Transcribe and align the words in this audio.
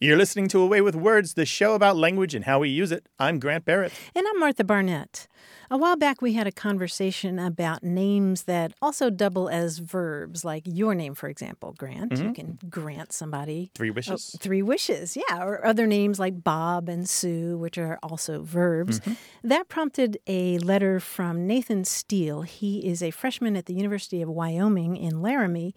You're 0.00 0.16
listening 0.16 0.48
to 0.48 0.60
A 0.60 0.66
Way 0.66 0.80
with 0.80 0.96
Words, 0.96 1.34
the 1.34 1.46
show 1.46 1.74
about 1.74 1.96
language 1.96 2.34
and 2.34 2.44
how 2.44 2.58
we 2.58 2.68
use 2.68 2.90
it. 2.90 3.06
I'm 3.20 3.38
Grant 3.38 3.64
Barrett. 3.64 3.92
And 4.16 4.26
I'm 4.28 4.40
Martha 4.40 4.64
Barnette. 4.64 5.28
A 5.70 5.78
while 5.78 5.94
back, 5.94 6.20
we 6.20 6.32
had 6.32 6.48
a 6.48 6.52
conversation 6.52 7.38
about 7.38 7.84
names 7.84 8.42
that 8.42 8.72
also 8.82 9.08
double 9.08 9.48
as 9.48 9.78
verbs, 9.78 10.44
like 10.44 10.64
your 10.66 10.96
name, 10.96 11.14
for 11.14 11.28
example, 11.28 11.74
Grant. 11.78 12.10
Mm-hmm. 12.10 12.26
You 12.26 12.32
can 12.34 12.58
grant 12.68 13.12
somebody 13.12 13.70
three 13.76 13.90
wishes. 13.90 14.34
Oh, 14.34 14.38
three 14.42 14.62
wishes, 14.62 15.16
yeah. 15.16 15.42
Or 15.42 15.64
other 15.64 15.86
names 15.86 16.18
like 16.18 16.42
Bob 16.42 16.88
and 16.88 17.08
Sue, 17.08 17.56
which 17.56 17.78
are 17.78 18.00
also 18.02 18.42
verbs. 18.42 18.98
Mm-hmm. 18.98 19.12
That 19.44 19.68
prompted 19.68 20.18
a 20.26 20.58
letter 20.58 20.98
from 20.98 21.46
Nathan 21.46 21.84
Steele. 21.84 22.42
He 22.42 22.86
is 22.86 23.00
a 23.00 23.12
freshman 23.12 23.56
at 23.56 23.66
the 23.66 23.74
University 23.74 24.20
of 24.20 24.28
Wyoming 24.28 24.96
in 24.96 25.22
Laramie. 25.22 25.72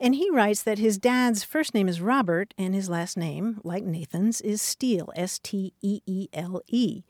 And 0.00 0.14
he 0.14 0.30
writes 0.30 0.62
that 0.62 0.78
his 0.78 0.96
dad's 0.96 1.42
first 1.42 1.74
name 1.74 1.88
is 1.88 2.00
Robert 2.00 2.54
and 2.56 2.74
his 2.74 2.88
last 2.88 3.16
name, 3.16 3.60
like 3.64 3.82
Nathan's, 3.82 4.40
is 4.40 4.62
Steele, 4.62 5.12
S 5.16 5.40
T 5.40 5.72
E 5.82 6.00
E 6.06 6.28
L 6.32 6.62
E. 6.68 7.02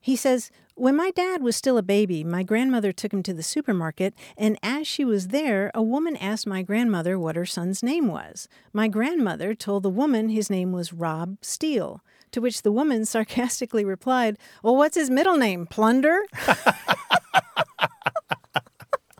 He 0.00 0.14
says, 0.14 0.50
When 0.74 0.94
my 0.94 1.10
dad 1.10 1.42
was 1.42 1.56
still 1.56 1.78
a 1.78 1.82
baby, 1.82 2.22
my 2.24 2.42
grandmother 2.42 2.92
took 2.92 3.12
him 3.12 3.22
to 3.24 3.32
the 3.32 3.42
supermarket, 3.42 4.14
and 4.36 4.58
as 4.62 4.86
she 4.86 5.04
was 5.04 5.28
there, 5.28 5.70
a 5.74 5.82
woman 5.82 6.16
asked 6.18 6.46
my 6.46 6.62
grandmother 6.62 7.18
what 7.18 7.36
her 7.36 7.46
son's 7.46 7.82
name 7.82 8.08
was. 8.08 8.46
My 8.74 8.88
grandmother 8.88 9.54
told 9.54 9.82
the 9.82 9.90
woman 9.90 10.28
his 10.28 10.50
name 10.50 10.70
was 10.72 10.92
Rob 10.92 11.38
Steele, 11.40 12.02
to 12.32 12.42
which 12.42 12.60
the 12.60 12.72
woman 12.72 13.06
sarcastically 13.06 13.84
replied, 13.86 14.38
Well, 14.62 14.76
what's 14.76 14.96
his 14.96 15.08
middle 15.10 15.36
name? 15.38 15.66
Plunder? 15.66 16.20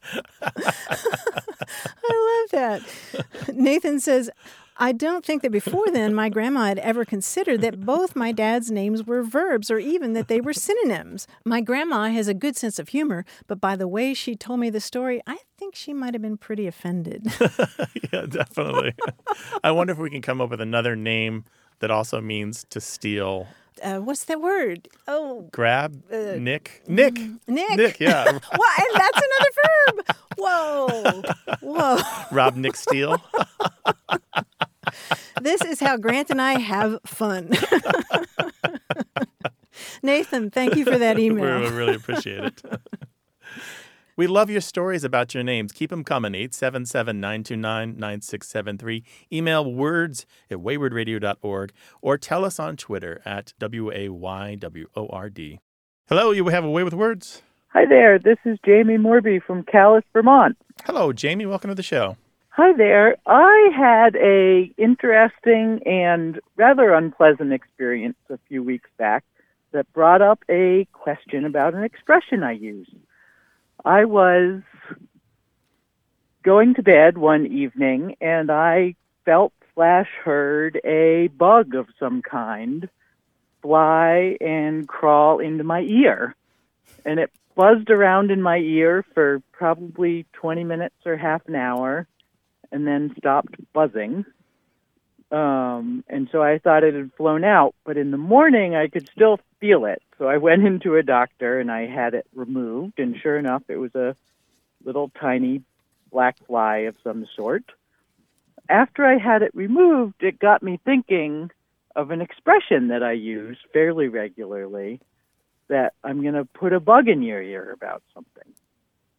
I 2.05 2.47
love 2.51 2.51
that. 2.53 3.55
Nathan 3.55 4.01
says, 4.01 4.31
I 4.81 4.93
don't 4.93 5.25
think 5.25 5.43
that 5.43 5.51
before 5.51 5.91
then 5.91 6.15
my 6.15 6.29
grandma 6.29 6.67
had 6.67 6.79
ever 6.79 7.05
considered 7.05 7.61
that 7.63 7.85
both 7.85 8.15
my 8.15 8.31
dad's 8.31 8.71
names 8.71 9.05
were 9.05 9.25
verbs 9.25 9.71
or 9.73 9.79
even 9.79 10.13
that 10.13 10.29
they 10.29 10.41
were 10.41 10.53
synonyms. 10.53 11.27
My 11.45 11.61
grandma 11.61 12.09
has 12.11 12.29
a 12.29 12.35
good 12.35 12.57
sense 12.57 12.79
of 12.79 12.91
humor, 12.91 13.25
but 13.49 13.61
by 13.61 13.75
the 13.75 13.89
way 13.89 14.15
she 14.15 14.37
told 14.37 14.61
me 14.61 14.71
the 14.71 14.81
story, 14.81 15.21
I 15.27 15.39
think 15.59 15.75
she 15.75 15.93
might 15.93 16.15
have 16.15 16.23
been 16.23 16.37
pretty 16.37 16.69
offended. 16.69 17.27
yeah, 18.13 18.27
definitely. 18.29 18.95
I 19.65 19.73
wonder 19.73 19.93
if 19.93 19.99
we 19.99 20.11
can 20.11 20.23
come 20.23 20.41
up 20.41 20.51
with 20.51 20.61
another 20.61 20.95
name 20.95 21.45
that 21.81 21.91
also 21.91 22.21
means 22.21 22.65
to 22.71 22.81
steal 22.81 23.49
uh, 23.83 23.99
what's 23.99 24.25
that 24.25 24.41
word? 24.41 24.89
Oh, 25.07 25.49
grab, 25.53 26.03
uh, 26.13 26.35
Nick, 26.37 26.83
Nick, 26.89 27.15
Nick, 27.47 27.77
Nick. 27.77 28.01
Yeah. 28.01 28.25
what? 28.57 28.79
And 28.81 29.01
that's 29.01 29.21
another 29.23 29.51
verb. 30.07 30.17
Whoa, 30.39 31.23
whoa. 31.61 31.99
Rob 32.33 32.57
Nick 32.57 32.77
Steele. 32.77 33.21
this 35.41 35.63
is 35.63 35.81
how 35.81 35.97
Grant 35.97 36.31
and 36.31 36.41
I 36.41 36.59
have 36.61 36.99
fun. 37.05 37.51
Nathan, 40.03 40.51
thank 40.51 40.77
you 40.77 40.85
for 40.85 40.99
that 40.99 41.19
email. 41.19 41.61
We 41.61 41.69
really 41.69 41.95
appreciate 41.95 42.45
it. 42.45 42.63
We 44.17 44.27
love 44.27 44.51
your 44.51 44.61
stories 44.61 45.05
about 45.05 45.33
your 45.35 45.45
names. 45.45 45.71
Keep 45.71 45.91
them 45.91 46.03
coming. 46.03 46.35
877 46.35 47.21
929 47.21 47.97
9673. 47.99 49.05
Email 49.33 49.73
words 49.73 50.27
at 50.51 50.59
waywordradio.org 50.59 51.73
or 52.03 52.19
tell 52.19 52.45
us 52.45 52.59
on 52.59 52.77
Twitter 52.77 53.23
at 53.25 53.55
W 53.61 53.93
A 53.93 54.09
Y 54.09 54.57
W 54.57 54.89
O 54.97 55.07
R 55.09 55.31
D. 55.31 55.61
Hello, 56.09 56.33
you 56.33 56.49
have 56.49 56.65
a 56.65 56.71
way 56.71 56.83
with 56.83 56.95
words. 56.95 57.43
Hi 57.79 57.87
there. 57.87 58.19
This 58.19 58.39
is 58.45 58.59
Jamie 58.67 58.99
Morby 58.99 59.41
from 59.41 59.63
Calais, 59.63 60.03
Vermont. 60.13 60.59
Hello, 60.85 61.13
Jamie. 61.13 61.47
Welcome 61.47 61.69
to 61.69 61.77
the 61.77 61.83
show. 61.85 62.17
Hi 62.49 62.73
there. 62.73 63.17
I 63.25 63.71
had 63.73 64.17
a 64.17 64.73
interesting 64.77 65.81
and 65.87 66.41
rather 66.57 66.93
unpleasant 66.93 67.53
experience 67.53 68.17
a 68.31 68.39
few 68.49 68.65
weeks 68.65 68.91
back 68.99 69.23
that 69.71 69.93
brought 69.93 70.23
up 70.23 70.43
a 70.51 70.89
question 70.93 71.45
about 71.45 71.75
an 71.75 71.85
expression 71.85 72.43
I 72.43 72.51
use. 72.51 72.91
I 73.85 74.07
was 74.07 74.61
going 76.43 76.75
to 76.75 76.83
bed 76.83 77.17
one 77.17 77.47
evening 77.47 78.17
and 78.21 78.51
I 78.51 78.97
felt 79.25 79.53
slash 79.77 80.09
heard 80.25 80.81
a 80.85 81.29
bug 81.29 81.77
of 81.77 81.87
some 82.01 82.23
kind 82.23 82.89
fly 83.63 84.37
and 84.41 84.89
crawl 84.89 85.39
into 85.39 85.63
my 85.63 85.83
ear. 85.83 86.35
And 87.05 87.21
it 87.21 87.31
buzzed 87.59 87.91
around 87.91 88.31
in 88.31 88.41
my 88.41 88.59
ear 88.59 89.05
for 89.15 89.43
probably 89.51 90.25
20 90.35 90.63
minutes 90.63 90.95
or 91.05 91.17
half 91.17 91.43
an 91.49 91.57
hour 91.57 92.07
and 92.71 92.87
then 92.87 93.13
stopped 93.19 93.57
buzzing. 93.73 94.25
Um, 95.33 96.05
and 96.09 96.29
so 96.31 96.41
I 96.41 96.59
thought 96.59 96.85
it 96.85 96.95
had 96.95 97.13
flown 97.15 97.43
out, 97.43 97.75
but 97.85 97.97
in 97.97 98.13
the 98.13 98.17
morning 98.17 98.77
I 98.77 98.87
could 98.87 99.11
still 99.11 99.41
feel 99.59 99.87
it. 99.87 100.01
So 100.19 100.29
I 100.29 100.37
went 100.37 100.65
into 100.65 100.95
a 100.95 101.03
doctor 101.03 101.59
and 101.59 101.69
I 101.69 101.87
had 101.87 102.15
it 102.15 102.29
removed, 102.33 103.01
and 103.01 103.17
sure 103.21 103.37
enough, 103.37 103.65
it 103.67 103.77
was 103.77 103.95
a 103.97 104.15
little 104.85 105.11
tiny 105.21 105.63
black 106.13 106.37
fly 106.47 106.77
of 106.87 106.95
some 107.03 107.27
sort. 107.35 107.65
After 108.69 109.05
I 109.05 109.19
had 109.19 109.43
it 109.43 109.51
removed, 109.53 110.23
it 110.23 110.39
got 110.39 110.63
me 110.63 110.79
thinking 110.85 111.51
of 111.97 112.13
an 112.13 112.21
expression 112.21 112.89
that 112.89 113.03
I 113.03 113.13
use 113.13 113.59
fairly 113.73 114.07
regularly 114.07 115.01
that 115.69 115.95
I'm 116.03 116.23
going 116.23 116.35
to 116.35 116.45
put 116.45 116.73
a 116.73 116.81
bug 116.81 117.09
in 117.09 117.23
your 117.23 117.43
ear 117.43 117.73
about 117.73 118.03
something. 118.15 118.53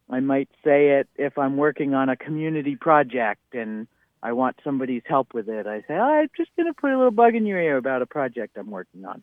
I 0.08 0.20
might 0.20 0.48
say 0.64 0.98
it 0.98 1.08
if 1.16 1.38
I'm 1.38 1.56
working 1.56 1.94
on 1.94 2.08
a 2.08 2.16
community 2.16 2.76
project 2.76 3.54
and 3.54 3.86
I 4.22 4.32
want 4.32 4.56
somebody's 4.62 5.02
help 5.06 5.32
with 5.32 5.48
it. 5.48 5.66
I 5.66 5.80
say, 5.82 5.94
oh, 5.94 6.20
I'm 6.20 6.30
just 6.36 6.50
going 6.56 6.66
to 6.66 6.78
put 6.78 6.90
a 6.90 6.96
little 6.96 7.10
bug 7.12 7.34
in 7.34 7.46
your 7.46 7.60
ear 7.60 7.76
about 7.76 8.02
a 8.02 8.06
project 8.06 8.56
I'm 8.58 8.70
working 8.70 9.04
on. 9.04 9.22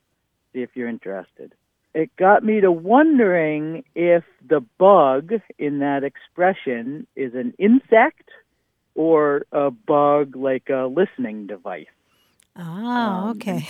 See 0.54 0.62
if 0.62 0.70
you're 0.76 0.90
interested. 0.90 1.54
It 1.94 2.16
got 2.16 2.44
me 2.44 2.62
to 2.62 2.72
wondering 2.72 3.84
if 3.96 4.24
the 4.48 4.62
bug 4.78 5.34
in 5.58 5.80
that 5.80 6.04
expression 6.04 7.08
is 7.16 7.34
an 7.34 7.54
insect 7.58 8.30
or 8.96 9.46
a 9.52 9.72
bug 9.72 10.36
like 10.36 10.70
a 10.70 10.88
listening 10.88 11.48
device. 11.48 11.86
Oh, 12.56 12.62
um, 12.62 13.30
okay. 13.32 13.68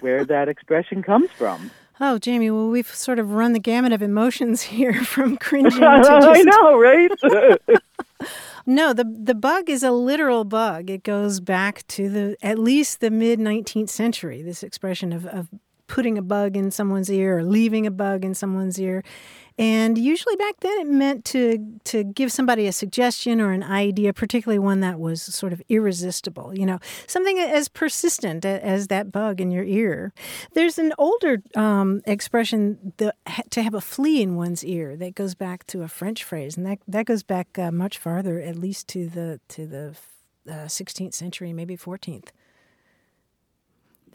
where 0.00 0.24
that 0.24 0.48
expression 0.48 1.02
comes 1.02 1.30
from. 1.30 1.70
Oh, 2.00 2.18
Jamie, 2.18 2.50
well, 2.50 2.68
we've 2.68 2.94
sort 2.94 3.18
of 3.18 3.32
run 3.32 3.52
the 3.52 3.58
gamut 3.58 3.92
of 3.92 4.02
emotions 4.02 4.62
here 4.74 5.04
from 5.04 5.36
cringing 5.40 5.72
to 5.72 5.78
just... 5.78 6.10
I 6.10 6.42
know, 6.42 6.78
right? 6.78 7.10
No, 8.70 8.92
the 8.92 9.04
the 9.04 9.34
bug 9.34 9.70
is 9.70 9.82
a 9.82 9.90
literal 9.90 10.44
bug. 10.44 10.90
It 10.90 11.02
goes 11.02 11.40
back 11.40 11.86
to 11.86 12.10
the 12.10 12.36
at 12.42 12.58
least 12.58 13.00
the 13.00 13.10
mid 13.10 13.38
19th 13.38 13.88
century. 13.88 14.42
This 14.42 14.62
expression 14.62 15.10
of, 15.14 15.24
of 15.24 15.48
putting 15.86 16.18
a 16.18 16.22
bug 16.22 16.54
in 16.54 16.70
someone's 16.70 17.10
ear 17.10 17.38
or 17.38 17.44
leaving 17.44 17.86
a 17.86 17.90
bug 17.90 18.26
in 18.26 18.34
someone's 18.34 18.78
ear. 18.78 19.02
And 19.58 19.98
usually 19.98 20.36
back 20.36 20.60
then 20.60 20.78
it 20.78 20.86
meant 20.86 21.24
to 21.26 21.80
to 21.84 22.04
give 22.04 22.30
somebody 22.30 22.66
a 22.66 22.72
suggestion 22.72 23.40
or 23.40 23.50
an 23.50 23.64
idea, 23.64 24.12
particularly 24.12 24.60
one 24.60 24.80
that 24.80 25.00
was 25.00 25.20
sort 25.20 25.52
of 25.52 25.60
irresistible, 25.68 26.56
you 26.56 26.64
know, 26.64 26.78
something 27.08 27.38
as 27.38 27.68
persistent 27.68 28.44
as 28.44 28.86
that 28.86 29.10
bug 29.10 29.40
in 29.40 29.50
your 29.50 29.64
ear. 29.64 30.12
There's 30.54 30.78
an 30.78 30.92
older 30.96 31.42
um, 31.56 32.02
expression 32.06 32.92
the, 32.98 33.14
to 33.50 33.62
have 33.62 33.74
a 33.74 33.80
flea 33.80 34.22
in 34.22 34.36
one's 34.36 34.64
ear 34.64 34.96
that 34.96 35.16
goes 35.16 35.34
back 35.34 35.66
to 35.68 35.82
a 35.82 35.88
French 35.88 36.22
phrase, 36.22 36.56
and 36.56 36.64
that 36.64 36.78
that 36.86 37.06
goes 37.06 37.24
back 37.24 37.58
uh, 37.58 37.72
much 37.72 37.98
farther, 37.98 38.40
at 38.40 38.56
least 38.56 38.86
to 38.88 39.08
the 39.08 39.40
to 39.48 39.66
the 39.66 39.96
uh, 40.48 40.66
16th 40.66 41.14
century, 41.14 41.52
maybe 41.52 41.76
14th. 41.76 42.28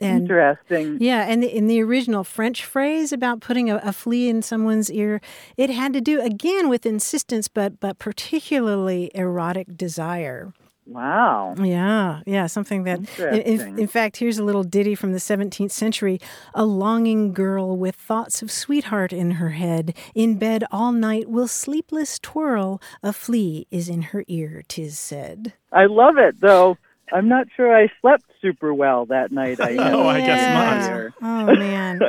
And, 0.00 0.22
Interesting. 0.22 0.98
Yeah, 1.00 1.22
and 1.22 1.44
in 1.44 1.66
the 1.66 1.82
original 1.82 2.24
French 2.24 2.64
phrase 2.64 3.12
about 3.12 3.40
putting 3.40 3.70
a, 3.70 3.76
a, 3.76 3.92
flea 3.92 4.28
in 4.28 4.42
someone's 4.42 4.90
ear, 4.90 5.20
it 5.56 5.70
had 5.70 5.92
to 5.92 6.00
do 6.00 6.20
again 6.20 6.68
with 6.68 6.84
insistence, 6.86 7.48
but 7.48 7.80
but 7.80 7.98
particularly 7.98 9.10
erotic 9.14 9.76
desire. 9.76 10.52
Wow. 10.86 11.54
Yeah, 11.56 12.20
yeah, 12.26 12.46
something 12.46 12.84
that. 12.84 13.00
In, 13.18 13.78
in, 13.78 13.86
fact, 13.86 14.18
here's 14.18 14.38
a 14.38 14.44
little 14.44 14.64
ditty 14.64 14.94
from 14.94 15.12
the 15.12 15.18
17th 15.18 15.70
century. 15.70 16.20
A 16.54 16.66
longing 16.66 17.32
girl 17.32 17.76
with 17.76 17.94
thoughts 17.94 18.42
of 18.42 18.50
sweetheart 18.50 19.12
in 19.12 19.32
her 19.32 19.50
head, 19.50 19.96
in 20.14 20.36
bed 20.36 20.64
all 20.70 20.92
night 20.92 21.28
will 21.30 21.48
sleepless 21.48 22.18
twirl. 22.18 22.82
A 23.02 23.14
flea 23.14 23.66
is 23.70 23.88
in 23.88 24.02
her 24.02 24.24
ear, 24.28 24.62
tis 24.68 24.98
said. 24.98 25.54
I 25.72 25.86
love 25.86 26.18
it, 26.18 26.40
though 26.40 26.76
I'm 27.12 27.28
not 27.28 27.46
sure 27.56 27.74
I 27.74 27.88
slept 28.00 28.24
super 28.40 28.72
well 28.74 29.06
that 29.06 29.30
night. 29.32 29.60
I 29.60 29.76
Oh, 29.92 30.06
I 30.08 30.20
guess 30.20 30.48
not. 30.54 30.92
Here. 30.92 31.14
Oh 31.22 31.46
man. 31.56 32.00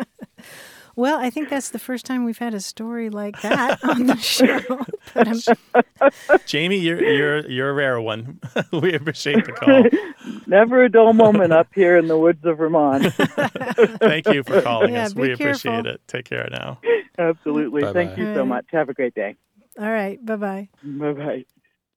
well, 0.96 1.18
I 1.18 1.28
think 1.30 1.48
that's 1.48 1.70
the 1.70 1.78
first 1.78 2.06
time 2.06 2.24
we've 2.24 2.38
had 2.38 2.54
a 2.54 2.60
story 2.60 3.10
like 3.10 3.40
that 3.42 3.82
on 3.84 4.06
the 4.06 4.16
show. 4.16 4.60
But 5.12 5.28
I'm- 5.28 6.38
Jamie, 6.46 6.78
you're 6.78 7.02
you're 7.02 7.46
you're 7.48 7.70
a 7.70 7.74
rare 7.74 8.00
one. 8.00 8.40
we 8.72 8.94
appreciate 8.94 9.44
the 9.44 9.52
call. 9.52 9.84
Never 10.46 10.84
a 10.84 10.88
dull 10.88 11.12
moment 11.12 11.52
up 11.52 11.68
here 11.74 11.96
in 11.98 12.06
the 12.08 12.16
woods 12.18 12.44
of 12.44 12.58
Vermont. 12.58 13.12
Thank 14.00 14.28
you 14.28 14.42
for 14.42 14.62
calling 14.62 14.94
Yeah, 14.94 15.04
us. 15.06 15.14
be 15.14 15.22
We 15.22 15.32
appreciate 15.32 15.72
careful. 15.72 15.90
it. 15.92 16.00
Take 16.06 16.24
care 16.26 16.48
now. 16.50 16.78
Absolutely. 17.18 17.82
Bye-bye. 17.82 17.92
Thank 17.92 18.18
you 18.18 18.34
so 18.34 18.44
much. 18.46 18.66
Have 18.72 18.88
a 18.88 18.94
great 18.94 19.14
day. 19.14 19.36
all 19.78 19.90
right. 19.90 20.24
Bye 20.24 20.36
bye. 20.36 20.68
Bye 20.82 21.12
bye. 21.12 21.44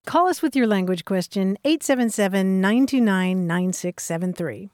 Call 0.07 0.27
us 0.29 0.41
with 0.41 0.55
your 0.55 0.67
language 0.67 1.03
question 1.03 1.57
877 1.65 2.61
929 2.61 3.45
9673. 3.45 4.69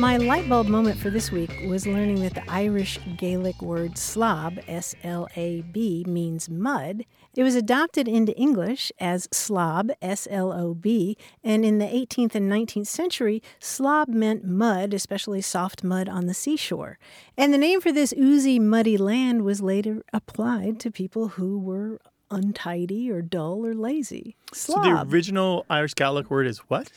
My 0.00 0.16
light 0.16 0.48
bulb 0.48 0.66
moment 0.66 0.98
for 0.98 1.08
this 1.08 1.30
week 1.30 1.52
was 1.68 1.86
learning 1.86 2.20
that 2.22 2.34
the 2.34 2.42
Irish 2.50 2.98
Gaelic 3.16 3.62
word 3.62 3.96
slob, 3.96 4.58
S 4.66 4.96
L 5.04 5.28
A 5.36 5.62
B, 5.62 6.04
means 6.08 6.50
mud. 6.50 7.04
It 7.34 7.42
was 7.42 7.54
adopted 7.54 8.08
into 8.08 8.36
English 8.38 8.92
as 9.00 9.26
slob, 9.32 9.90
S 10.02 10.28
L 10.30 10.52
O 10.52 10.74
B, 10.74 11.16
and 11.42 11.64
in 11.64 11.78
the 11.78 11.86
18th 11.86 12.34
and 12.34 12.50
19th 12.52 12.86
century, 12.88 13.42
slob 13.58 14.08
meant 14.08 14.44
mud, 14.44 14.92
especially 14.92 15.40
soft 15.40 15.82
mud 15.82 16.08
on 16.10 16.26
the 16.26 16.34
seashore. 16.34 16.98
And 17.38 17.54
the 17.54 17.58
name 17.58 17.80
for 17.80 17.90
this 17.90 18.12
oozy, 18.18 18.58
muddy 18.58 18.98
land 18.98 19.42
was 19.44 19.62
later 19.62 20.02
applied 20.12 20.78
to 20.80 20.90
people 20.90 21.28
who 21.28 21.58
were 21.58 22.00
untidy 22.30 23.10
or 23.10 23.22
dull 23.22 23.64
or 23.64 23.74
lazy. 23.74 24.36
Slob. 24.52 24.84
So 24.84 24.90
the 24.90 25.10
original 25.10 25.64
Irish 25.70 25.94
Gaelic 25.94 26.30
word 26.30 26.46
is 26.46 26.58
what? 26.68 26.90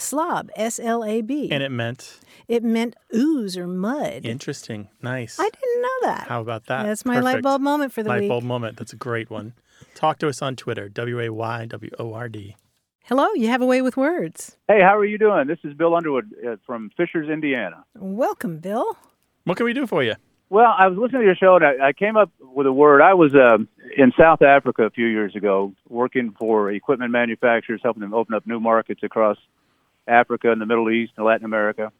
slob, 0.00 0.48
S 0.54 0.78
L 0.78 1.02
A 1.04 1.22
B. 1.22 1.50
And 1.50 1.62
it 1.62 1.70
meant 1.70 2.20
It 2.46 2.62
meant 2.62 2.94
ooze 3.14 3.56
or 3.56 3.66
mud. 3.66 4.24
interesting. 4.24 4.88
Nice. 5.02 5.40
I 5.40 5.44
didn't 5.48 5.82
know 5.82 5.98
that. 6.02 6.28
How 6.28 6.40
about 6.40 6.66
that? 6.66 6.84
That's 6.84 7.04
my 7.04 7.20
light 7.20 7.42
bulb 7.42 7.60
moment 7.62 7.92
for 7.92 8.02
the 8.02 8.08
Light 8.10 8.20
week. 8.20 8.28
bulb 8.28 8.44
moment. 8.44 8.76
That's 8.76 8.92
a 8.92 8.96
great 8.96 9.28
one. 9.30 9.54
Talk 9.94 10.18
to 10.18 10.28
us 10.28 10.42
on 10.42 10.56
Twitter. 10.56 10.88
W 10.88 11.20
A 11.20 11.30
Y 11.30 11.66
W 11.66 11.90
O 11.98 12.14
R 12.14 12.28
D. 12.28 12.56
Hello, 13.04 13.26
you 13.34 13.48
have 13.48 13.62
a 13.62 13.66
way 13.66 13.80
with 13.80 13.96
words. 13.96 14.58
Hey, 14.68 14.82
how 14.82 14.96
are 14.96 15.04
you 15.04 15.16
doing? 15.16 15.46
This 15.46 15.58
is 15.64 15.72
Bill 15.72 15.94
Underwood 15.94 16.30
uh, 16.46 16.56
from 16.66 16.90
Fishers, 16.96 17.30
Indiana. 17.30 17.84
Welcome, 17.94 18.58
Bill. 18.58 18.98
What 19.44 19.56
can 19.56 19.64
we 19.64 19.72
do 19.72 19.86
for 19.86 20.02
you? 20.02 20.14
Well, 20.50 20.74
I 20.78 20.88
was 20.88 20.98
listening 20.98 21.22
to 21.22 21.26
your 21.26 21.34
show 21.34 21.56
and 21.56 21.64
I, 21.64 21.88
I 21.88 21.92
came 21.92 22.16
up 22.16 22.30
with 22.38 22.66
a 22.66 22.72
word. 22.72 23.00
I 23.00 23.14
was 23.14 23.34
uh, 23.34 23.58
in 23.96 24.12
South 24.18 24.42
Africa 24.42 24.82
a 24.82 24.90
few 24.90 25.06
years 25.06 25.34
ago 25.34 25.72
working 25.88 26.34
for 26.38 26.70
equipment 26.70 27.10
manufacturers, 27.10 27.80
helping 27.82 28.02
them 28.02 28.14
open 28.14 28.34
up 28.34 28.46
new 28.46 28.60
markets 28.60 29.02
across 29.02 29.38
Africa 30.06 30.52
and 30.52 30.60
the 30.60 30.66
Middle 30.66 30.90
East 30.90 31.12
and 31.16 31.24
Latin 31.24 31.44
America. 31.44 31.92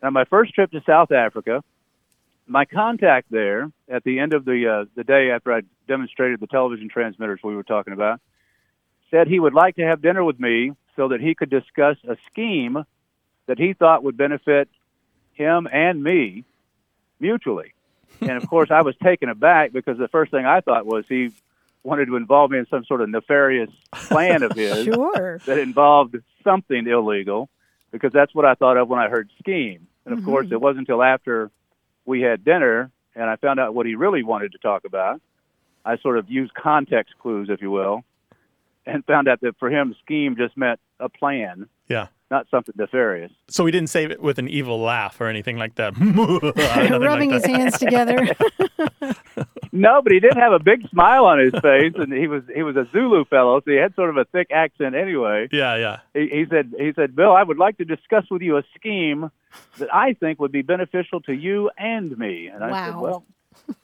And 0.00 0.06
on 0.06 0.12
my 0.12 0.24
first 0.24 0.54
trip 0.54 0.70
to 0.72 0.82
South 0.86 1.12
Africa, 1.12 1.62
my 2.46 2.64
contact 2.64 3.30
there 3.30 3.70
at 3.88 4.04
the 4.04 4.18
end 4.18 4.34
of 4.34 4.44
the 4.44 4.68
uh, 4.68 4.84
the 4.94 5.04
day 5.04 5.30
after 5.30 5.52
I 5.52 5.62
demonstrated 5.88 6.40
the 6.40 6.46
television 6.46 6.88
transmitters 6.88 7.40
we 7.42 7.54
were 7.56 7.62
talking 7.62 7.92
about 7.92 8.20
said 9.10 9.28
he 9.28 9.38
would 9.40 9.54
like 9.54 9.76
to 9.76 9.82
have 9.82 10.02
dinner 10.02 10.24
with 10.24 10.38
me 10.40 10.72
so 10.96 11.08
that 11.08 11.20
he 11.20 11.34
could 11.34 11.50
discuss 11.50 11.96
a 12.08 12.16
scheme 12.26 12.84
that 13.46 13.58
he 13.58 13.72
thought 13.72 14.02
would 14.04 14.16
benefit 14.16 14.68
him 15.34 15.68
and 15.70 16.02
me 16.02 16.44
mutually. 17.20 17.72
And 18.20 18.30
of 18.42 18.48
course, 18.48 18.70
I 18.70 18.82
was 18.82 18.94
taken 19.02 19.28
aback 19.28 19.72
because 19.72 19.98
the 19.98 20.06
first 20.08 20.30
thing 20.30 20.46
I 20.46 20.60
thought 20.60 20.86
was 20.86 21.04
he 21.08 21.32
wanted 21.82 22.06
to 22.06 22.16
involve 22.16 22.50
me 22.52 22.58
in 22.58 22.66
some 22.66 22.84
sort 22.84 23.00
of 23.00 23.08
nefarious 23.08 23.70
plan 23.92 24.42
of 24.44 24.52
his 24.56 24.84
Sure. 24.84 25.40
that 25.46 25.58
involved 25.58 26.16
something 26.44 26.86
illegal 26.86 27.48
because 27.90 28.12
that's 28.12 28.32
what 28.34 28.44
I 28.44 28.54
thought 28.54 28.76
of 28.76 28.88
when 28.88 29.00
I 29.00 29.08
heard 29.08 29.30
scheme. 29.40 29.88
And 30.06 30.16
of 30.16 30.24
course, 30.24 30.46
it 30.52 30.60
wasn't 30.60 30.88
until 30.88 31.02
after 31.02 31.50
we 32.04 32.20
had 32.20 32.44
dinner 32.44 32.90
and 33.14 33.30
I 33.30 33.36
found 33.36 33.60
out 33.60 33.74
what 33.74 33.86
he 33.86 33.94
really 33.94 34.22
wanted 34.22 34.52
to 34.52 34.58
talk 34.58 34.84
about. 34.84 35.20
I 35.84 35.98
sort 35.98 36.18
of 36.18 36.30
used 36.30 36.54
context 36.54 37.14
clues, 37.18 37.48
if 37.50 37.60
you 37.60 37.70
will, 37.70 38.04
and 38.86 39.04
found 39.04 39.28
out 39.28 39.40
that 39.42 39.56
for 39.58 39.70
him, 39.70 39.94
scheme 40.02 40.36
just 40.36 40.56
meant 40.56 40.80
a 40.98 41.08
plan, 41.08 41.68
Yeah. 41.88 42.08
Not 42.30 42.46
something 42.50 42.74
nefarious. 42.76 43.32
So 43.48 43.64
we 43.64 43.70
didn't 43.70 43.90
say 43.90 44.04
it 44.04 44.20
with 44.20 44.38
an 44.38 44.48
evil 44.48 44.80
laugh 44.80 45.20
or 45.20 45.26
anything 45.26 45.56
like 45.56 45.74
that. 45.76 45.94
Rubbing 47.00 47.30
like 47.30 47.42
his 47.42 47.46
hands 47.56 47.78
together. 47.78 48.34
No, 49.72 50.00
but 50.02 50.12
he 50.12 50.20
did 50.20 50.34
have 50.34 50.52
a 50.52 50.58
big 50.60 50.88
smile 50.88 51.26
on 51.26 51.38
his 51.40 51.52
face, 51.60 51.94
and 51.96 52.12
he 52.12 52.28
was 52.28 52.42
he 52.54 52.62
was 52.62 52.76
a 52.76 52.86
Zulu 52.92 53.24
fellow, 53.24 53.60
so 53.60 53.70
he 53.70 53.76
had 53.76 53.94
sort 53.96 54.10
of 54.10 54.16
a 54.16 54.24
thick 54.24 54.48
accent 54.52 54.94
anyway. 54.94 55.48
Yeah, 55.50 55.76
yeah. 55.76 55.98
He, 56.14 56.28
he 56.28 56.46
said 56.48 56.72
he 56.78 56.92
said, 56.94 57.16
Bill, 57.16 57.32
I 57.32 57.42
would 57.42 57.58
like 57.58 57.78
to 57.78 57.84
discuss 57.84 58.24
with 58.30 58.40
you 58.42 58.56
a 58.56 58.62
scheme 58.76 59.30
that 59.78 59.92
I 59.92 60.14
think 60.14 60.40
would 60.40 60.52
be 60.52 60.62
beneficial 60.62 61.20
to 61.22 61.32
you 61.32 61.70
and 61.76 62.16
me. 62.16 62.46
And 62.46 62.62
I 62.62 62.86
said, 62.86 62.96
well, 62.98 63.24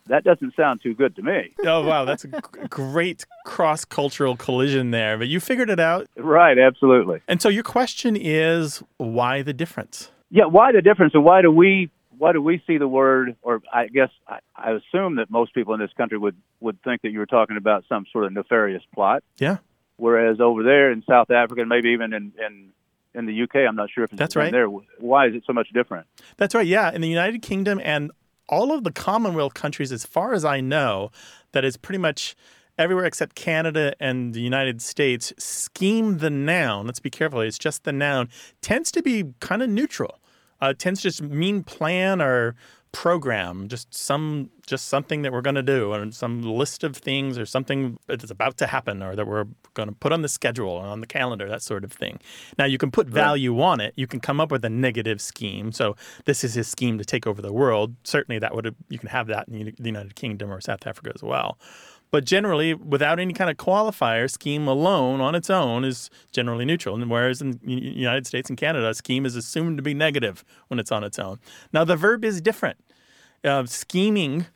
that 0.07 0.25
doesn't 0.25 0.55
sound 0.55 0.83
too 0.83 0.95
good 0.95 1.17
to 1.17 1.23
me. 1.23 1.55
Oh 1.65 1.83
wow, 1.87 2.05
that's 2.05 2.25
a 2.25 2.29
great 2.69 3.25
cross-cultural 3.45 4.37
collision 4.37 4.91
there. 4.91 5.19
But 5.19 5.29
you 5.29 5.41
figured 5.41 5.71
it 5.71 5.81
out. 5.81 6.09
Right, 6.17 6.59
absolutely. 6.59 7.23
And 7.29 7.41
so 7.41 7.49
your 7.49 7.63
question 7.63 8.17
is 8.17 8.83
why 8.99 9.43
the 9.43 9.53
difference? 9.53 10.11
Yeah, 10.31 10.45
why 10.45 10.73
the 10.73 10.83
difference, 10.83 11.15
and 11.15 11.25
why 11.25 11.43
do 11.43 11.51
we 11.51 11.91
why 12.19 12.33
do 12.33 12.43
we 12.43 12.63
see 12.67 12.77
the 12.77 12.87
word? 12.87 13.37
Or 13.43 13.63
I 13.73 13.89
guess 13.89 14.11
I, 14.29 14.41
I 14.55 14.73
assume 14.73 15.17
that 15.17 15.31
most 15.31 15.55
people 15.55 15.75
in 15.75 15.81
this 15.81 15.93
country 15.97 16.19
would 16.19 16.37
would 16.61 16.83
think 16.83 17.03
that 17.03 17.11
you 17.11 17.19
were 17.19 17.27
talking 17.27 17.57
about 17.57 17.85
some 17.89 18.07
sort 18.13 18.27
of 18.27 18.33
nefarious 18.33 18.83
plot. 18.95 19.25
Yeah. 19.39 19.59
Whereas 19.97 20.41
over 20.41 20.63
there 20.63 20.93
in 20.93 21.03
South 21.09 21.31
Africa, 21.31 21.61
and 21.61 21.69
maybe 21.69 21.91
even 21.91 22.13
in 22.13 22.33
in, 22.39 22.73
in 23.15 23.27
the 23.27 23.43
UK, 23.43 23.57
I'm 23.69 23.77
not 23.77 23.91
sure 23.91 24.05
if 24.05 24.13
it's 24.13 24.19
That's 24.19 24.37
right. 24.37 24.53
there. 24.53 24.67
Why 24.67 25.27
is 25.27 25.35
it 25.35 25.45
so 25.47 25.53
much 25.53 25.69
different? 25.73 26.07
That's 26.37 26.55
right. 26.55 26.67
Yeah, 26.67 26.93
in 26.93 27.01
the 27.01 27.09
United 27.09 27.43
Kingdom 27.43 27.81
and 27.83 28.11
all 28.51 28.73
of 28.73 28.85
the 28.85 28.93
Commonwealth 28.93 29.55
countries, 29.55 29.93
as 29.93 30.05
far 30.05 30.35
as 30.35 30.45
I 30.45 30.61
know, 30.61 31.11
that 31.53 31.65
is 31.65 31.77
pretty 31.77 31.99
much 31.99 32.37
everywhere 32.77 33.05
except 33.05 33.37
Canada 33.37 33.95
and 34.01 34.35
the 34.35 34.41
United 34.41 34.83
States. 34.83 35.33
Scheme 35.39 36.19
the 36.19 36.31
noun. 36.31 36.87
Let's 36.87 37.01
be 37.01 37.11
careful. 37.11 37.41
It's 37.41 37.59
just 37.59 37.85
the 37.85 37.93
noun. 37.93 38.29
Tends 38.61 38.91
to 38.93 39.03
be 39.03 39.33
kind 39.41 39.63
of 39.63 39.71
neutral. 39.71 40.19
Uh, 40.61 40.75
tends 40.77 41.01
to 41.01 41.09
just 41.09 41.23
mean 41.23 41.63
plan 41.63 42.21
or 42.21 42.55
program. 42.93 43.69
Just 43.69 43.95
some, 43.95 44.51
just 44.67 44.89
something 44.89 45.23
that 45.23 45.33
we're 45.33 45.41
going 45.41 45.57
to 45.57 45.63
do, 45.63 45.93
or 45.93 46.11
some 46.13 46.43
list 46.43 46.85
of 46.85 46.97
things, 46.97 47.39
or 47.39 47.47
something 47.47 47.99
that's 48.07 48.31
about 48.31 48.57
to 48.59 48.67
happen, 48.67 49.03
or 49.03 49.17
that 49.17 49.27
we're 49.27 49.47
going 49.75 49.89
to 49.89 49.95
put 49.95 50.13
on 50.13 50.23
the 50.23 50.29
schedule 50.29 50.71
or 50.71 50.85
on 50.85 51.01
the 51.01 51.07
calendar. 51.07 51.49
That 51.49 51.63
sort 51.63 51.85
of 51.85 51.93
thing. 51.93 52.21
Now 52.59 52.65
you 52.65 52.79
can 52.79 52.91
put 52.91 53.09
value 53.09 53.61
on 53.61 53.81
it. 53.81 53.95
You 53.97 54.07
can 54.07 54.21
come 54.21 54.41
up 54.41 54.51
with 54.51 54.65
a 54.65 54.71
negative 54.71 55.21
scheme. 55.21 55.73
So 55.73 55.97
this 56.25 56.45
is 56.45 56.55
his 56.55 56.69
scheme 56.69 56.99
to 56.99 57.05
take 57.05 57.27
over 57.27 57.41
the 57.43 57.53
world. 57.53 57.95
Certainly, 58.05 58.41
that 58.41 58.55
would 58.55 58.75
you 58.89 58.99
can 58.99 59.09
have 59.09 59.27
that 59.29 59.49
in 59.49 59.75
the 59.79 59.89
United 59.89 60.15
Kingdom 60.15 60.53
or 60.53 60.61
South 60.61 60.87
Africa 60.87 61.13
as 61.15 61.23
well. 61.23 61.59
But 62.11 62.25
generally, 62.25 62.75
without 62.75 63.21
any 63.21 63.33
kind 63.33 63.51
of 63.51 63.57
qualifier, 63.57 64.29
scheme 64.31 64.67
alone 64.67 65.21
on 65.21 65.35
its 65.35 65.49
own 65.49 65.85
is 65.85 66.11
generally 66.33 66.65
neutral. 66.65 66.97
And 66.97 67.09
whereas 67.11 67.41
in 67.41 67.61
the 67.63 67.73
United 67.73 68.27
States 68.27 68.49
and 68.49 68.59
Canada, 68.59 68.93
scheme 68.95 69.25
is 69.25 69.37
assumed 69.37 69.77
to 69.79 69.83
be 69.83 69.95
negative 69.95 70.45
when 70.69 70.81
it's 70.81 70.91
on 70.91 71.05
its 71.05 71.19
own. 71.19 71.39
Now, 71.73 71.85
the 71.85 71.97
verb 71.97 72.25
is 72.25 72.41
different. 72.41 72.79
Uh, 73.45 73.65
scheming, 73.67 74.47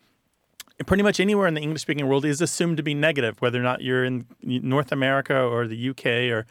pretty 0.86 1.02
much 1.02 1.20
anywhere 1.20 1.46
in 1.46 1.54
the 1.54 1.60
English 1.60 1.82
speaking 1.82 2.06
world, 2.08 2.24
is 2.24 2.40
assumed 2.40 2.76
to 2.76 2.82
be 2.82 2.94
negative, 2.94 3.40
whether 3.40 3.60
or 3.60 3.62
not 3.62 3.82
you're 3.82 4.04
in 4.04 4.26
North 4.42 4.90
America 4.90 5.40
or 5.40 5.68
the 5.68 5.90
UK 5.90 6.06
or 6.32 6.46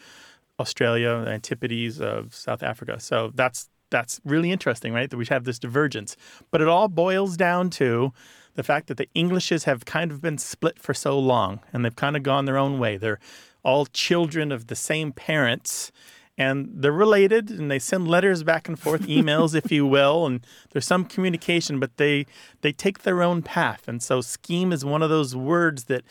Australia, 0.60 1.22
the 1.25 1.31
Antipodes 1.31 2.00
of 2.00 2.33
South 2.33 2.63
Africa. 2.63 3.00
So 3.00 3.31
that's 3.36 3.69
that's 3.89 4.19
really 4.25 4.51
interesting, 4.51 4.91
right? 4.91 5.10
That 5.10 5.17
we 5.17 5.25
have 5.27 5.43
this 5.43 5.60
divergence. 5.60 6.17
But 6.50 6.62
it 6.62 6.67
all 6.67 6.88
boils 6.88 7.38
down 7.38 7.69
to 7.72 8.12
the 8.55 8.63
fact 8.63 8.88
that 8.88 8.98
the 8.98 9.10
Englishes 9.15 9.63
have 9.63 9.86
kind 9.86 10.12
of 10.12 10.22
been 10.22 10.38
split 10.38 10.79
for 10.79 10.93
so 10.93 11.17
long 11.17 11.60
and 11.72 11.83
they've 11.83 11.95
kind 11.95 12.15
of 12.15 12.24
gone 12.24 12.45
their 12.45 12.57
own 12.57 12.79
way. 12.79 12.98
They're 12.98 13.19
all 13.63 13.86
children 13.86 14.51
of 14.51 14.67
the 14.67 14.75
same 14.75 15.12
parents 15.12 15.91
and 16.38 16.69
they're 16.74 16.91
related 16.91 17.50
and 17.50 17.69
they 17.69 17.79
send 17.79 18.07
letters 18.07 18.43
back 18.43 18.67
and 18.67 18.79
forth, 18.79 19.01
emails, 19.07 19.55
if 19.55 19.72
you 19.72 19.86
will, 19.86 20.25
and 20.25 20.45
there's 20.72 20.88
some 20.88 21.05
communication, 21.05 21.79
but 21.79 21.98
they 21.98 22.25
they 22.62 22.72
take 22.72 23.03
their 23.03 23.22
own 23.22 23.41
path. 23.41 23.88
And 23.88 24.01
so 24.01 24.22
scheme 24.22 24.72
is 24.72 24.83
one 24.83 25.01
of 25.01 25.10
those 25.10 25.36
words 25.36 25.86
that 25.86 26.03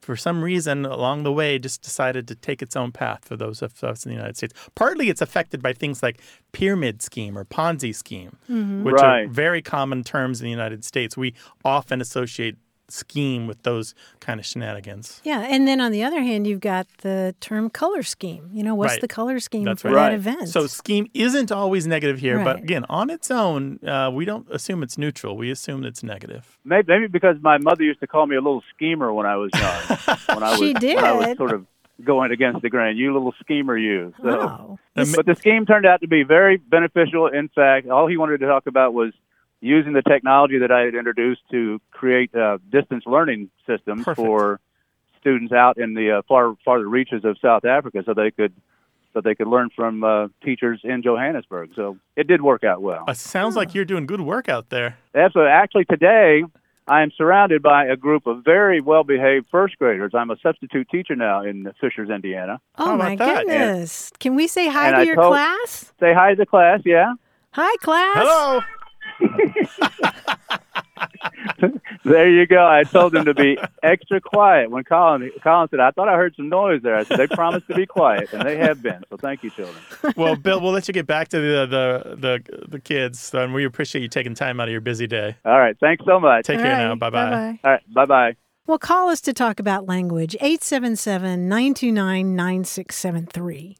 for 0.00 0.16
some 0.16 0.42
reason 0.42 0.86
along 0.86 1.22
the 1.22 1.32
way 1.32 1.58
just 1.58 1.82
decided 1.82 2.26
to 2.28 2.34
take 2.34 2.62
its 2.62 2.76
own 2.76 2.92
path 2.92 3.24
for 3.24 3.36
those 3.36 3.62
of 3.62 3.82
us 3.84 4.04
in 4.04 4.10
the 4.10 4.16
United 4.16 4.36
States. 4.36 4.54
Partly 4.74 5.08
it's 5.08 5.20
affected 5.20 5.62
by 5.62 5.72
things 5.72 6.02
like 6.02 6.20
pyramid 6.52 7.02
scheme 7.02 7.36
or 7.36 7.44
Ponzi 7.44 7.94
scheme, 7.94 8.36
mm-hmm. 8.48 8.84
which 8.84 9.00
are 9.00 9.26
very 9.26 9.62
common 9.62 10.02
terms 10.02 10.40
in 10.40 10.44
the 10.44 10.50
United 10.50 10.84
States. 10.84 11.16
We 11.16 11.34
often 11.64 12.00
associate 12.00 12.56
scheme 12.92 13.46
with 13.46 13.62
those 13.62 13.94
kind 14.20 14.38
of 14.40 14.46
shenanigans. 14.46 15.20
yeah, 15.24 15.40
and 15.48 15.66
then 15.68 15.80
on 15.80 15.92
the 15.92 16.02
other 16.02 16.20
hand, 16.20 16.46
you've 16.46 16.60
got 16.60 16.86
the 16.98 17.34
term 17.40 17.70
color 17.70 18.02
scheme. 18.02 18.50
You 18.52 18.62
know, 18.62 18.74
what's 18.74 18.92
Right. 18.94 19.00
the 19.00 19.08
color 19.08 19.40
scheme 19.40 19.64
That's 19.64 19.82
for 19.82 19.90
right. 19.90 20.10
that 20.10 20.14
event? 20.14 20.48
So 20.48 20.66
scheme 20.66 21.08
isn't 21.14 21.50
always 21.52 21.86
negative 21.86 22.18
here, 22.18 22.42
but 22.42 22.58
again, 22.58 22.84
on 22.88 23.10
its 23.10 23.30
own, 23.30 23.78
uh, 23.86 24.10
we 24.12 24.24
don't 24.24 24.46
assume 24.50 24.82
it's 24.82 24.96
neutral. 24.98 25.36
We 25.36 25.50
assume 25.50 25.84
it's 25.84 26.02
negative. 26.02 26.58
Maybe, 26.64 26.86
maybe 26.92 27.06
because 27.06 27.36
my 27.42 27.58
mother 27.58 27.82
used 27.84 28.00
to 28.00 28.06
call 28.06 28.26
me 28.26 28.36
a 28.36 28.40
little 28.40 28.62
schemer 28.74 29.12
when 29.12 29.26
I 29.26 29.36
was 29.36 29.50
young. 29.54 29.98
when 30.36 30.42
I 30.42 30.50
was, 30.50 30.58
She 30.58 30.74
When 30.94 31.04
I 31.04 31.12
was 31.12 31.36
sort 31.36 31.52
of 31.52 31.66
going 32.04 32.30
against 32.32 32.62
the 32.62 32.70
grain. 32.70 32.96
You 32.96 33.12
little 33.12 33.34
schemer, 33.40 33.76
you. 33.76 34.14
So, 34.22 34.30
Oh. 34.30 34.78
but 35.14 35.26
the 35.26 35.34
scheme 35.34 35.66
turned 35.66 35.84
out 35.84 36.00
to 36.00 36.08
be 36.08 36.22
very 36.22 36.56
beneficial. 36.56 37.26
In 37.26 37.48
fact, 37.48 37.88
all 37.88 38.06
he 38.06 38.16
wanted 38.16 38.40
to 38.40 38.46
talk 38.46 38.66
about 38.66 38.94
was 38.94 39.12
using 39.60 39.92
the 39.92 40.02
technology 40.02 40.58
that 40.58 40.70
I 40.72 40.80
had 40.82 40.94
introduced 40.94 41.42
to 41.50 41.80
create 41.90 42.34
uh, 42.34 42.58
distance 42.70 43.04
learning 43.06 43.50
systems 43.66 44.04
Perfect. 44.04 44.16
for 44.26 44.60
students 45.20 45.52
out 45.52 45.76
in 45.78 45.94
the 45.94 46.18
uh, 46.18 46.22
far 46.26 46.54
farther 46.64 46.88
reaches 46.88 47.24
of 47.24 47.36
South 47.42 47.64
Africa, 47.64 48.02
so 48.06 48.14
they 48.14 48.30
could 48.30 48.52
so 49.12 49.20
they 49.20 49.34
could 49.34 49.48
learn 49.48 49.68
from 49.74 50.04
uh, 50.04 50.28
teachers 50.42 50.80
in 50.84 51.02
Johannesburg. 51.02 51.70
So 51.74 51.98
it 52.16 52.26
did 52.28 52.42
work 52.42 52.62
out 52.64 52.80
well. 52.80 53.04
Uh, 53.08 53.12
sounds 53.14 53.56
like 53.56 53.74
you're 53.74 53.84
doing 53.84 54.06
good 54.06 54.20
work 54.20 54.48
out 54.48 54.70
there. 54.70 54.96
Absolutely. 55.14 55.50
Actually, 55.50 55.84
today 55.86 56.44
I 56.86 57.02
am 57.02 57.10
surrounded 57.18 57.60
by 57.60 57.86
a 57.86 57.96
group 57.96 58.26
of 58.26 58.44
very 58.44 58.80
well 58.80 59.02
behaved 59.04 59.46
first 59.50 59.76
graders. 59.78 60.12
I'm 60.14 60.30
a 60.30 60.36
substitute 60.42 60.88
teacher 60.90 61.16
now 61.16 61.42
in 61.42 61.70
Fishers, 61.80 62.08
Indiana. 62.08 62.60
Oh 62.78 62.86
How 62.86 62.96
my 62.96 63.16
that? 63.16 63.46
goodness. 63.46 64.10
Can 64.20 64.36
we 64.36 64.46
say 64.46 64.68
hi 64.68 64.92
to 64.92 64.96
I 64.98 65.02
your 65.02 65.16
told- 65.16 65.32
class? 65.32 65.92
Say 66.00 66.14
hi 66.14 66.30
to 66.30 66.36
the 66.36 66.46
class, 66.46 66.80
yeah? 66.84 67.14
Hi, 67.52 67.76
class. 67.82 68.16
Hello. 68.16 68.60
There 72.04 72.30
you 72.30 72.46
go. 72.46 72.66
I 72.66 72.84
told 72.84 73.12
them 73.12 73.24
to 73.26 73.34
be 73.34 73.58
extra 73.82 74.20
quiet 74.20 74.70
when 74.70 74.84
Colin 74.84 75.30
Colin 75.42 75.68
said, 75.68 75.80
"I 75.80 75.90
thought 75.90 76.08
I 76.08 76.16
heard 76.16 76.34
some 76.34 76.48
noise 76.48 76.82
there." 76.82 76.96
I 76.96 77.04
said, 77.04 77.18
"They 77.18 77.26
promised 77.26 77.68
to 77.68 77.74
be 77.74 77.86
quiet, 77.86 78.32
and 78.32 78.42
they 78.42 78.56
have 78.56 78.82
been." 78.82 79.02
So 79.10 79.16
thank 79.16 79.42
you, 79.42 79.50
children. 79.50 79.76
Well, 80.16 80.36
Bill, 80.36 80.60
we'll 80.60 80.72
let 80.72 80.88
you 80.88 80.94
get 80.94 81.06
back 81.06 81.28
to 81.28 81.38
the 81.38 81.66
the 81.66 82.16
the, 82.16 82.68
the 82.68 82.80
kids, 82.80 83.32
and 83.34 83.52
we 83.52 83.64
appreciate 83.64 84.02
you 84.02 84.08
taking 84.08 84.34
time 84.34 84.60
out 84.60 84.68
of 84.68 84.72
your 84.72 84.80
busy 84.80 85.06
day. 85.06 85.36
All 85.44 85.58
right, 85.58 85.76
thanks 85.78 86.04
so 86.06 86.18
much. 86.18 86.46
Take 86.46 86.58
All 86.58 86.64
care 86.64 86.72
right, 86.72 86.88
now. 86.88 86.94
Bye 86.94 87.10
bye. 87.10 87.30
bye-bye. 87.30 87.60
All 87.64 87.70
right, 87.70 87.94
bye 87.94 88.06
bye. 88.06 88.36
Well, 88.66 88.78
call 88.78 89.08
us 89.08 89.20
to 89.22 89.32
talk 89.32 89.60
about 89.60 89.86
language, 89.86 90.36
877 90.40 91.48
929 91.48 92.36
9673. 92.36 93.76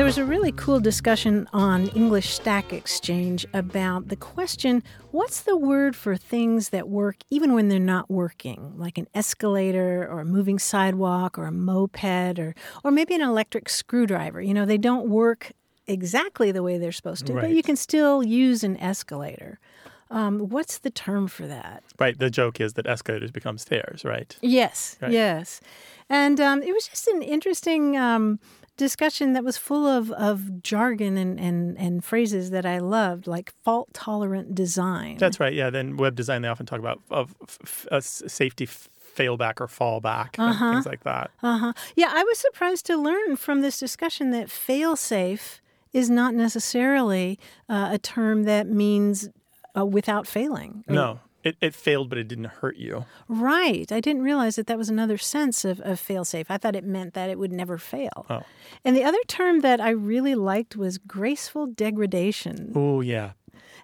There 0.00 0.06
was 0.06 0.16
a 0.16 0.24
really 0.24 0.52
cool 0.52 0.80
discussion 0.80 1.46
on 1.52 1.88
English 1.88 2.32
Stack 2.32 2.72
Exchange 2.72 3.44
about 3.52 4.08
the 4.08 4.16
question 4.16 4.82
what's 5.10 5.42
the 5.42 5.58
word 5.58 5.94
for 5.94 6.16
things 6.16 6.70
that 6.70 6.88
work 6.88 7.16
even 7.28 7.52
when 7.52 7.68
they're 7.68 7.78
not 7.78 8.10
working, 8.10 8.72
like 8.78 8.96
an 8.96 9.08
escalator 9.14 10.08
or 10.10 10.20
a 10.20 10.24
moving 10.24 10.58
sidewalk 10.58 11.38
or 11.38 11.44
a 11.44 11.52
moped 11.52 12.38
or, 12.38 12.54
or 12.82 12.90
maybe 12.90 13.14
an 13.14 13.20
electric 13.20 13.68
screwdriver? 13.68 14.40
You 14.40 14.54
know, 14.54 14.64
they 14.64 14.78
don't 14.78 15.10
work 15.10 15.52
exactly 15.86 16.50
the 16.50 16.62
way 16.62 16.78
they're 16.78 16.92
supposed 16.92 17.26
to, 17.26 17.34
but 17.34 17.50
you 17.50 17.62
can 17.62 17.76
still 17.76 18.22
use 18.22 18.64
an 18.64 18.78
escalator. 18.78 19.60
Um, 20.10 20.48
what's 20.48 20.78
the 20.78 20.90
term 20.90 21.28
for 21.28 21.46
that? 21.46 21.84
Right. 21.98 22.18
The 22.18 22.30
joke 22.30 22.58
is 22.58 22.72
that 22.72 22.86
escalators 22.86 23.30
become 23.30 23.58
stairs, 23.58 24.04
right? 24.04 24.34
Yes, 24.40 24.96
Right. 25.00 25.12
yes. 25.12 25.60
And 26.08 26.40
um, 26.40 26.62
it 26.62 26.72
was 26.72 26.88
just 26.88 27.06
an 27.06 27.22
interesting 27.22 27.96
um, 27.96 28.40
discussion 28.80 29.32
that 29.34 29.44
was 29.44 29.56
full 29.56 29.86
of, 29.86 30.10
of 30.12 30.62
jargon 30.64 31.16
and, 31.16 31.38
and, 31.38 31.78
and 31.78 32.04
phrases 32.04 32.50
that 32.50 32.66
I 32.66 32.78
loved, 32.80 33.28
like 33.28 33.52
fault 33.62 33.88
tolerant 33.94 34.56
design. 34.56 35.18
That's 35.18 35.38
right. 35.38 35.54
Yeah. 35.54 35.70
Then 35.70 35.96
web 35.96 36.16
design, 36.16 36.42
they 36.42 36.48
often 36.48 36.66
talk 36.66 36.80
about 36.80 37.00
of 37.10 37.36
f- 37.48 37.58
f- 37.62 37.86
a 37.92 37.96
s- 37.96 38.22
safety 38.26 38.66
failback 38.66 39.60
or 39.60 39.68
fallback, 39.68 40.38
and 40.38 40.50
Uh-huh. 40.50 40.72
things 40.72 40.86
like 40.86 41.04
that. 41.04 41.30
Uh 41.42 41.58
huh. 41.58 41.72
Yeah, 41.94 42.10
I 42.12 42.24
was 42.24 42.38
surprised 42.38 42.86
to 42.86 42.96
learn 42.96 43.36
from 43.36 43.60
this 43.60 43.78
discussion 43.78 44.30
that 44.32 44.50
fail 44.50 44.96
safe 44.96 45.60
is 45.92 46.08
not 46.10 46.34
necessarily 46.34 47.38
uh, 47.68 47.90
a 47.92 47.98
term 47.98 48.44
that 48.44 48.66
means 48.68 49.28
uh, 49.78 49.84
without 49.86 50.26
failing. 50.26 50.84
No, 50.88 51.20
it, 51.42 51.56
it 51.60 51.74
failed, 51.74 52.08
but 52.08 52.18
it 52.18 52.28
didn't 52.28 52.46
hurt 52.46 52.76
you. 52.76 53.06
Right. 53.28 53.90
I 53.90 54.00
didn't 54.00 54.22
realize 54.22 54.56
that 54.56 54.66
that 54.66 54.78
was 54.78 54.88
another 54.88 55.18
sense 55.18 55.64
of, 55.64 55.80
of 55.80 55.98
fail 55.98 56.24
safe. 56.24 56.50
I 56.50 56.58
thought 56.58 56.76
it 56.76 56.84
meant 56.84 57.14
that 57.14 57.30
it 57.30 57.38
would 57.38 57.52
never 57.52 57.78
fail. 57.78 58.26
Oh. 58.28 58.42
And 58.84 58.96
the 58.96 59.04
other 59.04 59.18
term 59.26 59.60
that 59.60 59.80
I 59.80 59.90
really 59.90 60.34
liked 60.34 60.76
was 60.76 60.98
graceful 60.98 61.66
degradation. 61.66 62.72
Oh, 62.74 63.00
yeah. 63.00 63.32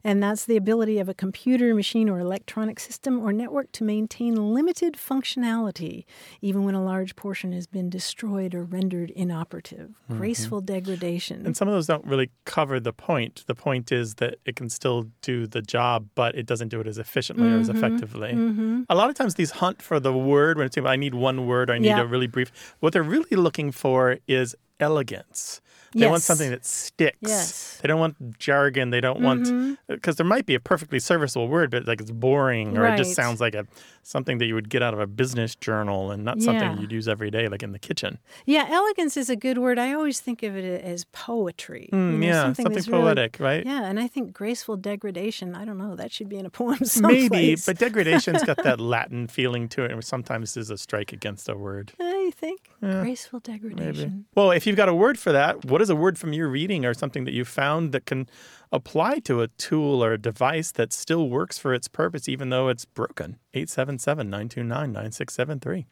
And 0.09 0.23
that's 0.23 0.45
the 0.45 0.57
ability 0.57 0.99
of 1.01 1.09
a 1.09 1.15
computer, 1.15 1.75
machine, 1.75 2.09
or 2.09 2.19
electronic 2.21 2.79
system 2.79 3.19
or 3.25 3.33
network 3.33 3.73
to 3.73 3.83
maintain 3.85 4.33
limited 4.55 4.95
functionality, 4.95 6.05
even 6.41 6.65
when 6.65 6.75
a 6.77 6.85
large 6.93 7.17
portion 7.17 7.51
has 7.53 7.67
been 7.67 7.91
destroyed 7.91 8.55
or 8.55 8.63
rendered 8.63 9.11
inoperative. 9.11 9.91
Graceful 10.09 10.61
degradation. 10.61 11.45
And 11.45 11.57
some 11.57 11.67
of 11.67 11.75
those 11.75 11.89
don't 11.89 12.05
really 12.07 12.31
cover 12.45 12.79
the 12.79 12.93
point. 12.93 13.43
The 13.49 13.55
point 13.57 13.91
is 13.91 14.15
that 14.17 14.37
it 14.45 14.55
can 14.55 14.69
still 14.71 15.09
do 15.23 15.47
the 15.49 15.61
job, 15.61 16.09
but 16.15 16.37
it 16.37 16.47
doesn't 16.47 16.69
do 16.69 16.81
it 16.81 16.87
as 16.87 16.99
efficiently 16.99 17.49
or 17.53 17.59
as 17.59 17.69
Mm-hmm. 17.69 17.77
effectively. 17.85 18.85
A 18.89 18.95
lot 18.95 19.11
of 19.11 19.17
times, 19.17 19.35
these 19.35 19.51
hunt 19.63 19.83
for 19.83 19.99
the 19.99 20.13
word 20.13 20.57
when 20.57 20.67
it's 20.67 20.79
I 20.79 20.95
need 20.97 21.15
one 21.15 21.47
word, 21.49 21.69
I 21.69 21.79
need 21.79 21.89
Yeah. 21.89 22.03
a 22.03 22.07
really 22.07 22.29
brief. 22.29 22.53
What 22.81 22.93
they're 22.93 23.03
really 23.03 23.35
looking 23.37 23.73
for 23.73 24.19
is 24.29 24.55
elegance. 24.79 25.61
They 25.95 26.07
want 26.09 26.23
something 26.23 26.51
that 26.51 26.65
sticks. 26.65 27.17
Yes. 27.21 27.53
Mm-hmm. 27.53 27.83
They 27.83 27.89
don't 27.89 28.01
want 28.01 28.39
jargon. 28.39 28.91
They 28.91 29.01
don't 29.01 29.21
want 29.21 29.79
because 29.89 30.17
there 30.17 30.27
might 30.27 30.47
be 30.47 30.55
a 30.55 30.61
perfectly 30.61 30.99
serviceable 30.99 31.49
word, 31.49 31.71
but 31.71 31.87
like 31.87 32.01
it's 32.01 32.11
boring 32.11 32.77
or 32.77 32.87
it 32.87 32.97
just 32.97 33.15
sounds 33.15 33.41
like 33.41 33.55
a 33.55 33.67
something 34.03 34.39
that 34.39 34.47
you 34.47 34.55
would 34.55 34.69
get 34.69 34.83
out 34.83 34.95
of 34.95 35.01
a 35.01 35.07
business 35.07 35.57
journal 35.57 36.11
and 36.13 36.25
not 36.25 36.41
something 36.41 36.79
you'd 36.79 36.93
use 36.93 37.09
every 37.09 37.31
day, 37.31 37.49
like 37.49 37.63
in 37.63 37.73
the 37.73 37.79
kitchen. 37.79 38.19
yeah, 38.45 38.65
elegance 38.69 39.17
is 39.17 39.29
a 39.29 39.35
good 39.37 39.59
word. 39.59 39.79
I 39.81 39.93
always 39.95 40.21
think 40.21 40.43
of 40.45 40.57
it 40.57 40.83
as 40.85 41.05
poetry. 41.13 41.89
you 41.93 41.99
Mm, 41.99 42.19
know, 42.21 42.27
yeah, 42.27 42.43
something 42.43 42.55
something 42.65 42.73
that's 42.75 42.89
really- 42.89 43.03
poetic, 43.03 43.37
right? 43.41 43.67
Yeah, 43.67 43.85
and 43.85 43.99
I 43.99 44.07
think 44.07 44.33
graceful 44.33 44.77
degradation, 44.77 45.55
I 45.57 45.65
don't 45.65 45.79
know, 45.79 45.97
that 45.97 46.13
should 46.13 46.29
be 46.29 46.37
in 46.37 46.47
a 46.47 46.51
poem 46.51 46.79
Maybe, 47.01 47.57
but 47.67 47.79
degradation's 47.79 48.45
got 48.45 48.63
that 48.63 48.79
Latin 48.95 49.27
feeling 49.27 49.69
to 49.71 49.85
it, 49.85 49.91
and 49.91 50.05
sometimes 50.05 50.57
is 50.57 50.71
a 50.71 50.79
strike 50.79 51.13
against 51.13 51.49
a 51.49 51.57
word. 51.57 51.93
I 52.01 52.31
think 52.37 52.71
graceful 52.81 53.41
Maybe. 53.47 53.59
degradation. 53.71 54.27
Well, 54.37 54.53
if 54.53 54.67
you've 54.69 54.77
got 54.77 54.89
a 54.89 54.95
word 54.95 55.19
for 55.19 55.33
that, 55.33 55.65
what 55.77 55.83
is 55.83 55.91
a 55.91 55.95
word 55.95 56.17
from 56.17 56.33
your 56.33 56.49
reading 56.49 56.87
or 56.87 56.95
something 56.95 57.25
that 57.25 57.35
you 57.35 57.45
found 57.45 57.93
that 57.93 58.07
can 58.07 58.27
apply 58.73 59.19
to 59.19 59.43
a 59.43 59.49
tool 59.49 60.03
or 60.03 60.15
a 60.15 60.19
device 60.19 60.73
that 60.73 60.91
still 60.91 61.29
works 61.29 61.59
for 61.59 61.75
its 61.75 61.87
purpose, 61.87 62.31
even 62.31 62.49
though 62.49 62.69
it's 62.69 62.87
broken? 62.87 63.37
877 63.53 64.31
929 64.31 64.91
9673. 64.91 65.85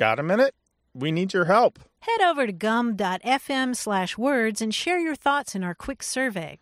Got 0.00 0.18
a 0.18 0.22
minute? 0.22 0.54
We 0.94 1.12
need 1.12 1.34
your 1.34 1.44
help. 1.44 1.78
Head 2.00 2.22
over 2.22 2.46
to 2.46 2.52
gum.fm 2.52 3.76
slash 3.76 4.16
words 4.16 4.62
and 4.62 4.74
share 4.74 4.98
your 4.98 5.14
thoughts 5.14 5.54
in 5.54 5.62
our 5.62 5.74
quick 5.74 6.02
survey. 6.02 6.58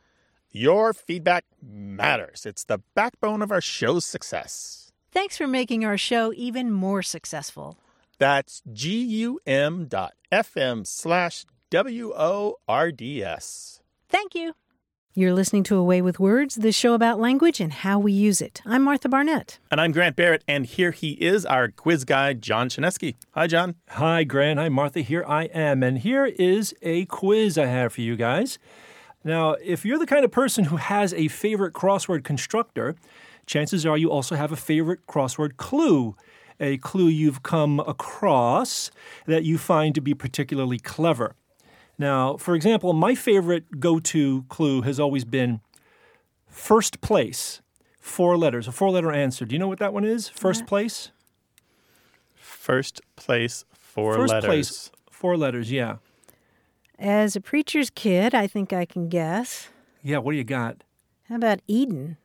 Your 0.51 0.93
feedback 0.93 1.45
matters. 1.63 2.45
It's 2.45 2.65
the 2.65 2.81
backbone 2.97 3.41
of 3.41 3.53
our 3.53 3.61
show's 3.61 4.05
success. 4.05 4.91
Thanks 5.13 5.37
for 5.37 5.47
making 5.47 5.85
our 5.85 5.97
show 5.97 6.33
even 6.35 6.73
more 6.73 7.01
successful. 7.01 7.79
That's 8.19 8.61
gum.fm 8.63 9.39
slash 10.85 11.47
W 11.71 12.13
O 12.17 12.57
R 12.67 12.91
D 12.91 13.23
S. 13.23 13.83
Thank 14.09 14.35
you. 14.35 14.55
You're 15.19 15.35
listening 15.35 15.65
to 15.65 15.75
A 15.75 15.83
Way 15.83 16.01
with 16.01 16.21
Words, 16.21 16.55
the 16.55 16.71
show 16.71 16.95
about 16.95 17.19
language 17.19 17.59
and 17.59 17.73
how 17.73 17.99
we 17.99 18.13
use 18.13 18.41
it. 18.41 18.63
I'm 18.65 18.83
Martha 18.83 19.09
Barnette. 19.09 19.59
And 19.69 19.81
I'm 19.81 19.91
Grant 19.91 20.15
Barrett, 20.15 20.45
and 20.47 20.65
here 20.65 20.93
he 20.93 21.15
is, 21.15 21.45
our 21.45 21.73
quiz 21.73 22.05
guy, 22.05 22.35
John 22.35 22.69
Chaneski. 22.69 23.17
Hi, 23.33 23.49
John. 23.49 23.75
Hi, 23.89 24.23
Grant. 24.23 24.61
Hi, 24.61 24.69
Martha. 24.69 25.01
Here 25.01 25.25
I 25.27 25.47
am. 25.47 25.83
And 25.83 25.99
here 25.99 26.27
is 26.27 26.73
a 26.83 27.05
quiz 27.07 27.59
I 27.59 27.67
have 27.67 27.95
for 27.95 28.01
you 28.01 28.15
guys. 28.15 28.61
Now, 29.25 29.55
if 29.55 29.85
you're 29.85 29.99
the 29.99 30.07
kind 30.07 30.25
of 30.25 30.31
person 30.31 30.67
who 30.67 30.77
has 30.77 31.13
a 31.15 31.27
favorite 31.27 31.75
crossword 31.75 32.23
constructor, 32.23 32.95
chances 33.45 33.85
are 33.85 33.99
you 33.99 34.13
also 34.13 34.37
have 34.37 34.53
a 34.53 34.57
favorite 34.57 35.09
crossword 35.09 35.57
clue. 35.57 36.15
A 36.61 36.77
clue 36.79 37.09
you've 37.09 37.43
come 37.43 37.81
across 37.81 38.93
that 39.27 39.43
you 39.43 39.59
find 39.59 39.97
to 39.97 40.01
be 40.01 40.15
particularly 40.15 40.79
clever. 40.79 41.35
Now, 41.99 42.37
for 42.37 42.55
example, 42.55 42.93
my 42.93 43.15
favorite 43.15 43.81
go 43.81 43.99
to 43.99 44.45
clue 44.49 44.83
has 44.83 45.01
always 45.01 45.25
been 45.25 45.61
first 46.47 47.01
place. 47.01 47.61
Four 48.01 48.39
letters, 48.39 48.69
a 48.69 48.73
four 48.73 48.91
letter 48.91 49.13
answer. 49.13 49.45
Do 49.45 49.55
you 49.55 49.59
know 49.59 49.69
what 49.69 49.81
that 49.81 49.93
one 49.93 50.05
is? 50.05 50.29
First 50.29 50.67
place? 50.67 51.11
First 52.35 53.01
place, 53.17 53.65
four 53.73 54.15
First 54.15 54.33
letters. 54.33 54.49
place, 54.49 54.91
four 55.11 55.37
letters, 55.37 55.71
yeah. 55.71 55.97
As 56.99 57.37
a 57.37 57.41
preacher's 57.41 57.91
kid, 57.91 58.35
I 58.35 58.47
think 58.47 58.73
I 58.73 58.85
can 58.85 59.09
guess. 59.09 59.69
Yeah, 60.03 60.19
what 60.19 60.33
do 60.33 60.39
you 60.39 60.45
got? 60.45 60.85
How 61.29 61.37
about 61.37 61.61
Eden? 61.67 62.17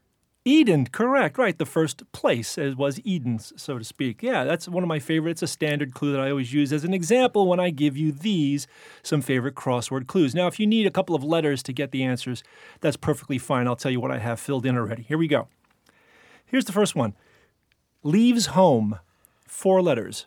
Eden, 0.46 0.88
correct, 0.88 1.38
right. 1.38 1.58
The 1.58 1.66
first 1.66 2.04
place 2.12 2.58
as 2.58 2.76
was 2.76 3.00
Eden's, 3.06 3.54
so 3.56 3.78
to 3.78 3.84
speak. 3.84 4.22
Yeah, 4.22 4.44
that's 4.44 4.68
one 4.68 4.84
of 4.84 4.90
my 4.90 5.00
favorites, 5.00 5.42
a 5.42 5.48
standard 5.48 5.94
clue 5.94 6.12
that 6.12 6.20
I 6.20 6.30
always 6.32 6.52
use 6.54 6.74
as 6.74 6.84
an 6.84 6.94
example 6.94 7.48
when 7.48 7.62
I 7.62 7.70
give 7.70 7.96
you 7.96 8.12
these, 8.12 8.68
some 9.04 9.22
favorite 9.22 9.56
crossword 9.56 10.06
clues. 10.08 10.36
Now, 10.36 10.48
if 10.48 10.60
you 10.60 10.68
need 10.68 10.86
a 10.86 10.92
couple 10.92 11.16
of 11.16 11.24
letters 11.24 11.64
to 11.64 11.74
get 11.74 11.92
the 11.92 12.04
answers, 12.04 12.44
that's 12.82 12.98
perfectly 12.98 13.38
fine. 13.38 13.68
I'll 13.68 13.78
tell 13.78 13.92
you 13.92 14.02
what 14.02 14.12
I 14.12 14.20
have 14.20 14.38
filled 14.40 14.66
in 14.66 14.76
already. 14.78 15.04
Here 15.04 15.18
we 15.18 15.28
go. 15.30 15.48
Here's 16.46 16.66
the 16.66 16.74
first 16.74 16.94
one 16.96 17.14
Leaves 18.04 18.48
home. 18.48 19.00
Four 19.48 19.82
letters. 19.82 20.26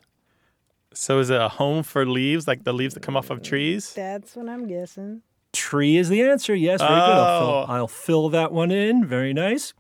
So 0.95 1.19
is 1.19 1.29
it 1.29 1.39
a 1.39 1.49
home 1.49 1.83
for 1.83 2.07
leaves, 2.07 2.49
like 2.49 2.65
the 2.65 2.73
leaves 2.73 2.95
that 2.95 3.03
come 3.03 3.19
off 3.19 3.29
of 3.29 3.43
trees? 3.43 3.93
That's 3.93 4.35
what 4.35 4.49
I'm 4.49 4.67
guessing. 4.67 5.21
Tree 5.53 5.99
is 5.99 6.09
the 6.09 6.23
answer. 6.23 6.55
Yes, 6.55 6.81
very 6.81 6.91
good. 6.95 6.99
I'll 7.01 7.43
Oh. 7.43 7.67
fill, 7.67 7.75
I'll 7.75 7.89
fill 7.89 8.29
that 8.31 8.51
one 8.53 8.71
in. 8.71 9.05
Very 9.05 9.35
nice. 9.35 9.75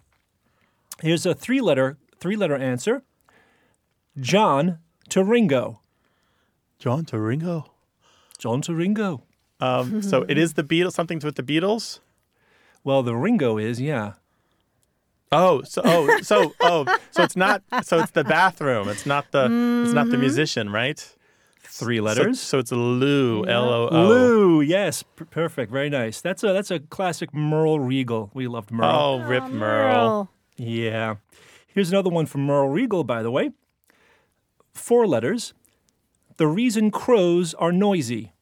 Here's 1.02 1.26
a 1.26 1.34
three 1.34 1.60
letter 1.60 1.98
three 2.18 2.36
letter 2.36 2.56
answer. 2.56 3.02
John 4.18 4.78
to 5.10 5.22
Ringo. 5.22 5.80
John 6.78 7.04
to 7.06 7.18
Ringo. 7.18 7.70
John 8.38 8.62
to 8.62 8.74
Ringo. 8.74 9.22
Um, 9.60 10.02
so 10.02 10.24
it 10.28 10.36
is 10.36 10.54
the 10.54 10.62
Beatles, 10.64 10.92
something 10.92 11.18
with 11.22 11.36
the 11.36 11.42
Beatles? 11.42 12.00
Well, 12.84 13.02
the 13.02 13.16
Ringo 13.16 13.56
is, 13.56 13.80
yeah. 13.80 14.14
Oh, 15.32 15.62
so 15.62 15.82
oh, 15.84 16.20
so 16.22 16.52
oh, 16.60 16.84
so 17.10 17.22
it's 17.24 17.36
not 17.36 17.62
so 17.82 17.98
it's 17.98 18.12
the 18.12 18.22
bathroom. 18.22 18.88
It's 18.88 19.06
not 19.06 19.32
the 19.32 19.44
it's 19.84 19.92
not 19.92 20.08
the 20.08 20.18
musician, 20.18 20.70
right? 20.70 21.04
Three 21.64 22.00
letters. 22.00 22.40
so 22.40 22.58
it's 22.60 22.70
Lou, 22.70 23.44
L 23.44 23.68
O 23.68 23.88
O. 23.88 24.08
Lou, 24.08 24.60
yes, 24.60 25.02
p- 25.02 25.24
perfect, 25.24 25.72
very 25.72 25.90
nice. 25.90 26.20
That's 26.20 26.44
a 26.44 26.52
that's 26.52 26.70
a 26.70 26.78
classic 26.78 27.32
Merl 27.32 27.78
Reagle. 27.80 28.30
We 28.34 28.46
loved 28.46 28.70
Merl. 28.70 28.84
Oh, 28.84 29.18
Rip 29.28 29.42
Merl. 29.44 30.28
Yeah. 30.56 31.16
Here's 31.66 31.90
another 31.90 32.10
one 32.10 32.26
from 32.26 32.46
Merl 32.46 32.68
Reagle, 32.68 33.06
by 33.06 33.22
the 33.22 33.30
way. 33.30 33.50
Four 34.72 35.06
letters. 35.06 35.54
The 36.36 36.46
reason 36.46 36.90
crows 36.90 37.54
are 37.54 37.72
noisy. 37.72 38.32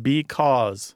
Because. 0.00 0.94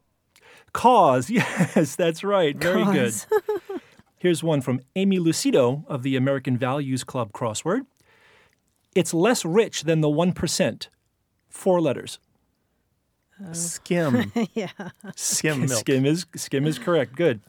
Cause, 0.73 1.29
yes, 1.31 1.97
that's 1.97 2.25
right. 2.25 2.57
Very 2.57 2.85
Cause. 2.85 3.27
good. 3.31 3.61
Here's 4.19 4.43
one 4.43 4.61
from 4.61 4.81
Amy 4.95 5.19
Lucido 5.19 5.85
of 5.89 6.05
the 6.05 6.17
American 6.17 6.57
Values 6.57 7.03
Club 7.03 7.33
crossword. 7.33 7.81
It's 8.95 9.13
less 9.13 9.45
rich 9.45 9.83
than 9.83 10.01
the 10.01 10.09
1%. 10.09 10.87
Four 11.49 11.81
letters. 11.81 12.19
Skim. 13.53 14.33
yeah. 14.55 14.69
Skim 15.17 15.61
milk. 15.61 15.81
Skim 15.81 16.07
is 16.07 16.27
skim 16.37 16.67
is 16.67 16.79
correct. 16.79 17.17
Good. 17.17 17.41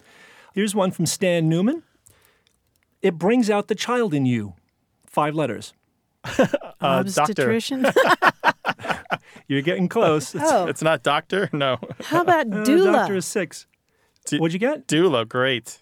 Here's 0.54 0.74
one 0.76 0.92
from 0.92 1.06
Stan 1.06 1.50
Newman. 1.50 1.84
It 3.02 3.18
brings 3.18 3.50
out 3.50 3.68
the 3.68 3.76
child 3.76 4.14
in 4.14 4.26
you. 4.26 4.54
Five 5.06 5.36
letters. 5.36 5.74
Uh. 6.84 7.00
Obstetrician. 7.00 7.86
You're 9.48 9.62
getting 9.62 9.88
close. 9.88 10.36
It's- 10.36 10.52
oh, 10.54 10.66
It's 10.68 10.82
not 10.82 11.02
doctor? 11.02 11.50
No. 11.54 11.78
how 12.02 12.22
about 12.22 12.48
uh, 12.48 12.64
doula? 12.66 12.92
Doctor 12.92 13.16
is 13.16 13.26
six. 13.26 13.68
Du- 14.26 14.38
What'd 14.38 14.52
you 14.54 14.60
get? 14.60 14.86
Doula, 14.88 15.26
great. 15.28 15.80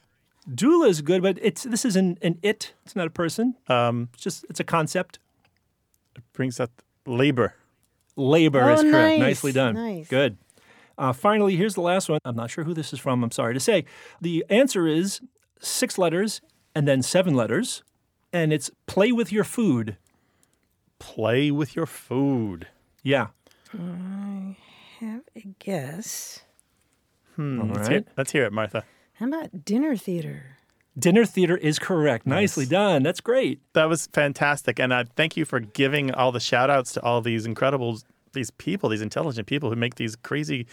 Doula 0.48 0.88
is 0.90 1.02
good, 1.02 1.24
but 1.24 1.40
it's 1.42 1.64
this 1.64 1.86
is 1.86 1.96
an, 1.96 2.20
an 2.22 2.38
it. 2.44 2.74
It's 2.86 2.96
not 2.96 3.08
a 3.08 3.10
person. 3.10 3.56
Um, 3.68 4.10
It's 4.14 4.22
just 4.24 4.46
it's 4.50 4.60
a 4.60 4.64
concept. 4.64 5.18
It 6.16 6.22
brings 6.34 6.60
up 6.60 6.70
labor. 7.08 7.56
Labor 8.16 8.62
Oh, 8.62 8.74
is 8.74 8.82
correct. 8.82 8.94
nice, 8.94 9.20
Nicely 9.20 9.52
done. 9.54 9.74
nice. 9.76 10.08
Good. 10.08 10.38
Uh, 11.02 11.12
finally, 11.12 11.56
here's 11.56 11.74
the 11.74 11.82
last 11.82 12.10
one. 12.10 12.20
I'm 12.24 12.36
not 12.36 12.52
sure 12.52 12.64
who 12.64 12.76
this 12.76 12.94
is 12.94 13.00
from. 13.00 13.24
I'm 13.24 13.32
sorry 13.32 13.56
to 13.56 13.60
say. 13.60 13.86
The 14.22 14.46
answer 14.50 14.86
is 14.86 15.20
six 15.60 15.98
letters 15.98 16.42
and 16.76 16.88
then 16.88 17.02
seven 17.02 17.34
letters, 17.34 17.82
and 18.32 18.54
it's 18.54 18.70
play 18.86 19.12
with 19.12 19.32
your 19.32 19.44
food. 19.44 19.98
Play 21.00 21.50
with 21.50 21.76
your 21.76 21.88
food. 21.88 22.68
Yeah. 23.02 23.30
I 23.74 24.56
have 25.00 25.24
a 25.36 25.48
guess. 25.58 26.42
All 27.40 27.46
Let's, 27.46 27.88
hear, 27.88 28.04
let's 28.16 28.32
hear 28.32 28.46
it, 28.46 28.54
Martha. 28.54 28.84
How 29.14 29.26
about 29.26 29.66
dinner 29.66 29.96
theater? 29.96 30.58
Dinner 31.00 31.26
theater 31.26 31.58
is 31.58 31.80
correct. 31.80 32.28
Nicely 32.28 32.68
done. 32.68 33.02
That's 33.02 33.22
great. 33.22 33.60
That 33.74 33.86
was 33.86 34.06
fantastic. 34.14 34.78
And 34.80 34.94
uh, 34.94 35.06
thank 35.16 35.36
you 35.36 35.46
for 35.46 35.60
giving 35.60 36.14
all 36.14 36.32
the 36.32 36.40
shout 36.40 36.70
outs 36.70 36.94
to 36.94 37.02
all 37.02 37.22
these 37.22 37.48
incredible, 37.48 38.00
these 38.34 38.52
people, 38.52 38.90
these 38.90 39.02
intelligent 39.02 39.48
people 39.48 39.70
who 39.70 39.76
make 39.76 39.96
these 39.96 40.16
crazy, 40.16 40.68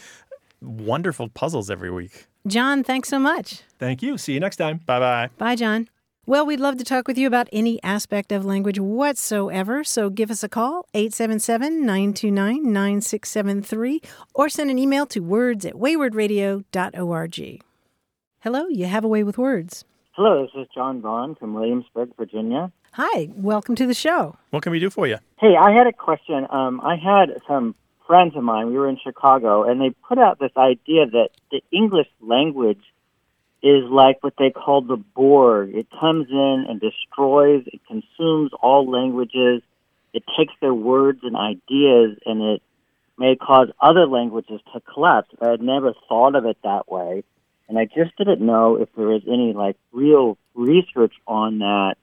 wonderful 0.60 1.28
puzzles 1.28 1.70
every 1.70 1.90
week. 1.90 2.26
John, 2.46 2.82
thanks 2.82 3.08
so 3.08 3.18
much. 3.18 3.62
Thank 3.78 4.02
you. 4.02 4.18
See 4.18 4.34
you 4.34 4.40
next 4.40 4.56
time. 4.56 4.80
Bye 4.86 4.98
bye. 4.98 5.28
Bye, 5.38 5.56
John. 5.56 5.88
Well, 6.26 6.44
we'd 6.44 6.60
love 6.60 6.76
to 6.76 6.84
talk 6.84 7.08
with 7.08 7.16
you 7.16 7.26
about 7.26 7.48
any 7.54 7.82
aspect 7.82 8.32
of 8.32 8.44
language 8.44 8.78
whatsoever. 8.78 9.82
So 9.82 10.10
give 10.10 10.30
us 10.30 10.42
a 10.42 10.48
call, 10.48 10.86
877 10.92 11.80
929 11.86 12.70
9673, 12.70 14.02
or 14.34 14.50
send 14.50 14.70
an 14.70 14.78
email 14.78 15.06
to 15.06 15.20
words 15.20 15.64
at 15.64 15.72
waywordradio.org. 15.72 17.62
Hello, 18.40 18.66
you 18.68 18.84
have 18.84 19.04
a 19.04 19.08
way 19.08 19.24
with 19.24 19.38
words. 19.38 19.86
Hello, 20.12 20.42
this 20.42 20.62
is 20.62 20.68
John 20.74 21.00
Vaughn 21.00 21.34
from 21.34 21.54
Williamsburg, 21.54 22.10
Virginia. 22.18 22.72
Hi, 22.92 23.28
welcome 23.36 23.74
to 23.76 23.86
the 23.86 23.94
show. 23.94 24.36
What 24.50 24.62
can 24.62 24.72
we 24.72 24.80
do 24.80 24.90
for 24.90 25.06
you? 25.06 25.18
Hey, 25.38 25.54
I 25.56 25.72
had 25.72 25.86
a 25.86 25.92
question. 25.92 26.46
Um, 26.50 26.80
I 26.80 26.96
had 26.96 27.40
some 27.46 27.74
friends 28.06 28.34
of 28.34 28.42
mine. 28.42 28.68
We 28.68 28.78
were 28.78 28.88
in 28.88 28.98
Chicago, 29.02 29.62
and 29.62 29.80
they 29.80 29.90
put 30.08 30.18
out 30.18 30.38
this 30.38 30.56
idea 30.56 31.06
that 31.06 31.28
the 31.50 31.60
English 31.70 32.08
language 32.20 32.82
is 33.62 33.84
like 33.90 34.22
what 34.22 34.34
they 34.38 34.50
call 34.50 34.80
the 34.82 34.96
Borg. 34.96 35.74
It 35.74 35.86
comes 35.90 36.28
in 36.30 36.66
and 36.68 36.80
destroys. 36.80 37.64
It 37.66 37.80
consumes 37.86 38.50
all 38.60 38.90
languages. 38.90 39.62
It 40.12 40.24
takes 40.36 40.54
their 40.60 40.74
words 40.74 41.20
and 41.22 41.36
ideas, 41.36 42.18
and 42.24 42.42
it 42.42 42.62
may 43.18 43.36
cause 43.36 43.68
other 43.80 44.06
languages 44.06 44.60
to 44.72 44.80
collapse. 44.80 45.28
I 45.40 45.50
had 45.50 45.60
never 45.60 45.92
thought 46.08 46.34
of 46.34 46.46
it 46.46 46.56
that 46.64 46.90
way, 46.90 47.24
and 47.68 47.78
I 47.78 47.84
just 47.84 48.16
didn't 48.16 48.40
know 48.40 48.76
if 48.76 48.88
there 48.96 49.08
was 49.08 49.22
any 49.26 49.52
like 49.52 49.76
real 49.92 50.38
research 50.54 51.14
on 51.26 51.58
that 51.58 51.96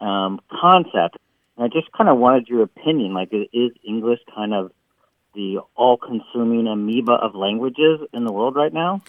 um, 0.00 0.40
concept. 0.50 1.18
And 1.56 1.64
I 1.64 1.68
just 1.68 1.92
kind 1.92 2.08
of 2.08 2.18
wanted 2.18 2.48
your 2.48 2.62
opinion. 2.62 3.14
Like, 3.14 3.32
is 3.32 3.72
English 3.86 4.20
kind 4.34 4.54
of 4.54 4.72
the 5.34 5.60
all-consuming 5.76 6.66
amoeba 6.66 7.12
of 7.12 7.34
languages 7.34 8.00
in 8.12 8.24
the 8.24 8.32
world 8.32 8.56
right 8.56 8.72
now? 8.72 9.02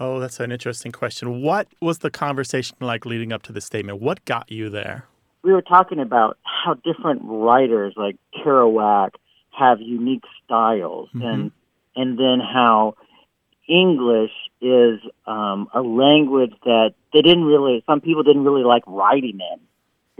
Oh, 0.00 0.18
that's 0.18 0.40
an 0.40 0.50
interesting 0.50 0.90
question. 0.90 1.42
What 1.42 1.68
was 1.80 1.98
the 1.98 2.10
conversation 2.10 2.76
like 2.80 3.06
leading 3.06 3.32
up 3.32 3.42
to 3.44 3.52
this 3.52 3.64
statement? 3.64 4.00
What 4.00 4.24
got 4.24 4.50
you 4.50 4.68
there? 4.68 5.06
We 5.42 5.52
were 5.52 5.62
talking 5.62 5.98
about 6.00 6.38
how 6.42 6.74
different 6.74 7.22
writers, 7.24 7.94
like 7.96 8.16
Kerouac, 8.34 9.10
have 9.50 9.80
unique 9.80 10.24
styles, 10.44 11.08
and 11.14 11.52
and 11.94 12.18
then 12.18 12.40
how 12.40 12.94
English 13.68 14.30
is 14.60 15.00
um, 15.26 15.68
a 15.74 15.82
language 15.82 16.54
that 16.64 16.94
they 17.12 17.22
didn't 17.22 17.44
really. 17.44 17.82
Some 17.86 18.00
people 18.00 18.22
didn't 18.22 18.44
really 18.44 18.64
like 18.64 18.82
writing 18.86 19.40
in 19.40 19.60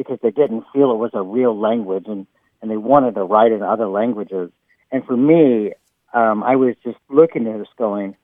because 0.02 0.18
they 0.22 0.30
didn't 0.30 0.64
feel 0.72 0.90
it 0.90 0.96
was 0.96 1.10
a 1.14 1.22
real 1.22 1.58
language, 1.58 2.04
and 2.06 2.26
and 2.60 2.70
they 2.70 2.76
wanted 2.76 3.14
to 3.14 3.24
write 3.24 3.52
in 3.52 3.62
other 3.62 3.86
languages. 3.86 4.50
And 4.90 5.04
for 5.04 5.16
me, 5.16 5.72
um, 6.14 6.42
I 6.42 6.56
was 6.56 6.76
just 6.84 6.98
looking 7.08 7.48
at 7.48 7.58
this, 7.58 7.68
going, 7.76 8.16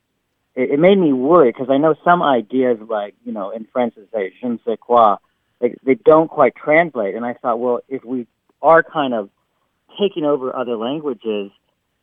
it, 0.54 0.70
it 0.72 0.78
made 0.78 0.98
me 0.98 1.12
worry 1.12 1.50
because 1.50 1.68
I 1.70 1.78
know 1.78 1.94
some 2.04 2.22
ideas, 2.22 2.78
like 2.88 3.14
you 3.24 3.32
know, 3.32 3.50
in 3.50 3.66
French, 3.72 3.94
they 3.96 4.06
say 4.12 4.32
"je 4.40 4.48
ne 4.48 4.58
sais 4.64 4.78
quoi," 4.80 5.16
they, 5.60 5.74
they 5.84 5.94
don't 5.94 6.28
quite 6.28 6.54
translate. 6.54 7.14
And 7.14 7.24
I 7.24 7.34
thought, 7.34 7.58
well, 7.58 7.80
if 7.88 8.04
we 8.04 8.26
are 8.62 8.82
kind 8.82 9.14
of 9.14 9.30
taking 10.00 10.24
over 10.24 10.54
other 10.54 10.76
languages, 10.76 11.50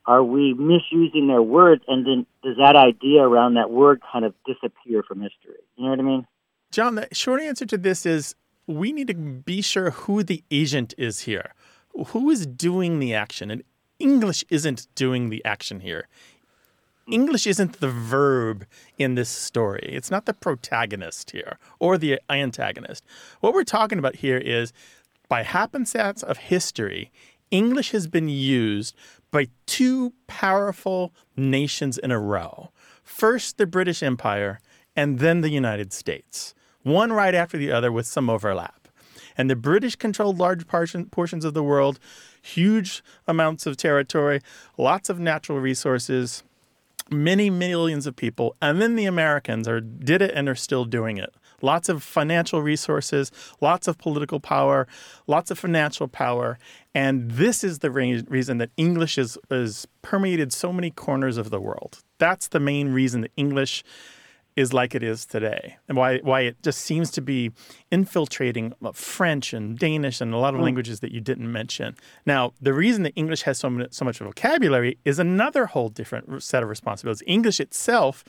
are 0.06 0.24
we 0.24 0.54
misusing 0.54 1.28
their 1.28 1.42
words? 1.42 1.84
And 1.88 2.06
then 2.06 2.26
does 2.44 2.58
that 2.58 2.76
idea 2.76 3.22
around 3.22 3.56
that 3.56 3.70
word 3.70 4.02
kind 4.12 4.26
of 4.26 4.34
disappear 4.46 5.04
from 5.04 5.22
history? 5.22 5.62
You 5.76 5.86
know 5.86 5.90
what 5.92 6.00
I 6.00 6.04
mean? 6.04 6.28
John, 6.72 6.96
the 6.96 7.08
short 7.12 7.42
answer 7.42 7.66
to 7.66 7.78
this 7.78 8.06
is 8.06 8.36
we 8.68 8.92
need 8.92 9.08
to 9.08 9.14
be 9.14 9.62
sure 9.62 9.92
who 9.92 10.24
the 10.24 10.44
agent 10.50 10.94
is 10.98 11.22
here. 11.22 11.54
Who 12.08 12.30
is 12.30 12.46
doing 12.46 13.00
the 13.00 13.14
action? 13.14 13.52
And 13.52 13.64
English 14.00 14.44
isn't 14.50 14.88
doing 14.96 15.30
the 15.30 15.44
action 15.46 15.80
here. 15.80 16.08
English 17.08 17.46
isn't 17.46 17.80
the 17.80 17.90
verb 17.90 18.66
in 18.98 19.16
this 19.16 19.30
story. 19.30 19.90
It's 19.92 20.10
not 20.10 20.26
the 20.26 20.34
protagonist 20.34 21.32
here 21.32 21.60
or 21.80 21.98
the 21.98 22.20
antagonist. 22.30 23.06
What 23.42 23.54
we're 23.54 23.64
talking 23.64 24.00
about 24.00 24.18
here 24.18 24.38
is 24.38 24.74
by 25.30 25.44
happenstance 25.44 26.24
of 26.24 26.38
history, 26.38 27.12
English 27.52 27.92
has 27.92 28.08
been 28.08 28.28
used 28.28 28.96
by 29.30 29.48
two 29.68 30.14
powerful 30.26 31.14
nations 31.38 31.98
in 31.98 32.12
a 32.12 32.20
row. 32.20 32.72
First, 33.04 33.58
the 33.58 33.68
British 33.68 34.02
Empire, 34.02 34.60
and 34.96 35.20
then 35.20 35.42
the 35.42 35.50
United 35.50 35.94
States, 35.94 36.55
one 36.86 37.12
right 37.12 37.34
after 37.34 37.58
the 37.58 37.72
other 37.72 37.92
with 37.92 38.06
some 38.06 38.30
overlap. 38.30 38.88
And 39.38 39.50
the 39.50 39.56
British 39.56 39.96
controlled 39.96 40.38
large 40.38 40.68
portions 40.68 41.44
of 41.44 41.54
the 41.54 41.64
world, 41.64 42.00
huge 42.42 43.04
amounts 43.28 43.66
of 43.66 43.76
territory, 43.76 44.40
lots 44.78 45.10
of 45.10 45.20
natural 45.20 45.60
resources, 45.60 46.44
many 47.10 47.50
millions 47.50 48.06
of 48.06 48.16
people. 48.16 48.56
And 48.62 48.80
then 48.80 48.96
the 48.96 49.06
Americans 49.06 49.68
are, 49.68 49.82
did 49.82 50.22
it 50.22 50.32
and 50.36 50.48
are 50.48 50.56
still 50.56 50.86
doing 50.86 51.18
it. 51.18 51.34
Lots 51.62 51.90
of 51.90 52.04
financial 52.04 52.62
resources, 52.62 53.32
lots 53.60 53.88
of 53.88 53.98
political 53.98 54.40
power, 54.40 54.88
lots 55.26 55.50
of 55.50 55.58
financial 55.58 56.08
power. 56.08 56.60
And 56.94 57.32
this 57.32 57.64
is 57.64 57.80
the 57.80 57.90
re- 57.90 58.24
reason 58.28 58.60
that 58.60 58.70
English 58.78 59.18
is, 59.18 59.38
is 59.50 59.88
permeated 60.04 60.54
so 60.54 60.72
many 60.72 60.92
corners 60.92 61.38
of 61.38 61.50
the 61.50 61.60
world. 61.60 62.04
That's 62.20 62.48
the 62.48 62.60
main 62.60 62.94
reason 62.94 63.22
that 63.22 63.32
English 63.36 63.84
is 64.56 64.72
like 64.72 64.96
it 64.96 65.04
is 65.04 65.26
today, 65.26 65.78
and 65.88 65.98
why 65.98 66.20
why 66.20 66.42
it 66.42 66.62
just 66.64 66.80
seems 66.80 67.12
to 67.12 67.22
be 67.22 67.52
infiltrating 67.92 68.74
uh, 68.84 68.92
French 68.94 69.54
and 69.54 69.78
Danish 69.78 70.22
and 70.22 70.34
a 70.34 70.38
lot 70.38 70.54
of 70.54 70.62
mm. 70.62 70.64
languages 70.64 71.02
that 71.02 71.12
you 71.12 71.22
didn't 71.22 71.52
mention. 71.52 71.96
Now, 72.26 72.54
the 72.62 72.74
reason 72.74 73.04
that 73.04 73.14
English 73.16 73.42
has 73.44 73.58
so 73.58 73.70
much, 73.70 73.94
so 73.94 74.06
much 74.06 74.20
vocabulary 74.20 74.98
is 75.04 75.20
another 75.20 75.66
whole 75.66 75.90
different 75.90 76.42
set 76.42 76.64
of 76.64 76.70
responsibilities. 76.70 77.24
English 77.28 77.60
itself 77.60 78.24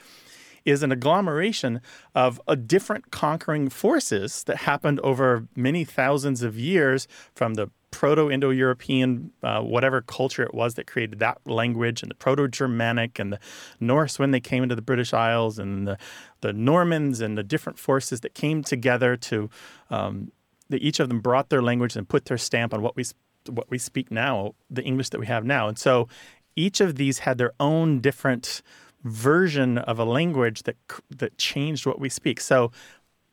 is 0.65 0.83
an 0.83 0.91
agglomeration 0.91 1.81
of 2.15 2.41
a 2.49 2.57
different 2.57 3.13
conquering 3.13 3.69
forces 3.69 4.43
that 4.45 4.57
happened 4.57 4.99
over 5.01 5.47
many 5.55 5.85
thousands 5.85 6.43
of 6.43 6.59
years 6.59 7.07
from 7.35 7.55
the 7.55 7.71
Proto-Indo-European, 7.97 9.33
uh, 9.43 9.63
whatever 9.63 10.03
culture 10.03 10.43
it 10.43 10.53
was 10.53 10.75
that 10.75 10.87
created 10.87 11.19
that 11.21 11.39
language, 11.47 12.03
and 12.03 12.11
the 12.11 12.15
Proto-Germanic 12.15 13.19
and 13.19 13.33
the 13.33 13.41
Norse 13.81 14.19
when 14.19 14.33
they 14.33 14.41
came 14.41 14.63
into 14.63 14.75
the 14.75 14.83
British 14.83 15.15
Isles, 15.15 15.59
and 15.59 15.89
the, 15.89 15.97
the 16.43 16.53
Normans 16.53 17.23
and 17.23 17.39
the 17.39 17.43
different 17.43 17.79
forces 17.79 18.21
that 18.21 18.35
came 18.35 18.63
together 18.63 19.17
to 19.17 19.49
um, 19.89 20.31
that 20.69 20.83
each 20.83 21.01
of 21.01 21.09
them 21.09 21.21
brought 21.21 21.49
their 21.49 21.63
language 21.63 21.97
and 21.97 22.07
put 22.07 22.27
their 22.27 22.37
stamp 22.37 22.75
on 22.75 22.83
what 22.83 22.97
we 22.97 23.05
what 23.49 23.71
we 23.71 23.79
speak 23.79 24.11
now, 24.11 24.55
the 24.69 24.83
English 24.83 25.09
that 25.09 25.21
we 25.21 25.27
have 25.27 25.45
now, 25.47 25.67
and 25.67 25.79
so 25.79 26.07
each 26.55 26.83
of 26.83 26.97
these 26.97 27.21
had 27.21 27.39
their 27.39 27.53
own 27.59 28.01
different 28.01 28.61
version 29.05 29.79
of 29.79 29.99
a 29.99 30.05
language 30.05 30.65
that 30.65 30.77
that 31.09 31.39
changed 31.39 31.87
what 31.87 31.99
we 31.99 32.11
speak. 32.11 32.41
So 32.41 32.73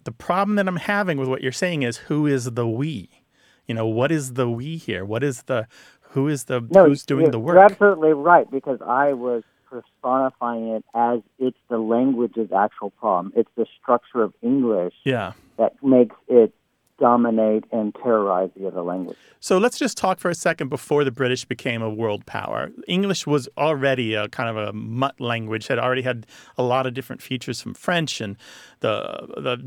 the 0.05 0.11
problem 0.13 0.55
that 0.55 0.67
I'm 0.69 0.77
having 0.77 1.17
with 1.17 1.27
what 1.27 1.41
you're 1.41 1.51
saying 1.51 1.83
is 1.83 1.97
who 2.07 2.27
is 2.27 2.45
the 2.51 2.67
we? 2.67 3.22
You 3.67 3.75
know, 3.75 3.87
what 3.87 4.11
is 4.11 4.33
the 4.33 4.49
we 4.49 4.77
here? 4.77 5.05
What 5.05 5.23
is 5.23 5.43
the 5.43 5.67
who 6.11 6.27
is 6.27 6.45
the 6.45 6.61
No, 6.69 6.85
who's 6.85 7.05
doing 7.05 7.31
the 7.31 7.39
work? 7.39 7.55
You're 7.55 7.63
absolutely 7.63 8.13
right 8.13 8.49
because 8.49 8.79
I 8.85 9.13
was 9.13 9.43
personifying 9.71 10.67
it 10.67 10.85
as 10.93 11.21
it's 11.39 11.57
the 11.69 11.77
language's 11.77 12.51
actual 12.51 12.91
problem. 12.91 13.33
It's 13.35 13.49
the 13.55 13.65
structure 13.81 14.21
of 14.21 14.33
English 14.41 14.93
Yeah. 15.03 15.33
that 15.57 15.73
makes 15.83 16.15
it 16.27 16.53
dominate 17.03 17.65
and 17.73 17.93
terrorize 18.01 18.49
the 18.55 18.65
other 18.65 18.81
language. 18.81 19.17
So 19.41 19.57
let's 19.57 19.77
just 19.77 19.97
talk 19.97 20.19
for 20.19 20.29
a 20.29 20.35
second 20.35 20.69
before 20.69 21.03
the 21.03 21.11
British 21.11 21.43
became 21.43 21.81
a 21.81 21.89
world 21.89 22.25
power. 22.25 22.71
English 22.87 23.27
was 23.27 23.49
already 23.57 24.13
a 24.13 24.29
kind 24.29 24.49
of 24.49 24.55
a 24.55 24.71
mutt 24.71 25.19
language, 25.19 25.67
had 25.67 25.77
already 25.77 26.03
had 26.03 26.25
a 26.57 26.63
lot 26.63 26.87
of 26.87 26.93
different 26.93 27.21
features 27.21 27.61
from 27.61 27.73
French 27.73 28.21
and 28.21 28.37
the 28.79 28.93
the 29.35 29.57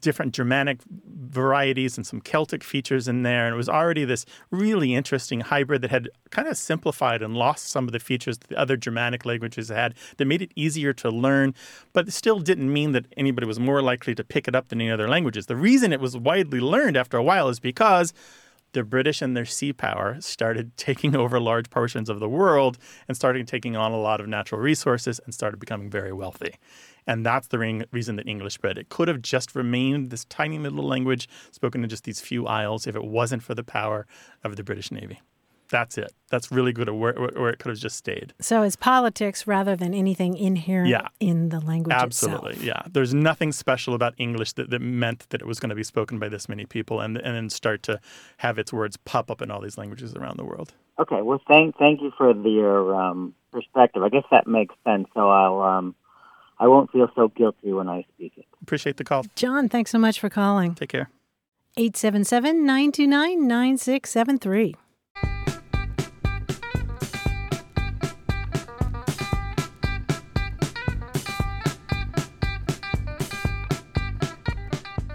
different 0.00 0.32
Germanic 0.32 0.78
varieties 0.86 1.98
and 1.98 2.06
some 2.06 2.22
Celtic 2.22 2.64
features 2.64 3.08
in 3.08 3.24
there. 3.24 3.44
And 3.44 3.52
it 3.52 3.58
was 3.58 3.68
already 3.68 4.06
this 4.06 4.24
really 4.50 4.94
interesting 4.94 5.40
hybrid 5.40 5.82
that 5.82 5.90
had 5.90 6.08
kind 6.30 6.48
of 6.48 6.56
simplified 6.56 7.20
and 7.20 7.36
lost 7.36 7.68
some 7.68 7.86
of 7.86 7.92
the 7.92 8.00
features 8.00 8.38
that 8.38 8.48
the 8.48 8.58
other 8.58 8.78
Germanic 8.78 9.26
languages 9.26 9.68
had 9.68 9.94
that 10.16 10.24
made 10.24 10.40
it 10.40 10.52
easier 10.56 10.94
to 10.94 11.10
learn, 11.10 11.54
but 11.92 12.08
it 12.08 12.12
still 12.12 12.38
didn't 12.38 12.72
mean 12.72 12.92
that 12.92 13.04
anybody 13.18 13.46
was 13.46 13.60
more 13.60 13.82
likely 13.82 14.14
to 14.14 14.24
pick 14.24 14.48
it 14.48 14.54
up 14.54 14.68
than 14.68 14.80
any 14.80 14.90
other 14.90 15.08
languages. 15.08 15.44
The 15.44 15.56
reason 15.56 15.92
it 15.92 16.00
was 16.00 16.16
widely 16.16 16.60
learned 16.60 16.85
after 16.94 17.16
a 17.16 17.22
while 17.22 17.48
is 17.48 17.58
because 17.58 18.12
the 18.72 18.84
British 18.84 19.22
and 19.22 19.34
their 19.34 19.46
sea 19.46 19.72
power 19.72 20.18
started 20.20 20.76
taking 20.76 21.16
over 21.16 21.40
large 21.40 21.70
portions 21.70 22.10
of 22.10 22.20
the 22.20 22.28
world 22.28 22.76
and 23.08 23.16
started 23.16 23.48
taking 23.48 23.74
on 23.74 23.92
a 23.92 23.98
lot 23.98 24.20
of 24.20 24.28
natural 24.28 24.60
resources 24.60 25.18
and 25.24 25.32
started 25.32 25.58
becoming 25.58 25.88
very 25.88 26.12
wealthy. 26.12 26.56
And 27.06 27.24
that's 27.24 27.48
the 27.48 27.58
reason 27.58 28.16
that 28.16 28.28
English 28.28 28.54
spread. 28.54 28.76
It 28.76 28.90
could 28.90 29.08
have 29.08 29.22
just 29.22 29.54
remained 29.54 30.10
this 30.10 30.26
tiny 30.26 30.58
little 30.58 30.86
language 30.86 31.28
spoken 31.52 31.82
in 31.82 31.88
just 31.88 32.04
these 32.04 32.20
few 32.20 32.46
isles 32.46 32.86
if 32.86 32.94
it 32.94 33.04
wasn't 33.04 33.42
for 33.42 33.54
the 33.54 33.64
power 33.64 34.06
of 34.44 34.56
the 34.56 34.64
British 34.64 34.90
Navy. 34.90 35.20
That's 35.70 35.98
it. 35.98 36.12
That's 36.30 36.50
really 36.52 36.72
good 36.72 36.88
at 36.88 36.94
where, 36.94 37.12
where 37.14 37.50
it 37.50 37.58
could 37.58 37.70
have 37.70 37.78
just 37.78 37.96
stayed. 37.96 38.34
So 38.40 38.62
it's 38.62 38.76
politics 38.76 39.46
rather 39.46 39.76
than 39.76 39.94
anything 39.94 40.36
inherent 40.36 40.88
Yeah. 40.88 41.08
in 41.20 41.48
the 41.50 41.60
language 41.60 41.94
Absolutely, 41.94 42.50
itself. 42.52 42.64
yeah. 42.64 42.82
There's 42.90 43.14
nothing 43.14 43.52
special 43.52 43.94
about 43.94 44.14
English 44.18 44.52
that, 44.54 44.70
that 44.70 44.80
meant 44.80 45.28
that 45.30 45.40
it 45.40 45.46
was 45.46 45.58
going 45.60 45.70
to 45.70 45.74
be 45.76 45.84
spoken 45.84 46.18
by 46.18 46.28
this 46.28 46.48
many 46.48 46.66
people 46.66 47.00
and, 47.00 47.16
and 47.16 47.34
then 47.36 47.50
start 47.50 47.82
to 47.84 48.00
have 48.38 48.58
its 48.58 48.72
words 48.72 48.96
pop 48.96 49.30
up 49.30 49.42
in 49.42 49.50
all 49.50 49.60
these 49.60 49.78
languages 49.78 50.14
around 50.14 50.36
the 50.38 50.44
world. 50.44 50.72
Okay, 50.98 51.20
well, 51.22 51.40
thank 51.46 51.76
thank 51.76 52.00
you 52.00 52.10
for 52.16 52.32
the, 52.32 52.48
your 52.48 52.94
um, 52.94 53.34
perspective. 53.52 54.02
I 54.02 54.08
guess 54.08 54.24
that 54.30 54.46
makes 54.46 54.74
sense. 54.84 55.06
So 55.14 55.28
I'll 55.28 55.60
um, 55.60 55.94
I 56.58 56.68
won't 56.68 56.90
feel 56.90 57.08
so 57.14 57.28
guilty 57.28 57.72
when 57.72 57.88
I 57.88 58.06
speak 58.14 58.32
it. 58.36 58.46
Appreciate 58.62 58.96
the 58.96 59.04
call. 59.04 59.24
John, 59.34 59.68
thanks 59.68 59.90
so 59.90 59.98
much 59.98 60.18
for 60.18 60.30
calling. 60.30 60.74
Take 60.74 60.88
care. 60.88 61.10
877 61.76 62.64
929 62.64 63.46
9673. 63.46 64.74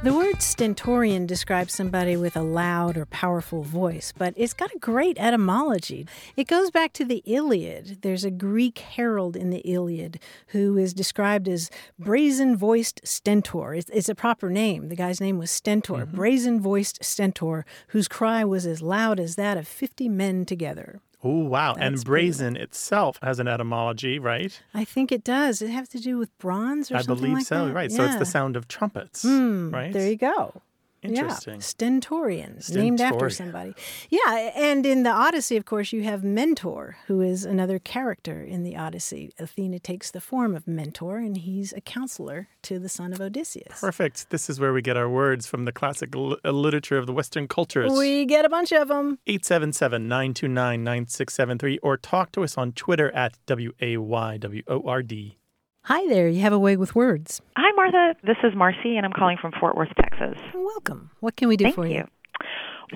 The 0.03 0.15
word 0.15 0.41
stentorian 0.41 1.27
describes 1.27 1.75
somebody 1.75 2.17
with 2.17 2.35
a 2.35 2.41
loud 2.41 2.97
or 2.97 3.05
powerful 3.05 3.61
voice, 3.61 4.11
but 4.17 4.33
it's 4.35 4.51
got 4.51 4.73
a 4.73 4.79
great 4.79 5.19
etymology. 5.19 6.07
It 6.35 6.47
goes 6.47 6.71
back 6.71 6.91
to 6.93 7.05
the 7.05 7.21
Iliad. 7.27 8.01
There's 8.01 8.25
a 8.25 8.31
Greek 8.31 8.79
herald 8.79 9.35
in 9.35 9.51
the 9.51 9.59
Iliad 9.59 10.19
who 10.47 10.75
is 10.75 10.95
described 10.95 11.47
as 11.47 11.69
brazen 11.99 12.57
voiced 12.57 13.01
stentor. 13.03 13.75
It's, 13.75 13.91
it's 13.91 14.09
a 14.09 14.15
proper 14.15 14.49
name. 14.49 14.89
The 14.89 14.95
guy's 14.95 15.21
name 15.21 15.37
was 15.37 15.51
Stentor, 15.51 16.07
mm-hmm. 16.07 16.15
brazen 16.15 16.59
voiced 16.59 17.03
stentor, 17.05 17.63
whose 17.89 18.07
cry 18.07 18.43
was 18.43 18.65
as 18.65 18.81
loud 18.81 19.19
as 19.19 19.35
that 19.35 19.55
of 19.55 19.67
50 19.67 20.09
men 20.09 20.45
together. 20.45 20.99
Oh, 21.23 21.43
wow. 21.43 21.73
That's 21.73 21.85
and 21.85 22.03
brazen 22.03 22.55
itself 22.55 23.19
has 23.21 23.39
an 23.39 23.47
etymology, 23.47 24.17
right? 24.19 24.59
I 24.73 24.83
think 24.85 25.11
it 25.11 25.23
does. 25.23 25.61
It 25.61 25.69
has 25.69 25.87
to 25.89 25.99
do 25.99 26.17
with 26.17 26.35
bronze 26.39 26.91
or 26.91 26.95
I 26.95 27.01
something 27.01 27.11
I 27.13 27.19
believe 27.19 27.33
like 27.37 27.45
so, 27.45 27.67
that? 27.67 27.73
right. 27.73 27.91
So 27.91 28.05
it's 28.05 28.15
the 28.17 28.25
sound 28.25 28.55
of 28.55 28.67
trumpets, 28.67 29.21
Hmm, 29.23 29.69
right? 29.71 29.93
There 29.93 30.09
you 30.09 30.15
go. 30.15 30.61
Interesting. 31.03 31.55
Yeah. 31.55 31.59
Stentorian, 31.61 32.59
named 32.69 33.01
after 33.01 33.29
somebody. 33.29 33.73
Yeah, 34.09 34.51
and 34.55 34.85
in 34.85 35.03
the 35.03 35.09
Odyssey, 35.09 35.57
of 35.57 35.65
course, 35.65 35.91
you 35.91 36.03
have 36.03 36.23
Mentor, 36.23 36.97
who 37.07 37.21
is 37.21 37.43
another 37.43 37.79
character 37.79 38.43
in 38.43 38.63
the 38.63 38.77
Odyssey. 38.77 39.31
Athena 39.39 39.79
takes 39.79 40.11
the 40.11 40.21
form 40.21 40.55
of 40.55 40.67
Mentor, 40.67 41.17
and 41.17 41.37
he's 41.37 41.73
a 41.73 41.81
counselor 41.81 42.49
to 42.63 42.77
the 42.77 42.89
son 42.89 43.13
of 43.13 43.19
Odysseus. 43.21 43.79
Perfect. 43.81 44.29
This 44.29 44.49
is 44.49 44.59
where 44.59 44.73
we 44.73 44.81
get 44.81 44.95
our 44.95 45.09
words 45.09 45.47
from 45.47 45.65
the 45.65 45.71
classic 45.71 46.13
li- 46.15 46.37
uh, 46.45 46.51
literature 46.51 46.97
of 46.97 47.07
the 47.07 47.13
Western 47.13 47.47
cultures. 47.47 47.91
We 47.91 48.25
get 48.25 48.45
a 48.45 48.49
bunch 48.49 48.71
of 48.71 48.87
them. 48.87 49.17
877 49.25 50.07
929 50.07 50.83
9673 50.83 51.79
or 51.79 51.97
talk 51.97 52.31
to 52.33 52.43
us 52.43 52.57
on 52.57 52.71
Twitter 52.73 53.11
at 53.11 53.37
W 53.47 53.71
A 53.81 53.97
Y 53.97 54.37
W 54.37 54.63
O 54.67 54.81
R 54.85 55.01
D. 55.01 55.37
Hi 55.83 56.07
there, 56.07 56.29
you 56.29 56.41
have 56.41 56.53
a 56.53 56.59
way 56.59 56.77
with 56.77 56.93
words. 56.93 57.41
Hi, 57.57 57.71
Martha. 57.75 58.15
This 58.23 58.37
is 58.43 58.53
Marcy, 58.55 58.97
and 58.97 59.05
I'm 59.05 59.11
calling 59.13 59.37
from 59.41 59.51
Fort 59.59 59.75
Worth, 59.75 59.89
Texas. 59.99 60.37
Welcome. 60.53 61.09
What 61.21 61.35
can 61.35 61.47
we 61.47 61.57
do 61.57 61.65
Thank 61.65 61.75
for 61.75 61.87
you. 61.87 62.05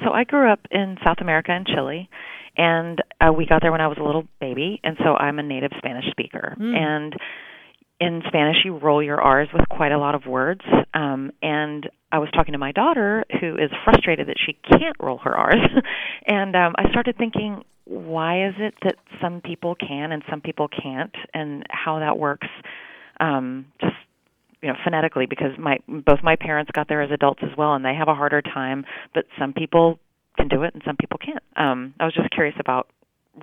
So 0.04 0.12
I 0.12 0.24
grew 0.24 0.52
up 0.52 0.60
in 0.70 0.98
South 1.04 1.18
America 1.20 1.52
in 1.52 1.66
Chile, 1.66 2.08
and 2.56 3.02
uh, 3.20 3.34
we 3.34 3.48
got 3.48 3.64
there 3.64 3.72
when 3.72 3.82
I 3.82 3.88
was 3.88 3.98
a 4.00 4.04
little 4.04 4.28
baby, 4.40 4.80
and 4.84 4.98
so 5.04 5.16
I'm 5.16 5.40
a 5.40 5.44
native 5.44 5.72
Spanish 5.80 6.06
speaker. 6.12 6.56
And 6.60 7.16
in 8.00 8.22
Spanish, 8.28 8.58
you 8.64 8.78
roll 8.78 9.02
your 9.02 9.20
R's 9.20 9.50
with 9.52 9.68
quite 9.68 9.92
a 9.92 9.98
lot 9.98 10.14
of 10.14 10.28
words. 10.28 10.62
Um, 10.94 11.32
and 11.42 11.90
I 12.12 12.20
was 12.20 12.30
talking 12.36 12.52
to 12.52 12.60
my 12.60 12.72
daughter, 12.72 13.26
who 13.42 13.56
is 13.56 13.72
frustrated 13.84 14.28
that 14.28 14.38
she 14.46 14.54
can't 14.78 14.96
roll 15.00 15.18
her 15.24 15.36
R's, 15.36 15.56
and 16.28 16.56
um, 16.56 16.76
I 16.78 16.90
started 16.92 17.18
thinking, 17.18 17.64
why 17.86 18.48
is 18.48 18.56
it 18.58 18.74
that 18.84 18.96
some 19.22 19.42
people 19.42 19.76
can 19.76 20.12
and 20.12 20.24
some 20.30 20.42
people 20.42 20.68
can't, 20.68 21.16
and 21.34 21.64
how 21.70 22.00
that 22.00 22.18
works? 22.18 22.48
Um, 23.20 23.66
just 23.80 23.94
you 24.62 24.70
know 24.70 24.76
phonetically 24.84 25.26
because 25.26 25.52
my 25.60 25.78
both 25.88 26.20
my 26.24 26.36
parents 26.36 26.72
got 26.74 26.88
there 26.90 27.02
as 27.02 27.12
adults 27.12 27.42
as 27.44 27.56
well 27.58 27.76
and 27.76 27.86
they 27.86 27.94
have 27.94 28.08
a 28.08 28.16
harder 28.16 28.42
time 28.42 28.84
but 29.14 29.26
some 29.40 29.54
people 29.54 30.00
can 30.38 30.48
do 30.48 30.64
it 30.64 30.74
and 30.74 30.82
some 30.86 30.96
people 30.98 31.20
can't 31.24 31.44
um 31.56 31.94
i 32.00 32.06
was 32.06 32.14
just 32.16 32.30
curious 32.32 32.56
about 32.60 32.88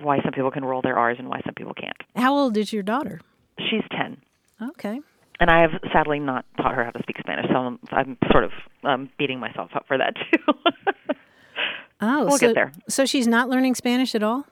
why 0.01 0.17
some 0.23 0.33
people 0.33 0.51
can 0.51 0.65
roll 0.65 0.81
their 0.81 0.97
r's 0.97 1.17
and 1.19 1.29
why 1.29 1.39
some 1.45 1.53
people 1.53 1.73
can't 1.73 1.95
How 2.15 2.33
old 2.35 2.57
is 2.57 2.73
your 2.73 2.83
daughter? 2.83 3.21
she's 3.57 3.83
10 3.95 4.17
Okay. 4.61 4.99
and 5.39 5.49
i 5.49 5.61
have 5.61 5.71
sadly 5.93 6.19
not 6.19 6.45
taught 6.57 6.75
her 6.75 6.83
how 6.83 6.91
to 6.91 7.01
speak 7.03 7.17
spanish 7.19 7.45
so 7.49 7.55
i'm, 7.55 7.79
I'm 7.91 8.17
sort 8.31 8.43
of 8.43 8.51
um 8.83 9.09
beating 9.17 9.39
myself 9.39 9.69
up 9.75 9.85
for 9.87 9.97
that 9.97 10.15
too 10.15 10.53
Oh, 12.03 12.25
We'll 12.25 12.37
so, 12.37 12.47
get 12.47 12.55
there. 12.55 12.71
So 12.89 13.05
she's 13.05 13.27
not 13.27 13.49
learning 13.49 13.75
Spanish 13.75 14.13
at 14.15 14.23
all? 14.23 14.45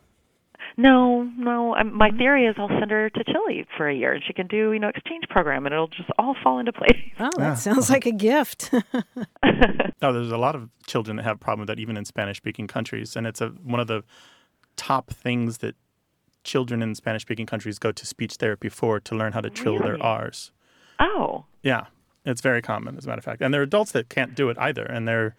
no 0.78 1.24
no 1.38 1.76
um, 1.76 1.94
my 1.94 2.10
theory 2.12 2.46
is 2.46 2.56
i'll 2.58 2.70
send 2.80 2.90
her 2.92 3.10
to 3.10 3.24
chile 3.26 3.66
for 3.76 3.90
a 3.90 3.94
year 3.94 4.14
and 4.14 4.24
she 4.26 4.32
can 4.32 4.48
do 4.48 4.72
you 4.72 4.80
know 4.80 4.88
exchange 4.88 5.26
program 5.30 5.66
and 5.66 5.74
it'll 5.74 5.88
just 5.88 6.10
all 6.18 6.34
fall 6.42 6.60
into 6.60 6.72
place 6.72 6.96
Oh, 7.20 7.30
that 7.38 7.56
sounds 7.60 7.90
like 7.90 8.06
a 8.06 8.12
gift. 8.12 8.72
No, 10.02 10.12
there's 10.12 10.32
a 10.32 10.38
lot 10.38 10.56
of 10.56 10.70
children 10.88 11.18
that 11.18 11.24
have 11.24 11.36
a 11.36 11.40
problem 11.40 11.60
with 11.60 11.68
that, 11.68 11.80
even 11.80 11.96
in 11.96 12.06
Spanish 12.06 12.38
speaking 12.38 12.66
countries. 12.66 13.16
And 13.16 13.28
it's 13.28 13.40
a, 13.40 13.50
one 13.50 13.80
of 13.80 13.86
the 13.86 14.04
top 14.76 15.12
things 15.12 15.60
that 15.60 15.76
children 16.44 16.82
in 16.82 16.96
Spanish 16.96 17.22
speaking 17.22 17.46
countries 17.46 17.78
go 17.78 17.92
to 17.92 18.06
speech 18.06 18.36
therapy 18.36 18.68
for 18.68 19.00
to 19.00 19.16
learn 19.16 19.34
how 19.34 19.42
to 19.42 19.50
trill 19.52 19.78
their 19.78 20.02
R's. 20.02 20.52
oh 21.00 21.46
Yeah, 21.62 21.86
it's 22.26 22.42
very 22.42 22.64
common, 22.64 22.98
as 22.98 23.06
a 23.06 23.08
matter 23.10 23.20
of 23.20 23.26
fact. 23.26 23.44
And 23.44 23.54
there 23.54 23.62
are 23.62 23.64
adults 23.64 23.92
that 23.92 24.10
can't 24.10 24.34
do 24.34 24.50
it 24.50 24.58
either. 24.58 24.84
And 24.84 25.08
they're 25.08 25.36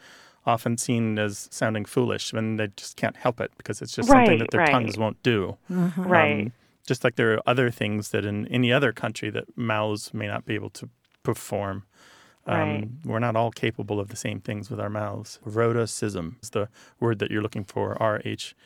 often 0.46 0.76
seen 0.76 1.18
as 1.18 1.48
sounding 1.50 1.84
foolish 1.84 2.32
when 2.32 2.56
they 2.56 2.68
just 2.76 2.96
can't 2.96 3.16
help 3.16 3.40
it 3.40 3.52
because 3.56 3.80
it's 3.82 3.94
just 3.94 4.08
something 4.08 4.38
that 4.38 4.50
their 4.50 4.60
right. 4.60 4.70
tongues 4.70 4.98
won't 4.98 5.22
do. 5.22 5.56
right 5.96 6.46
Um, 6.46 6.52
just 6.86 7.04
like 7.04 7.14
there 7.14 7.32
are 7.34 7.40
other 7.46 7.70
things 7.70 8.10
that 8.10 8.24
in 8.24 8.46
any 8.48 8.72
other 8.72 8.92
country 8.92 9.30
that 9.30 9.56
mouths 9.56 10.12
may 10.12 10.26
not 10.26 10.44
be 10.44 10.54
able 10.54 10.70
to 10.70 10.88
perform. 11.22 11.84
Um, 12.46 12.58
Right. 12.58 12.88
We're 13.04 13.18
not 13.20 13.36
all 13.36 13.52
capable 13.52 14.00
of 14.00 14.08
the 14.08 14.16
same 14.16 14.40
things 14.40 14.68
with 14.68 14.80
our 14.80 14.90
mouths. 14.90 15.38
Rhotacism 15.46 16.42
is 16.42 16.50
the 16.50 16.68
word 16.98 17.20
that 17.20 17.30
you're 17.30 17.42
looking 17.42 17.64
for. 17.64 17.96
R 18.02 18.20
H 18.24 18.56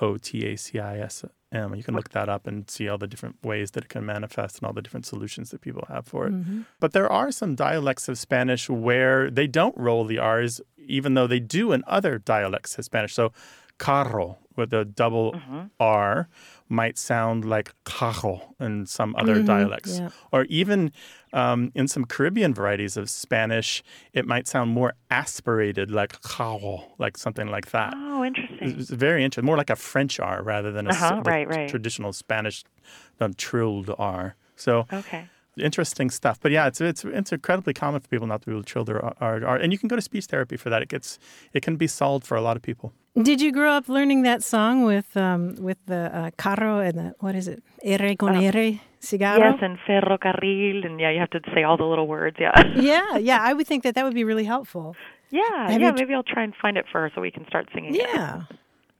O 0.00 0.16
T 0.16 0.44
A 0.46 0.56
C 0.56 0.80
I 0.80 0.98
S 0.98 1.24
M. 1.54 1.74
You 1.74 1.82
can 1.82 1.94
look 1.94 2.10
that 2.10 2.28
up 2.28 2.46
and 2.46 2.68
see 2.68 2.88
all 2.88 2.98
the 2.98 3.06
different 3.06 3.36
ways 3.42 3.70
that 3.72 3.84
it 3.84 3.88
can 3.88 4.04
manifest 4.04 4.58
and 4.58 4.66
all 4.66 4.72
the 4.72 4.82
different 4.82 5.06
solutions 5.06 5.50
that 5.50 5.60
people 5.60 5.84
have 5.88 6.06
for 6.06 6.26
it. 6.26 6.32
Mm-hmm. 6.32 6.62
But 6.80 6.92
there 6.92 7.10
are 7.10 7.30
some 7.30 7.54
dialects 7.54 8.08
of 8.08 8.18
Spanish 8.18 8.68
where 8.68 9.30
they 9.30 9.46
don't 9.46 9.76
roll 9.76 10.04
the 10.04 10.18
R's, 10.18 10.60
even 10.76 11.14
though 11.14 11.26
they 11.26 11.40
do 11.40 11.72
in 11.72 11.84
other 11.86 12.18
dialects 12.18 12.76
of 12.78 12.84
Spanish. 12.84 13.14
So, 13.14 13.32
carro 13.78 14.38
with 14.56 14.72
a 14.72 14.84
double 14.84 15.32
mm-hmm. 15.32 15.62
R 15.80 16.28
might 16.68 16.96
sound 16.98 17.44
like 17.44 17.74
cajo 17.84 18.54
in 18.60 18.86
some 18.86 19.14
other 19.16 19.36
mm-hmm. 19.36 19.46
dialects. 19.46 19.98
yeah. 19.98 20.10
Or 20.32 20.44
even 20.44 20.92
um, 21.34 21.70
in 21.74 21.86
some 21.88 22.04
Caribbean 22.06 22.54
varieties 22.54 22.96
of 22.96 23.10
Spanish, 23.10 23.82
it 24.12 24.24
might 24.26 24.46
sound 24.48 24.70
more 24.70 24.94
aspirated, 25.10 25.90
like 25.90 26.12
cajo, 26.22 26.84
like 26.98 27.18
something 27.18 27.48
like 27.48 27.70
that. 27.72 27.92
Oh, 27.96 28.24
interesting. 28.24 28.58
It's 28.80 28.88
very 28.90 29.22
interesting, 29.24 29.44
more 29.44 29.56
like 29.58 29.70
a 29.70 29.76
French 29.76 30.18
R 30.20 30.42
rather 30.42 30.70
than 30.72 30.86
a 30.86 30.90
Uh-huh, 30.90 31.20
right, 31.24 31.46
right. 31.48 31.68
traditional 31.68 32.12
Spanish 32.12 32.64
um, 33.20 33.34
trilled 33.34 33.90
R. 33.98 34.36
So 34.56 34.86
Okay. 34.92 35.28
Interesting 35.58 36.10
stuff. 36.10 36.38
But 36.40 36.52
yeah, 36.52 36.66
it's 36.66 36.80
it's 36.80 37.04
it's 37.04 37.32
incredibly 37.32 37.74
common 37.74 38.00
for 38.00 38.08
people 38.08 38.26
not 38.26 38.42
to 38.42 38.46
be 38.46 38.52
able 38.52 38.62
to 38.62 38.66
trill 38.72 38.84
their 38.84 39.04
art, 39.22 39.42
R. 39.42 39.56
And 39.56 39.72
you 39.72 39.78
can 39.78 39.88
go 39.88 39.96
to 39.96 40.02
speech 40.02 40.26
therapy 40.26 40.56
for 40.56 40.70
that. 40.70 40.82
It 40.82 40.88
gets 40.88 41.18
it 41.52 41.62
can 41.62 41.76
be 41.76 41.86
solved 41.86 42.26
for 42.26 42.36
a 42.36 42.42
lot 42.42 42.56
of 42.56 42.62
people. 42.62 42.92
Did 43.22 43.40
you 43.40 43.52
grow 43.52 43.70
up 43.70 43.88
learning 43.88 44.22
that 44.22 44.42
song 44.42 44.84
with 44.84 45.16
um, 45.16 45.54
with 45.56 45.78
the 45.86 46.10
uh, 46.16 46.30
carro 46.36 46.80
and 46.80 46.98
the 46.98 47.14
what 47.20 47.34
is 47.34 47.48
it? 47.48 47.62
R 47.86 48.14
con 48.16 48.36
R 48.36 48.80
cigarro. 49.04 49.38
Yes, 49.38 49.58
and 49.62 49.78
ferrocarril, 49.86 50.84
and 50.84 50.98
yeah, 50.98 51.10
you 51.10 51.20
have 51.20 51.30
to 51.30 51.40
say 51.54 51.62
all 51.62 51.76
the 51.76 51.84
little 51.84 52.08
words. 52.08 52.36
Yeah. 52.40 52.52
Yeah, 52.74 53.16
yeah. 53.18 53.38
I 53.40 53.52
would 53.52 53.66
think 53.66 53.82
that 53.84 53.94
that 53.94 54.04
would 54.04 54.14
be 54.14 54.24
really 54.24 54.44
helpful. 54.44 54.96
yeah, 55.30 55.70
Have 55.70 55.80
yeah. 55.80 55.88
you 55.88 55.94
Maybe 55.94 56.14
I'll 56.14 56.22
try 56.22 56.42
and 56.42 56.54
find 56.60 56.76
it 56.76 56.86
for 56.90 57.00
her 57.02 57.10
so 57.14 57.20
we 57.20 57.30
can 57.30 57.46
start 57.46 57.68
singing. 57.74 57.94
Yeah. 57.94 58.42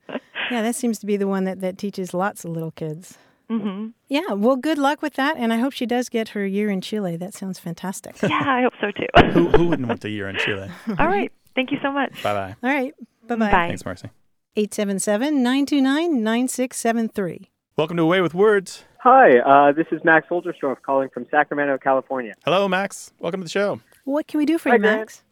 Yeah, 0.50 0.60
that 0.60 0.74
seems 0.74 0.98
to 0.98 1.06
be 1.06 1.16
the 1.16 1.26
one 1.26 1.44
that, 1.44 1.62
that 1.62 1.78
teaches 1.78 2.12
lots 2.12 2.44
of 2.44 2.50
little 2.50 2.70
kids. 2.72 3.16
Hmm 3.48 3.88
Yeah, 4.08 4.32
well, 4.32 4.56
good 4.56 4.78
luck 4.78 5.02
with 5.02 5.14
that. 5.14 5.36
And 5.36 5.52
I 5.52 5.58
hope 5.58 5.72
she 5.72 5.86
does 5.86 6.08
get 6.08 6.28
her 6.30 6.46
year 6.46 6.70
in 6.70 6.80
Chile. 6.80 7.16
That 7.16 7.34
sounds 7.34 7.58
fantastic. 7.58 8.16
Yeah, 8.22 8.42
I 8.46 8.62
hope 8.62 8.72
so 8.80 8.90
too. 8.90 9.32
Who 9.32 9.48
who 9.48 9.68
wouldn't 9.68 9.88
want 9.88 10.04
a 10.04 10.10
year 10.10 10.28
in 10.28 10.36
Chile? 10.36 10.70
all 10.98 11.06
right. 11.06 11.30
Thank 11.54 11.70
you 11.70 11.78
so 11.82 11.92
much. 11.92 12.22
Bye 12.22 12.32
bye. 12.32 12.56
All 12.62 12.74
right. 12.74 12.94
Bye 13.26 13.36
bye. 13.36 13.50
Bye. 13.50 13.68
Thanks, 13.68 13.84
Marcy. 13.84 14.10
877 14.56 15.42
929 15.42 16.22
9673. 16.22 17.50
Welcome 17.76 17.96
to 17.96 18.04
A 18.04 18.06
Way 18.06 18.20
with 18.20 18.34
Words. 18.34 18.84
Hi, 19.00 19.38
uh, 19.40 19.72
this 19.72 19.86
is 19.90 20.00
Max 20.04 20.28
Olderstorff 20.30 20.80
calling 20.80 21.08
from 21.10 21.26
Sacramento, 21.30 21.76
California. 21.76 22.34
Hello, 22.44 22.68
Max. 22.68 23.12
Welcome 23.18 23.40
to 23.40 23.44
the 23.44 23.50
show. 23.50 23.80
What 24.04 24.28
can 24.28 24.38
we 24.38 24.46
do 24.46 24.56
for 24.58 24.68
Hi, 24.70 24.76
you, 24.76 24.80
Grant. 24.80 25.00
Max? 25.00 25.23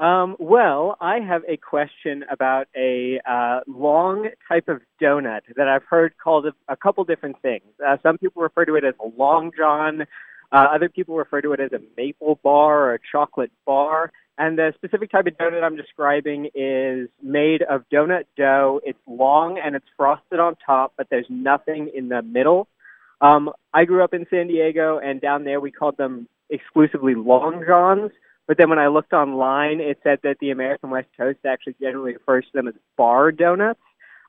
Um, 0.00 0.34
well, 0.38 0.96
I 0.98 1.18
have 1.20 1.42
a 1.46 1.58
question 1.58 2.24
about 2.30 2.68
a 2.74 3.20
uh, 3.30 3.60
long 3.66 4.30
type 4.48 4.66
of 4.68 4.80
donut 5.00 5.42
that 5.56 5.68
I've 5.68 5.84
heard 5.84 6.14
called 6.16 6.46
a, 6.46 6.52
a 6.68 6.76
couple 6.76 7.04
different 7.04 7.36
things. 7.42 7.64
Uh, 7.86 7.98
some 8.02 8.16
people 8.16 8.42
refer 8.42 8.64
to 8.64 8.76
it 8.76 8.84
as 8.84 8.94
a 8.98 9.08
long 9.20 9.52
john. 9.54 10.06
Uh, 10.50 10.66
other 10.74 10.88
people 10.88 11.16
refer 11.16 11.42
to 11.42 11.52
it 11.52 11.60
as 11.60 11.72
a 11.72 11.80
maple 11.98 12.40
bar 12.42 12.86
or 12.86 12.94
a 12.94 12.98
chocolate 13.12 13.52
bar. 13.66 14.10
And 14.38 14.56
the 14.56 14.72
specific 14.74 15.10
type 15.10 15.26
of 15.26 15.36
donut 15.36 15.62
I'm 15.62 15.76
describing 15.76 16.48
is 16.54 17.10
made 17.22 17.60
of 17.60 17.84
donut 17.92 18.24
dough. 18.38 18.80
It's 18.82 18.98
long 19.06 19.60
and 19.62 19.76
it's 19.76 19.86
frosted 19.98 20.40
on 20.40 20.56
top, 20.64 20.94
but 20.96 21.08
there's 21.10 21.26
nothing 21.28 21.90
in 21.94 22.08
the 22.08 22.22
middle. 22.22 22.68
Um, 23.20 23.50
I 23.74 23.84
grew 23.84 24.02
up 24.02 24.14
in 24.14 24.26
San 24.30 24.46
Diego, 24.46 24.98
and 24.98 25.20
down 25.20 25.44
there 25.44 25.60
we 25.60 25.70
called 25.70 25.98
them 25.98 26.26
exclusively 26.48 27.14
long 27.14 27.62
johns. 27.66 28.12
But 28.50 28.58
then 28.58 28.68
when 28.68 28.80
I 28.80 28.88
looked 28.88 29.12
online, 29.12 29.78
it 29.78 30.00
said 30.02 30.18
that 30.24 30.38
the 30.40 30.50
American 30.50 30.90
West 30.90 31.06
Coast 31.16 31.38
actually 31.46 31.76
generally 31.80 32.14
refers 32.14 32.44
to 32.46 32.50
them 32.52 32.66
as 32.66 32.74
bar 32.96 33.30
donuts. 33.30 33.78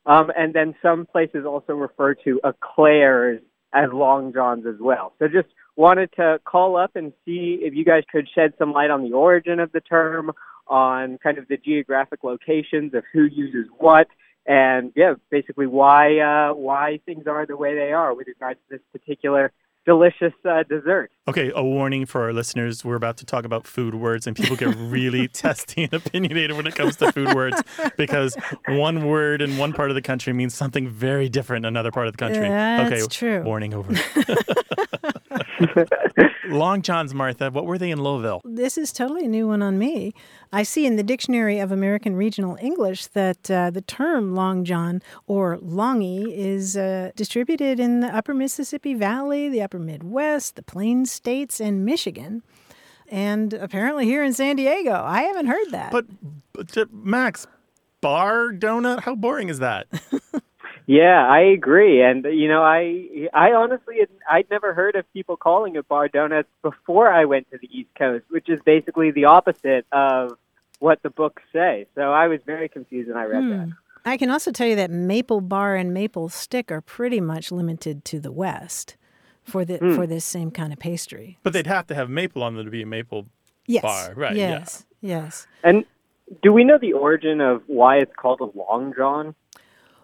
Um, 0.06 0.32
and 0.38 0.54
then 0.54 0.76
some 0.80 1.08
places 1.08 1.44
also 1.44 1.74
refer 1.74 2.14
to 2.26 2.40
eclairs 2.44 3.42
as 3.74 3.90
long 3.92 4.32
johns 4.32 4.68
as 4.68 4.76
well. 4.80 5.14
So 5.18 5.28
just 5.28 5.48
wanted 5.76 6.12
to 6.18 6.40
call 6.46 6.78
up 6.78 6.96
and 6.96 7.14
see 7.26 7.62
if 7.64 7.74
you 7.74 7.84
guys 7.84 8.04
could 8.12 8.30
shed 8.36 8.54
some 8.60 8.74
light 8.74 8.92
on 8.92 9.02
the 9.02 9.14
origin 9.14 9.60
of 9.60 9.72
the 9.72 9.82
term, 9.82 10.32
on 10.68 11.18
kind 11.18 11.40
of 11.40 11.48
the 11.48 11.58
geographic 11.58 12.24
locations 12.24 12.94
of 12.94 13.04
who 13.12 13.24
uses 13.24 13.72
what, 13.80 14.06
and 14.46 14.92
yeah, 14.96 15.16
basically 15.32 15.66
why 15.66 16.20
uh, 16.20 16.54
why 16.54 17.00
things 17.08 17.26
are 17.26 17.48
the 17.48 17.58
way 17.58 17.74
they 17.74 17.92
are 17.92 18.14
with 18.14 18.28
regards 18.28 18.60
to 18.70 18.78
this 18.78 18.86
particular 18.92 19.52
delicious 19.86 20.34
uh, 20.48 20.64
dessert. 20.64 21.12
Okay, 21.28 21.52
a 21.56 21.64
warning 21.64 22.06
for 22.06 22.22
our 22.24 22.34
listeners. 22.34 22.84
We're 22.84 22.96
about 22.96 23.18
to 23.18 23.26
talk 23.26 23.46
about 23.46 23.66
food 23.66 23.96
words, 23.96 24.28
and 24.28 24.36
people 24.36 24.56
get 24.56 24.76
really 24.78 25.28
testy 25.34 25.84
and 25.84 25.94
opinionated 25.94 26.56
when 26.56 26.68
it 26.68 26.76
comes 26.76 26.96
to 26.98 27.12
food 27.12 27.34
words 27.34 27.62
because 27.98 28.36
one 28.68 29.06
word 29.08 29.42
in 29.42 29.58
one 29.58 29.74
part 29.74 29.90
of 29.90 29.96
the 29.96 30.02
country 30.02 30.34
means 30.34 30.54
something 30.54 30.88
very 30.88 31.30
different 31.30 31.66
in 31.66 31.68
another 31.68 31.92
part 31.92 32.08
of 32.08 32.14
the 32.14 32.18
country. 32.18 32.48
That's 32.48 32.94
okay, 32.94 33.08
true. 33.08 33.44
warning 33.44 33.74
over. 33.74 33.94
Long 36.48 36.82
Johns, 36.82 37.14
Martha, 37.14 37.50
what 37.52 37.66
were 37.66 37.78
they 37.78 37.92
in 37.92 38.02
Louisville? 38.02 38.42
This 38.44 38.78
is 38.78 38.92
totally 38.92 39.26
a 39.26 39.28
new 39.28 39.48
one 39.48 39.62
on 39.62 39.78
me. 39.78 40.14
I 40.52 40.64
see 40.64 40.86
in 40.86 40.96
the 40.96 41.04
Dictionary 41.04 41.60
of 41.60 41.72
American 41.72 42.16
Regional 42.16 42.58
English 42.62 43.08
that 43.08 43.50
uh, 43.50 43.70
the 43.70 43.82
term 43.82 44.36
Long 44.36 44.66
John 44.66 45.02
or 45.28 45.58
Longy 45.58 46.26
is 46.36 46.76
uh, 46.76 47.12
distributed 47.16 47.80
in 47.80 48.02
the 48.02 48.08
upper 48.08 48.34
Mississippi 48.34 48.94
Valley, 48.94 49.50
the 49.50 49.62
upper 49.62 49.80
Midwest, 49.80 50.56
the 50.56 50.64
Plains 50.64 51.12
States, 51.12 51.60
and 51.60 51.86
Michigan. 51.86 52.44
And 53.08 53.54
apparently 53.54 54.06
here 54.06 54.24
in 54.24 54.34
San 54.34 54.56
Diego. 54.56 54.94
I 54.94 55.24
haven't 55.24 55.48
heard 55.48 55.72
that. 55.72 55.92
But, 55.92 56.06
but 56.54 56.94
Max, 56.94 57.46
bar 58.00 58.52
donut? 58.52 59.02
How 59.02 59.16
boring 59.16 59.50
is 59.50 59.60
that? 59.60 59.88
Yeah, 60.88 61.28
I 61.28 61.42
agree, 61.42 62.02
and 62.02 62.26
you 62.26 62.48
know, 62.48 62.62
I 62.64 63.28
I 63.34 63.52
honestly 63.54 63.98
had, 64.00 64.10
I'd 64.30 64.50
never 64.50 64.74
heard 64.74 64.96
of 64.96 65.12
people 65.14 65.38
calling 65.38 65.76
it 65.76 65.88
bar 65.88 66.08
donuts 66.08 66.50
before 66.62 67.12
I 67.12 67.26
went 67.26 67.50
to 67.52 67.58
the 67.58 67.68
East 67.72 67.90
Coast, 67.98 68.26
which 68.30 68.50
is 68.50 68.60
basically 68.66 69.12
the 69.12 69.26
opposite 69.26 69.86
of 69.92 70.38
what 70.80 71.02
the 71.04 71.10
books 71.10 71.44
say. 71.54 71.88
So 71.96 72.02
I 72.02 72.28
was 72.28 72.40
very 72.46 72.68
confused 72.68 73.10
when 73.10 73.18
I 73.18 73.26
read 73.26 73.44
hmm. 73.44 73.50
that. 73.50 73.70
I 74.04 74.18
can 74.18 74.32
also 74.32 74.52
tell 74.52 74.68
you 74.68 74.76
that 74.78 74.90
maple 74.90 75.42
bar 75.42 75.76
and 75.76 75.94
maple 75.94 76.30
stick 76.30 76.72
are 76.72 76.82
pretty 76.82 77.22
much 77.22 77.52
limited 77.52 78.04
to 78.06 78.20
the 78.20 78.32
West 78.32 78.98
for 79.44 79.64
the 79.64 79.78
hmm. 79.78 79.96
for 79.96 80.08
this 80.08 80.26
same 80.26 80.52
kind 80.52 80.74
of 80.74 80.80
pastry. 80.80 81.38
But 81.44 81.54
they'd 81.54 81.68
have 81.68 81.88
to 81.88 81.96
have 81.96 82.10
maple 82.10 82.44
on 82.44 82.56
them 82.56 82.66
to 82.66 82.72
be 82.72 82.82
a 82.82 82.88
maple 82.88 83.28
Yes. 83.68 83.84
bar, 83.84 84.14
right? 84.16 84.36
yeah. 84.36 84.50
Yes. 84.50 84.86
Yes. 85.02 85.48
And 85.64 85.86
do 86.42 86.54
we 86.54 86.64
know 86.64 86.78
the 86.78 86.94
origin 86.94 87.42
of 87.42 87.64
why 87.68 87.98
it's 87.98 88.14
called 88.16 88.40
a 88.42 88.58
long 88.58 88.94
john? 88.96 89.36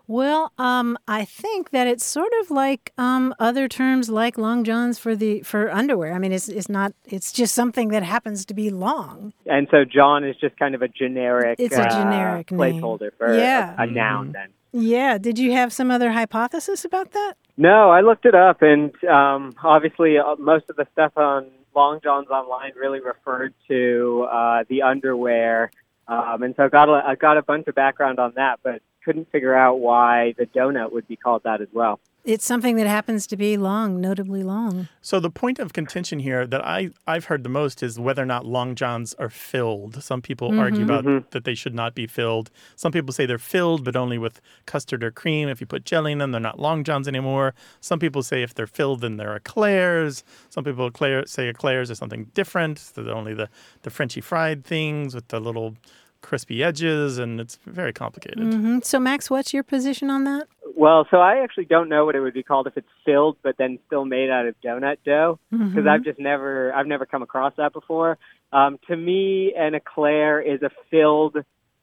Well, 0.10 0.54
um, 0.58 0.98
I 1.08 1.26
think 1.26 1.72
that 1.72 1.86
it's 1.86 2.06
sort 2.06 2.32
of 2.40 2.50
like 2.50 2.94
um, 2.98 3.36
other 3.40 3.68
terms 3.68 4.10
like 4.10 4.38
long 4.38 4.64
johns 4.64 4.98
for 4.98 5.16
the 5.18 5.42
for 5.42 5.70
underwear. 5.70 6.14
I 6.14 6.20
mean, 6.20 6.32
it's 6.32 6.48
it's 6.48 6.70
not. 6.70 6.94
It's 7.06 7.34
just 7.34 7.54
something 7.54 7.90
that 7.90 8.04
happens 8.04 8.46
to 8.46 8.54
be 8.54 8.70
long. 8.70 9.34
And 9.46 9.68
so 9.70 9.84
John 9.84 10.24
is 10.24 10.38
just 10.38 10.58
kind 10.58 10.76
of 10.76 10.82
a 10.82 10.88
generic, 10.88 11.58
It's 11.60 11.76
a 11.76 11.86
uh, 11.86 11.90
generic 11.90 12.52
name. 12.52 12.82
placeholder 12.82 13.10
for 13.18 13.28
a- 13.28 13.38
Yeah. 13.38 13.76
a, 13.78 13.86
noun. 13.86 14.32
Then 14.32 14.50
Yeah. 14.72 15.18
Did 15.18 15.38
you 15.38 15.52
have 15.52 15.74
some 15.74 15.92
other 15.92 16.12
hypothesis 16.12 16.86
about 16.86 17.12
that? 17.12 17.34
no, 17.58 17.90
I 17.90 18.02
looked 18.02 18.26
it 18.26 18.36
up, 18.36 18.62
and 18.62 18.92
um, 19.06 19.56
obviously 19.64 20.18
uh, 20.20 20.36
most 20.38 20.70
of 20.70 20.76
the 20.78 20.86
stuff 20.94 21.18
on 21.18 21.48
long 21.76 22.00
johns 22.04 22.28
online 22.30 22.72
really 22.80 23.00
referred 23.02 23.54
to 23.68 24.28
uh, 24.32 24.64
the 24.70 24.84
underwear, 24.84 25.70
um, 26.08 26.44
and 26.44 26.54
so 26.56 26.64
I 26.66 26.70
got 26.70 26.88
a, 26.88 27.04
I 27.06 27.16
got 27.16 27.38
a 27.38 27.42
bunch 27.42 27.68
of 27.68 27.76
background 27.76 28.20
on 28.20 28.34
that, 28.36 28.60
but 28.64 28.82
couldn't 29.08 29.32
figure 29.32 29.56
out 29.56 29.80
why 29.80 30.34
the 30.38 30.46
donut 30.48 30.92
would 30.92 31.08
be 31.08 31.16
called 31.16 31.44
that 31.46 31.62
as 31.62 31.70
well. 31.72 32.02
It's 32.26 32.44
something 32.44 32.76
that 32.76 32.88
happens 32.88 33.26
to 33.28 33.38
be 33.38 33.56
long, 33.56 34.02
notably 34.02 34.44
long. 34.44 34.90
So 35.02 35.22
the 35.22 35.30
point 35.30 35.60
of 35.60 35.72
contention 35.72 36.20
here 36.20 36.46
that 36.46 36.62
I, 36.62 36.90
I've 37.08 37.26
heard 37.26 37.44
the 37.44 37.50
most 37.50 37.82
is 37.82 37.98
whether 37.98 38.22
or 38.22 38.26
not 38.26 38.46
long 38.46 38.76
johns 38.76 39.14
are 39.14 39.30
filled. 39.30 40.04
Some 40.04 40.22
people 40.22 40.50
mm-hmm. 40.50 40.60
argue 40.60 40.84
about 40.84 41.06
mm-hmm. 41.06 41.26
that 41.32 41.46
they 41.46 41.56
should 41.56 41.74
not 41.74 41.96
be 41.96 42.06
filled. 42.06 42.52
Some 42.76 42.92
people 42.92 43.14
say 43.14 43.26
they're 43.26 43.38
filled, 43.38 43.86
but 43.86 43.96
only 43.96 44.18
with 44.18 44.42
custard 44.66 45.06
or 45.06 45.12
cream. 45.12 45.48
If 45.48 45.62
you 45.62 45.68
put 45.68 45.86
jelly 45.86 46.12
in 46.12 46.18
them, 46.18 46.34
they're 46.34 46.42
not 46.42 46.60
long 46.60 46.84
johns 46.84 47.08
anymore. 47.08 47.56
Some 47.80 47.98
people 47.98 48.24
say 48.24 48.44
if 48.44 48.54
they're 48.54 48.68
filled, 48.68 49.00
then 49.00 49.16
they're 49.16 49.38
eclairs. 49.38 50.26
Some 50.50 50.66
people 50.66 50.86
eclair, 50.86 51.26
say 51.28 51.48
eclairs 51.48 51.90
are 51.90 51.96
something 51.96 52.26
different. 52.34 52.92
They're 52.94 53.16
only 53.16 53.36
the, 53.36 53.48
the 53.84 53.90
Frenchy 53.90 54.20
fried 54.20 54.66
things 54.66 55.16
with 55.16 55.30
the 55.30 55.40
little 55.40 55.78
crispy 56.28 56.62
edges, 56.62 57.18
and 57.18 57.40
it's 57.40 57.58
very 57.66 57.94
complicated. 57.94 58.54
hmm 58.54 58.80
So, 58.84 59.00
Max, 59.00 59.30
what's 59.30 59.54
your 59.54 59.64
position 59.64 60.10
on 60.10 60.26
that? 60.26 60.48
Well, 60.76 61.08
so 61.10 61.18
I 61.18 61.42
actually 61.42 61.66
don't 61.66 61.88
know 61.88 62.06
what 62.06 62.16
it 62.16 62.20
would 62.20 62.34
be 62.34 62.44
called 62.44 62.68
if 62.68 62.76
it's 62.76 62.90
filled, 63.06 63.38
but 63.42 63.56
then 63.58 63.80
still 63.88 64.04
made 64.04 64.30
out 64.30 64.46
of 64.46 64.54
donut 64.64 64.98
dough, 65.06 65.40
because 65.50 65.88
I've 65.88 66.04
just 66.04 66.20
never, 66.20 66.74
I've 66.74 66.86
never 66.86 67.06
come 67.06 67.24
across 67.24 67.54
that 67.58 67.72
before. 67.72 68.18
Um, 68.52 68.78
to 68.90 68.96
me, 68.96 69.54
an 69.58 69.74
eclair 69.74 70.42
is 70.42 70.62
a 70.62 70.70
filled, 70.92 71.38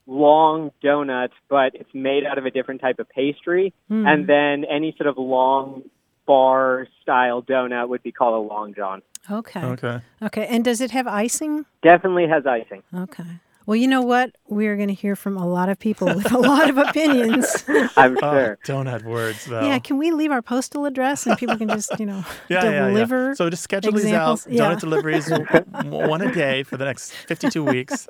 long 0.07 0.70
donut, 0.83 1.30
but 1.48 1.74
it's 1.74 1.92
made 1.94 2.24
out 2.26 2.37
of 2.37 2.44
a 2.44 2.50
different 2.50 2.83
type 2.83 2.98
of 2.98 3.09
pastry, 3.09 3.72
and 3.88 4.26
then 4.28 4.64
any 4.70 4.94
sort 4.98 5.09
of 5.09 5.16
long 5.16 5.83
bar 6.26 6.87
style 7.02 7.42
donut 7.42 7.88
would 7.88 8.02
be 8.02 8.12
called 8.12 8.35
a 8.35 8.48
long 8.54 8.74
john. 8.74 9.00
Okay. 9.30 9.62
Okay. 9.64 10.00
Okay. 10.22 10.46
And 10.46 10.62
does 10.64 10.83
it 10.83 10.90
have 10.90 11.07
icing? 11.07 11.64
Definitely 11.83 12.28
has 12.28 12.46
icing. 12.46 12.83
Okay. 12.94 13.24
Well, 13.66 13.77
you 13.77 13.88
know 13.88 14.03
what? 14.03 14.37
We're 14.48 14.77
going 14.77 14.88
to 14.88 14.94
hear 14.94 15.16
from 15.16 15.37
a 15.38 15.46
lot 15.46 15.68
of 15.70 15.79
people 15.79 16.07
with 16.09 16.31
a 16.33 16.38
lot 16.38 16.68
of 16.68 16.77
opinions. 16.77 17.64
I'm 17.96 18.16
Oh, 18.22 18.33
sure. 18.33 18.59
donut 18.66 19.05
words, 19.05 19.46
though. 19.46 19.62
Yeah, 19.66 19.79
can 19.79 19.96
we 19.96 20.11
leave 20.11 20.31
our 20.31 20.42
postal 20.42 20.85
address 20.85 21.27
and 21.27 21.37
people 21.38 21.57
can 21.57 21.68
just, 21.68 21.98
you 21.98 22.05
know, 22.07 22.24
Yeah, 22.48 22.64
yeah, 22.64 22.70
yeah. 22.70 22.88
deliver? 22.88 23.35
So 23.35 23.48
just 23.48 23.62
schedule 23.62 23.92
these 23.92 24.07
out. 24.12 24.33
examples? 24.35 24.46
Yeah. 24.48 24.74
Donut 24.74 24.81
deliveries, 24.81 25.31
one 25.90 26.20
a 26.20 26.33
day 26.33 26.62
for 26.62 26.77
the 26.77 26.85
next 26.85 27.12
52 27.12 27.64
weeks. 27.64 28.07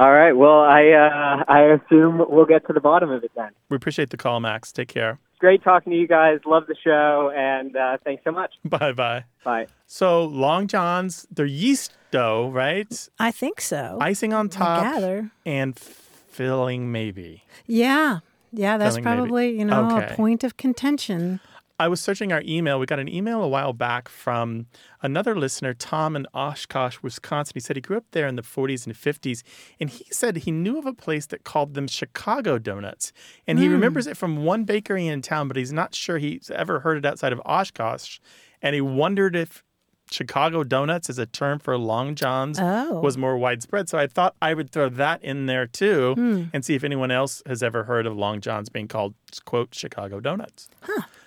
All 0.00 0.10
right. 0.12 0.32
Well, 0.32 0.60
I 0.60 0.88
uh, 0.88 1.44
I 1.46 1.60
assume 1.74 2.24
we'll 2.28 2.46
get 2.46 2.66
to 2.68 2.72
the 2.72 2.80
bottom 2.80 3.10
of 3.10 3.22
it 3.22 3.30
then. 3.36 3.50
we 3.68 3.76
appreciate 3.76 4.08
the 4.10 4.16
call, 4.16 4.40
Max. 4.40 4.72
Take 4.72 4.88
care. 4.88 5.18
Great 5.38 5.62
talking 5.62 5.92
to 5.92 5.98
you 5.98 6.08
guys. 6.08 6.38
Love 6.46 6.66
the 6.66 6.74
show, 6.82 7.30
and 7.36 7.76
uh, 7.76 7.98
thanks 8.02 8.24
so 8.24 8.30
much. 8.30 8.52
Bye 8.64 8.92
bye. 8.92 9.24
Bye. 9.44 9.66
So 9.86 10.24
long 10.24 10.66
johns, 10.66 11.26
they're 11.30 11.44
yeast 11.46 11.92
dough, 12.10 12.50
right? 12.52 13.08
I 13.18 13.30
think 13.30 13.60
so. 13.60 13.98
Icing 14.00 14.32
on 14.32 14.46
I 14.46 14.48
top 14.48 14.82
gather. 14.82 15.30
and 15.46 15.78
filling 15.78 16.90
maybe. 16.90 17.44
Yeah. 17.66 18.20
Yeah, 18.52 18.78
that's 18.78 18.96
Filling 18.96 19.04
maybe. 19.04 19.16
probably, 19.16 19.58
you 19.60 19.64
know, 19.64 19.96
Okay. 19.96 20.12
a 20.12 20.16
point 20.16 20.42
of 20.42 20.56
contention. 20.56 21.38
I 21.80 21.88
was 21.88 21.98
searching 21.98 22.30
our 22.30 22.42
email. 22.44 22.78
We 22.78 22.84
got 22.84 22.98
an 22.98 23.08
email 23.08 23.42
a 23.42 23.48
while 23.48 23.72
back 23.72 24.08
from 24.10 24.66
another 25.02 25.34
listener, 25.34 25.72
Tom 25.72 26.14
in 26.14 26.26
Oshkosh, 26.34 26.98
Wisconsin. 27.02 27.52
He 27.54 27.60
said 27.60 27.74
he 27.76 27.80
grew 27.80 27.96
up 27.96 28.04
there 28.12 28.26
in 28.28 28.36
the 28.36 28.42
40s 28.42 28.84
and 28.86 28.94
50s, 28.94 29.42
and 29.80 29.88
he 29.88 30.04
said 30.10 30.36
he 30.36 30.50
knew 30.50 30.78
of 30.78 30.84
a 30.84 30.92
place 30.92 31.24
that 31.26 31.42
called 31.44 31.72
them 31.72 31.88
Chicago 31.88 32.58
Donuts. 32.58 33.12
And 33.46 33.58
he 33.58 33.66
remembers 33.66 34.06
it 34.06 34.18
from 34.18 34.44
one 34.44 34.64
bakery 34.64 35.06
in 35.06 35.22
town, 35.22 35.48
but 35.48 35.56
he's 35.56 35.72
not 35.72 35.94
sure 35.94 36.18
he's 36.18 36.50
ever 36.54 36.80
heard 36.80 36.98
it 36.98 37.06
outside 37.06 37.32
of 37.32 37.40
Oshkosh. 37.46 38.18
And 38.60 38.74
he 38.74 38.82
wondered 38.82 39.34
if 39.34 39.64
Chicago 40.10 40.64
Donuts 40.64 41.08
as 41.08 41.18
a 41.18 41.24
term 41.26 41.60
for 41.60 41.78
Long 41.78 42.14
Johns 42.16 42.58
Oh. 42.60 43.00
was 43.00 43.16
more 43.16 43.38
widespread. 43.38 43.88
So 43.88 43.96
I 43.96 44.06
thought 44.08 44.34
I 44.42 44.52
would 44.54 44.70
throw 44.72 44.88
that 44.90 45.22
in 45.24 45.46
there 45.46 45.66
too 45.66 46.14
Hmm. 46.14 46.42
and 46.52 46.64
see 46.64 46.74
if 46.74 46.82
anyone 46.84 47.10
else 47.12 47.42
has 47.46 47.62
ever 47.62 47.84
heard 47.84 48.06
of 48.06 48.16
Long 48.16 48.40
Johns 48.40 48.68
being 48.68 48.88
called, 48.88 49.14
quote, 49.46 49.72
Chicago 49.74 50.18
Donuts. 50.20 50.68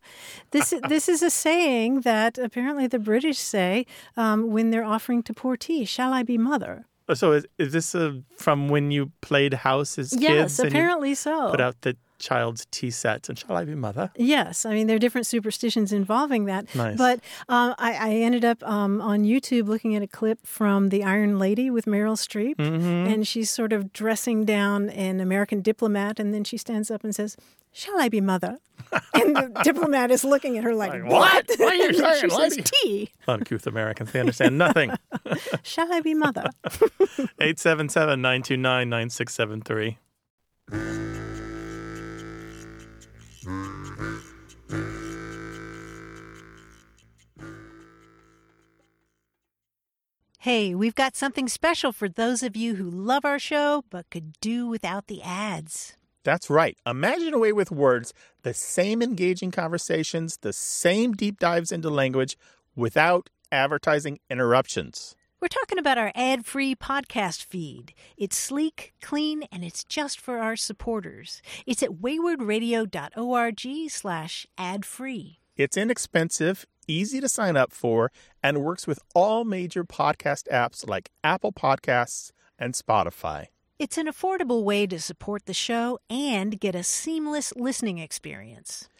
This 0.52 0.72
this 0.88 1.08
is 1.08 1.22
a 1.22 1.30
saying 1.30 2.00
that 2.02 2.38
apparently 2.38 2.86
the 2.86 2.98
British 2.98 3.38
say 3.38 3.84
um, 4.16 4.50
when 4.52 4.70
they're 4.70 4.84
offering 4.84 5.22
to 5.24 5.34
pour 5.34 5.56
tea. 5.56 5.84
Shall 5.84 6.12
I 6.12 6.22
be 6.22 6.38
mother? 6.38 6.86
So 7.14 7.32
is, 7.32 7.46
is 7.58 7.72
this 7.72 7.94
uh 7.94 8.12
from 8.36 8.68
when 8.68 8.90
you 8.90 9.12
played 9.20 9.54
house 9.54 9.98
as 9.98 10.12
yes, 10.12 10.30
kids? 10.30 10.60
and 10.60 10.72
you 10.72 10.78
apparently 10.78 11.14
so. 11.14 11.50
put 11.50 11.60
out 11.60 11.80
the 11.82 11.96
child's 12.20 12.66
tea 12.70 12.90
sets 12.90 13.28
and 13.28 13.38
shall 13.38 13.56
I 13.56 13.64
be 13.64 13.74
mother? 13.74 14.10
Yes, 14.16 14.64
I 14.64 14.74
mean 14.74 14.86
there 14.86 14.96
are 14.96 15.00
different 15.00 15.26
superstitions 15.26 15.92
involving 15.92 16.44
that. 16.44 16.72
Nice. 16.74 16.96
But 16.96 17.20
uh, 17.48 17.74
I, 17.78 17.92
I 17.94 18.10
ended 18.16 18.44
up 18.44 18.62
um, 18.62 19.00
on 19.00 19.24
YouTube 19.24 19.66
looking 19.66 19.96
at 19.96 20.02
a 20.02 20.06
clip 20.06 20.46
from 20.46 20.90
The 20.90 21.02
Iron 21.02 21.38
Lady 21.38 21.70
with 21.70 21.86
Meryl 21.86 22.16
Streep, 22.16 22.56
Mm-hmm. 22.56 23.12
and 23.12 23.26
she's 23.26 23.50
sort 23.50 23.72
of 23.72 23.92
dressing 23.92 24.44
down 24.44 24.90
an 24.90 25.20
American 25.20 25.62
diplomat, 25.62 26.20
and 26.20 26.32
then 26.34 26.44
she 26.44 26.56
stands 26.58 26.90
up 26.90 27.02
and 27.02 27.14
says, 27.14 27.36
"Shall 27.72 27.98
I 28.00 28.08
be 28.08 28.20
mother?" 28.20 28.58
and 29.14 29.36
the 29.36 29.60
diplomat 29.62 30.10
is 30.10 30.24
looking 30.24 30.58
at 30.58 30.64
her 30.64 30.74
like, 30.74 30.92
Like, 30.92 31.04
what? 31.04 31.46
What 31.58 31.72
are 31.72 31.74
you 31.74 31.92
then 31.92 32.20
she 32.20 32.28
saying, 32.30 32.50
says, 32.50 32.70
"Tea. 32.82 33.10
Uncouth 33.28 33.66
Americans, 33.66 34.12
they 34.12 34.20
understand 34.20 34.58
nothing. 34.58 34.92
Shall 35.62 35.92
I 35.92 36.00
be 36.00 36.14
mother?" 36.14 36.44
877 37.40 38.20
929 38.20 38.88
9673. 38.88 41.09
Hey, 50.38 50.74
we've 50.74 50.94
got 50.94 51.16
something 51.16 51.48
special 51.48 51.92
for 51.92 52.08
those 52.08 52.42
of 52.42 52.54
you 52.56 52.74
who 52.74 52.90
love 52.90 53.24
our 53.24 53.38
show 53.38 53.84
but 53.88 54.10
could 54.10 54.38
do 54.40 54.66
without 54.66 55.06
the 55.06 55.22
ads. 55.22 55.96
That's 56.22 56.50
right. 56.50 56.76
Imagine 56.86 57.32
A 57.32 57.38
Way 57.38 57.52
with 57.52 57.70
Words, 57.70 58.12
the 58.42 58.52
same 58.52 59.00
engaging 59.00 59.50
conversations, 59.50 60.38
the 60.42 60.52
same 60.52 61.14
deep 61.14 61.38
dives 61.38 61.72
into 61.72 61.88
language 61.88 62.36
without 62.76 63.30
advertising 63.50 64.18
interruptions. 64.28 65.16
We're 65.40 65.48
talking 65.48 65.78
about 65.78 65.96
our 65.96 66.12
ad 66.14 66.44
free 66.44 66.74
podcast 66.74 67.42
feed. 67.42 67.94
It's 68.18 68.36
sleek, 68.36 68.92
clean, 69.00 69.44
and 69.50 69.64
it's 69.64 69.84
just 69.84 70.20
for 70.20 70.36
our 70.36 70.54
supporters. 70.54 71.40
It's 71.64 71.82
at 71.82 71.92
waywordradio.org 71.92 73.66
slash 73.88 74.46
ad 74.58 74.84
free. 74.84 75.38
It's 75.56 75.78
inexpensive, 75.78 76.66
easy 76.86 77.22
to 77.22 77.28
sign 77.28 77.56
up 77.56 77.72
for, 77.72 78.12
and 78.42 78.62
works 78.62 78.86
with 78.86 78.98
all 79.14 79.44
major 79.46 79.82
podcast 79.82 80.46
apps 80.52 80.86
like 80.86 81.10
Apple 81.24 81.52
Podcasts 81.52 82.32
and 82.58 82.74
Spotify. 82.74 83.46
It's 83.78 83.96
an 83.96 84.08
affordable 84.08 84.62
way 84.62 84.86
to 84.88 85.00
support 85.00 85.46
the 85.46 85.54
show 85.54 85.98
and 86.10 86.60
get 86.60 86.74
a 86.74 86.82
seamless 86.82 87.54
listening 87.56 87.96
experience. 87.96 88.90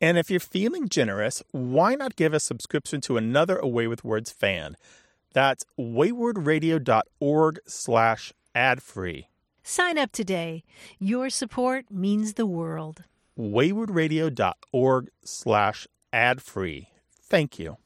And 0.00 0.16
if 0.16 0.30
you're 0.30 0.40
feeling 0.40 0.88
generous, 0.88 1.42
why 1.50 1.94
not 1.94 2.16
give 2.16 2.32
a 2.32 2.40
subscription 2.40 3.02
to 3.02 3.18
another 3.18 3.58
A 3.58 3.68
Way 3.68 3.86
with 3.86 4.02
Words 4.02 4.32
fan? 4.32 4.78
That's 5.32 5.64
waywordradio.org 5.78 7.58
slash 7.66 8.32
adfree. 8.54 9.26
Sign 9.62 9.98
up 9.98 10.12
today. 10.12 10.64
Your 10.98 11.30
support 11.30 11.86
means 11.90 12.34
the 12.34 12.46
world. 12.46 13.04
waywordradio.org 13.38 15.10
slash 15.24 15.86
adfree. 16.12 16.86
Thank 17.22 17.58
you. 17.58 17.76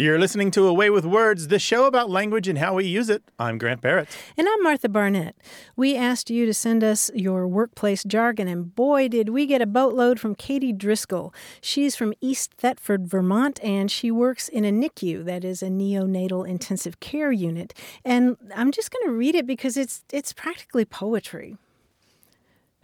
You're 0.00 0.20
listening 0.20 0.52
to 0.52 0.64
A 0.68 0.72
Way 0.72 0.90
with 0.90 1.04
Words, 1.04 1.48
the 1.48 1.58
show 1.58 1.86
about 1.86 2.08
language 2.08 2.46
and 2.46 2.58
how 2.58 2.74
we 2.74 2.86
use 2.86 3.08
it. 3.08 3.24
I'm 3.36 3.58
Grant 3.58 3.80
Barrett. 3.80 4.08
And 4.36 4.48
I'm 4.48 4.62
Martha 4.62 4.88
Barnette. 4.88 5.34
We 5.74 5.96
asked 5.96 6.30
you 6.30 6.46
to 6.46 6.54
send 6.54 6.84
us 6.84 7.10
your 7.16 7.48
workplace 7.48 8.04
jargon, 8.04 8.46
and 8.46 8.72
boy, 8.76 9.08
did 9.08 9.30
we 9.30 9.44
get 9.44 9.60
a 9.60 9.66
boatload 9.66 10.20
from 10.20 10.36
Katie 10.36 10.72
Driscoll. 10.72 11.34
She's 11.60 11.96
from 11.96 12.14
East 12.20 12.54
Thetford, 12.58 13.08
Vermont, 13.08 13.58
and 13.60 13.90
she 13.90 14.12
works 14.12 14.48
in 14.48 14.64
a 14.64 14.70
NICU, 14.70 15.24
that 15.24 15.42
is 15.42 15.64
a 15.64 15.68
neonatal 15.68 16.48
intensive 16.48 17.00
care 17.00 17.32
unit. 17.32 17.74
And 18.04 18.36
I'm 18.54 18.70
just 18.70 18.92
going 18.92 19.04
to 19.04 19.12
read 19.12 19.34
it 19.34 19.48
because 19.48 19.76
it's 19.76 20.04
it's 20.12 20.32
practically 20.32 20.84
poetry. 20.84 21.56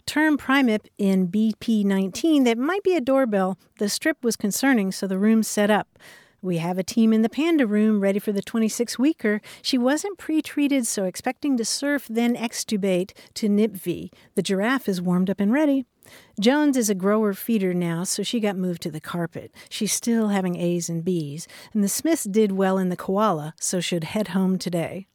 Term 0.05 0.37
primip 0.37 0.87
in 0.97 1.29
BP19 1.29 2.43
that 2.43 2.57
might 2.57 2.83
be 2.83 2.93
a 2.93 2.99
doorbell. 2.99 3.57
The 3.79 3.87
strip 3.87 4.21
was 4.21 4.35
concerning, 4.35 4.91
so 4.91 5.07
the 5.07 5.17
room 5.17 5.43
set 5.43 5.71
up. 5.71 5.87
We 6.45 6.57
have 6.57 6.77
a 6.77 6.83
team 6.83 7.11
in 7.11 7.23
the 7.23 7.27
panda 7.27 7.65
room 7.65 7.99
ready 7.99 8.19
for 8.19 8.31
the 8.31 8.43
26 8.43 8.99
weeker. 8.99 9.41
She 9.63 9.79
wasn't 9.79 10.19
pre 10.19 10.43
treated, 10.43 10.85
so 10.85 11.05
expecting 11.05 11.57
to 11.57 11.65
surf, 11.65 12.05
then 12.07 12.35
extubate 12.35 13.13
to 13.33 13.49
NIPV. 13.49 14.11
The 14.35 14.43
giraffe 14.43 14.87
is 14.87 15.01
warmed 15.01 15.31
up 15.31 15.39
and 15.39 15.51
ready. 15.51 15.85
Jones 16.39 16.77
is 16.77 16.87
a 16.87 16.93
grower 16.93 17.33
feeder 17.33 17.73
now, 17.73 18.03
so 18.03 18.21
she 18.21 18.39
got 18.39 18.57
moved 18.57 18.83
to 18.83 18.91
the 18.91 19.01
carpet. 19.01 19.51
She's 19.69 19.91
still 19.91 20.27
having 20.27 20.55
A's 20.55 20.87
and 20.87 21.03
B's. 21.03 21.47
And 21.73 21.83
the 21.83 21.89
Smiths 21.89 22.25
did 22.25 22.51
well 22.51 22.77
in 22.77 22.89
the 22.89 22.95
koala, 22.95 23.55
so 23.59 23.79
should 23.79 24.03
head 24.03 24.27
home 24.27 24.59
today. 24.59 25.07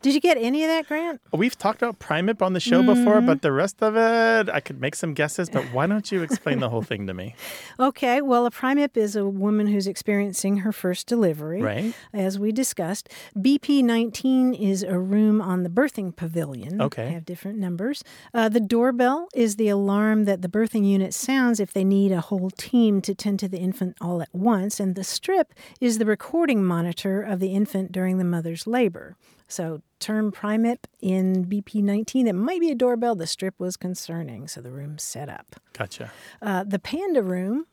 Did 0.00 0.14
you 0.14 0.20
get 0.20 0.36
any 0.38 0.62
of 0.62 0.68
that, 0.68 0.86
Grant? 0.86 1.20
We've 1.32 1.58
talked 1.58 1.82
about 1.82 1.98
Primip 1.98 2.40
on 2.40 2.52
the 2.52 2.60
show 2.60 2.84
before, 2.84 3.20
but 3.20 3.42
the 3.42 3.50
rest 3.50 3.82
of 3.82 3.96
it, 3.96 4.48
I 4.48 4.60
could 4.60 4.80
make 4.80 4.94
some 4.94 5.12
guesses. 5.12 5.50
But 5.50 5.64
why 5.72 5.88
don't 5.88 6.10
you 6.12 6.22
explain 6.22 6.60
the 6.60 6.68
whole 6.68 6.82
thing 6.82 7.06
to 7.08 7.14
me? 7.14 7.34
Okay, 7.80 8.20
well, 8.20 8.44
a 8.44 8.50
primip 8.50 8.96
is 8.96 9.14
a 9.14 9.24
woman 9.24 9.68
who's 9.68 9.86
experiencing 9.86 10.58
her 10.58 10.72
first 10.72 11.06
delivery, 11.06 11.62
Right. 11.62 11.94
as 12.12 12.38
we 12.38 12.50
discussed. 12.50 13.08
BP 13.36 13.82
19 13.84 14.52
is 14.54 14.82
a 14.82 14.98
room 14.98 15.40
on 15.40 15.62
the 15.62 15.68
birthing 15.70 16.14
pavilion. 16.14 16.82
Okay. 16.82 17.04
They 17.06 17.12
have 17.12 17.24
different 17.24 17.58
numbers. 17.58 18.02
Uh, 18.34 18.48
the 18.48 18.58
doorbell 18.60 19.28
is 19.34 19.56
the 19.56 19.68
alarm 19.68 20.24
that 20.24 20.42
the 20.42 20.48
birthing 20.48 20.84
unit 20.88 21.14
sounds 21.14 21.60
if 21.60 21.72
they 21.72 21.84
need 21.84 22.10
a 22.12 22.20
whole 22.20 22.50
team 22.50 23.00
to 23.02 23.14
tend 23.14 23.38
to 23.40 23.48
the 23.48 23.58
infant 23.58 23.96
all 24.00 24.20
at 24.22 24.34
once. 24.34 24.80
And 24.80 24.94
the 24.96 25.04
strip 25.04 25.54
is 25.80 25.98
the 25.98 26.06
recording 26.06 26.64
monitor 26.64 27.22
of 27.22 27.38
the 27.40 27.54
infant 27.54 27.92
during 27.92 28.18
the 28.18 28.24
mother's 28.24 28.66
labor. 28.66 29.16
So, 29.48 29.80
term 29.98 30.30
primip 30.30 30.84
in 31.00 31.46
BP 31.46 31.82
19, 31.82 32.26
it 32.26 32.34
might 32.34 32.60
be 32.60 32.70
a 32.70 32.74
doorbell. 32.74 33.14
The 33.14 33.26
strip 33.26 33.54
was 33.58 33.76
concerning, 33.76 34.46
so 34.46 34.60
the 34.60 34.70
room 34.70 34.98
set 34.98 35.28
up. 35.28 35.56
Gotcha. 35.72 36.12
Uh, 36.42 36.64
the 36.64 36.78
Panda 36.78 37.22
Room, 37.22 37.66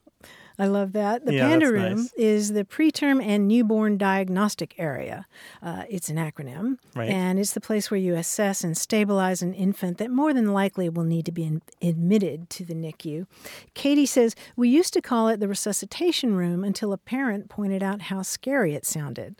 I 0.57 0.67
love 0.67 0.93
that. 0.93 1.25
The 1.25 1.33
Yeah, 1.33 1.49
Panda 1.49 1.69
Room 1.69 1.97
nice. 1.97 2.13
is 2.13 2.53
the 2.53 2.63
preterm 2.63 3.21
and 3.21 3.45
newborn 3.49 3.97
diagnostic 3.97 4.73
area. 4.77 5.25
Uh, 5.61 5.83
it's 5.89 6.07
an 6.07 6.15
acronym, 6.15 6.77
Right. 6.95 7.09
and 7.09 7.37
it's 7.39 7.51
the 7.53 7.59
place 7.59 7.91
where 7.91 7.99
you 7.99 8.15
assess 8.15 8.63
and 8.63 8.77
stabilize 8.77 9.41
an 9.41 9.53
infant 9.53 9.97
that 9.97 10.09
more 10.09 10.33
than 10.33 10.53
likely 10.53 10.87
will 10.87 11.03
need 11.03 11.25
to 11.25 11.33
be 11.33 11.43
in- 11.43 11.61
admitted 11.81 12.49
to 12.51 12.63
the 12.63 12.73
NICU. 12.73 13.27
Katie 13.73 14.05
says, 14.05 14.33
We 14.55 14.69
used 14.69 14.93
to 14.93 15.01
call 15.01 15.27
it 15.27 15.41
the 15.41 15.49
resuscitation 15.49 16.35
room 16.35 16.63
until 16.63 16.93
a 16.93 16.97
parent 16.97 17.49
pointed 17.49 17.83
out 17.83 18.03
how 18.03 18.21
scary 18.21 18.73
it 18.75 18.85
sounded. 18.85 19.35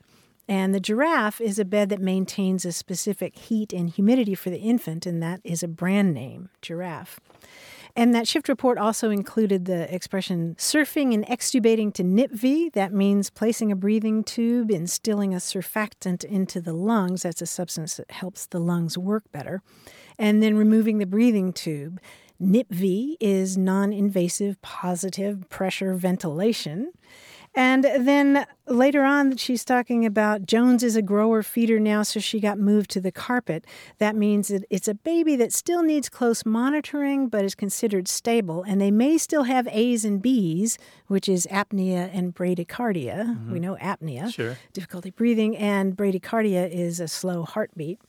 And 0.48 0.76
the 0.76 0.80
giraffe 0.80 1.42
is 1.42 1.58
a 1.58 1.66
bed 1.66 1.90
that 1.90 2.00
maintains 2.00 2.66
a 2.66 2.72
specific 2.72 3.36
heat 3.36 3.74
and 3.74 3.90
humidity 3.90 4.36
for 4.36 4.50
the 4.50 4.60
infant, 4.60 5.06
and 5.06 5.22
that 5.24 5.42
is 5.44 5.64
a 5.64 5.68
brand 5.68 6.14
name, 6.14 6.50
giraffe. 6.62 7.20
And 7.98 8.14
that 8.14 8.28
shift 8.28 8.50
report 8.50 8.78
also 8.78 9.10
included 9.10 9.66
the 9.66 9.94
expression 9.94 10.56
surfing 10.56 11.14
and 11.14 11.26
extubating 11.28 11.94
to 11.94 12.04
NIPV. 12.04 12.74
That 12.74 12.92
means 12.92 13.30
placing 13.30 13.72
a 13.72 13.76
breathing 13.76 14.24
tube, 14.24 14.70
instilling 14.70 15.34
a 15.34 15.38
surfactant 15.38 16.26
into 16.26 16.60
the 16.60 16.74
lungs. 16.74 17.24
That's 17.24 17.42
a 17.42 17.46
substance 17.46 17.96
that 17.96 18.12
helps 18.12 18.48
the 18.48 18.60
lungs 18.60 18.98
work 18.98 19.24
better. 19.32 19.62
And 20.20 20.44
then 20.44 20.58
removing 20.58 20.98
the 20.98 21.06
breathing 21.06 21.54
tube. 21.54 22.02
NIPV 22.42 23.16
is 23.22 23.58
non 23.58 23.94
invasive 23.94 24.62
positive 24.62 25.50
pressure 25.50 25.94
ventilation. 25.94 26.92
And 27.56 27.86
then 27.86 28.46
later 28.68 29.04
on, 29.04 29.38
she's 29.38 29.64
talking 29.64 30.06
about 30.06 30.46
Jones 30.46 30.84
is 30.84 30.98
a 30.98 31.02
grower 31.02 31.42
feeder 31.42 31.80
now, 31.80 32.04
so 32.04 32.20
she 32.20 32.42
got 32.42 32.60
moved 32.60 32.90
to 32.92 33.00
the 33.00 33.14
carpet. 33.14 33.66
That 33.98 34.16
means 34.16 34.50
that 34.50 34.66
it's 34.70 34.90
a 34.90 34.94
baby 34.94 35.38
that 35.38 35.54
still 35.54 35.82
needs 35.82 36.10
close 36.10 36.46
monitoring, 36.46 37.30
but 37.30 37.46
is 37.46 37.56
considered 37.56 38.10
stable. 38.10 38.64
And 38.68 38.82
they 38.82 38.92
may 38.92 39.18
still 39.18 39.44
have 39.44 39.70
A's 39.72 40.04
and 40.04 40.22
B's, 40.22 40.78
which 41.08 41.30
is 41.30 41.48
apnea 41.50 42.10
and 42.14 42.36
bradycardia. 42.36 43.28
We 43.28 43.34
mm-hmm. 43.34 43.58
know 43.60 43.78
apnea, 43.82 44.34
Sure. 44.34 44.58
difficulty 44.74 45.12
breathing, 45.12 45.56
and 45.56 45.96
bradycardia 45.96 46.70
is 46.70 47.00
a 47.00 47.08
slow 47.08 47.44
heartbeat. 47.44 48.00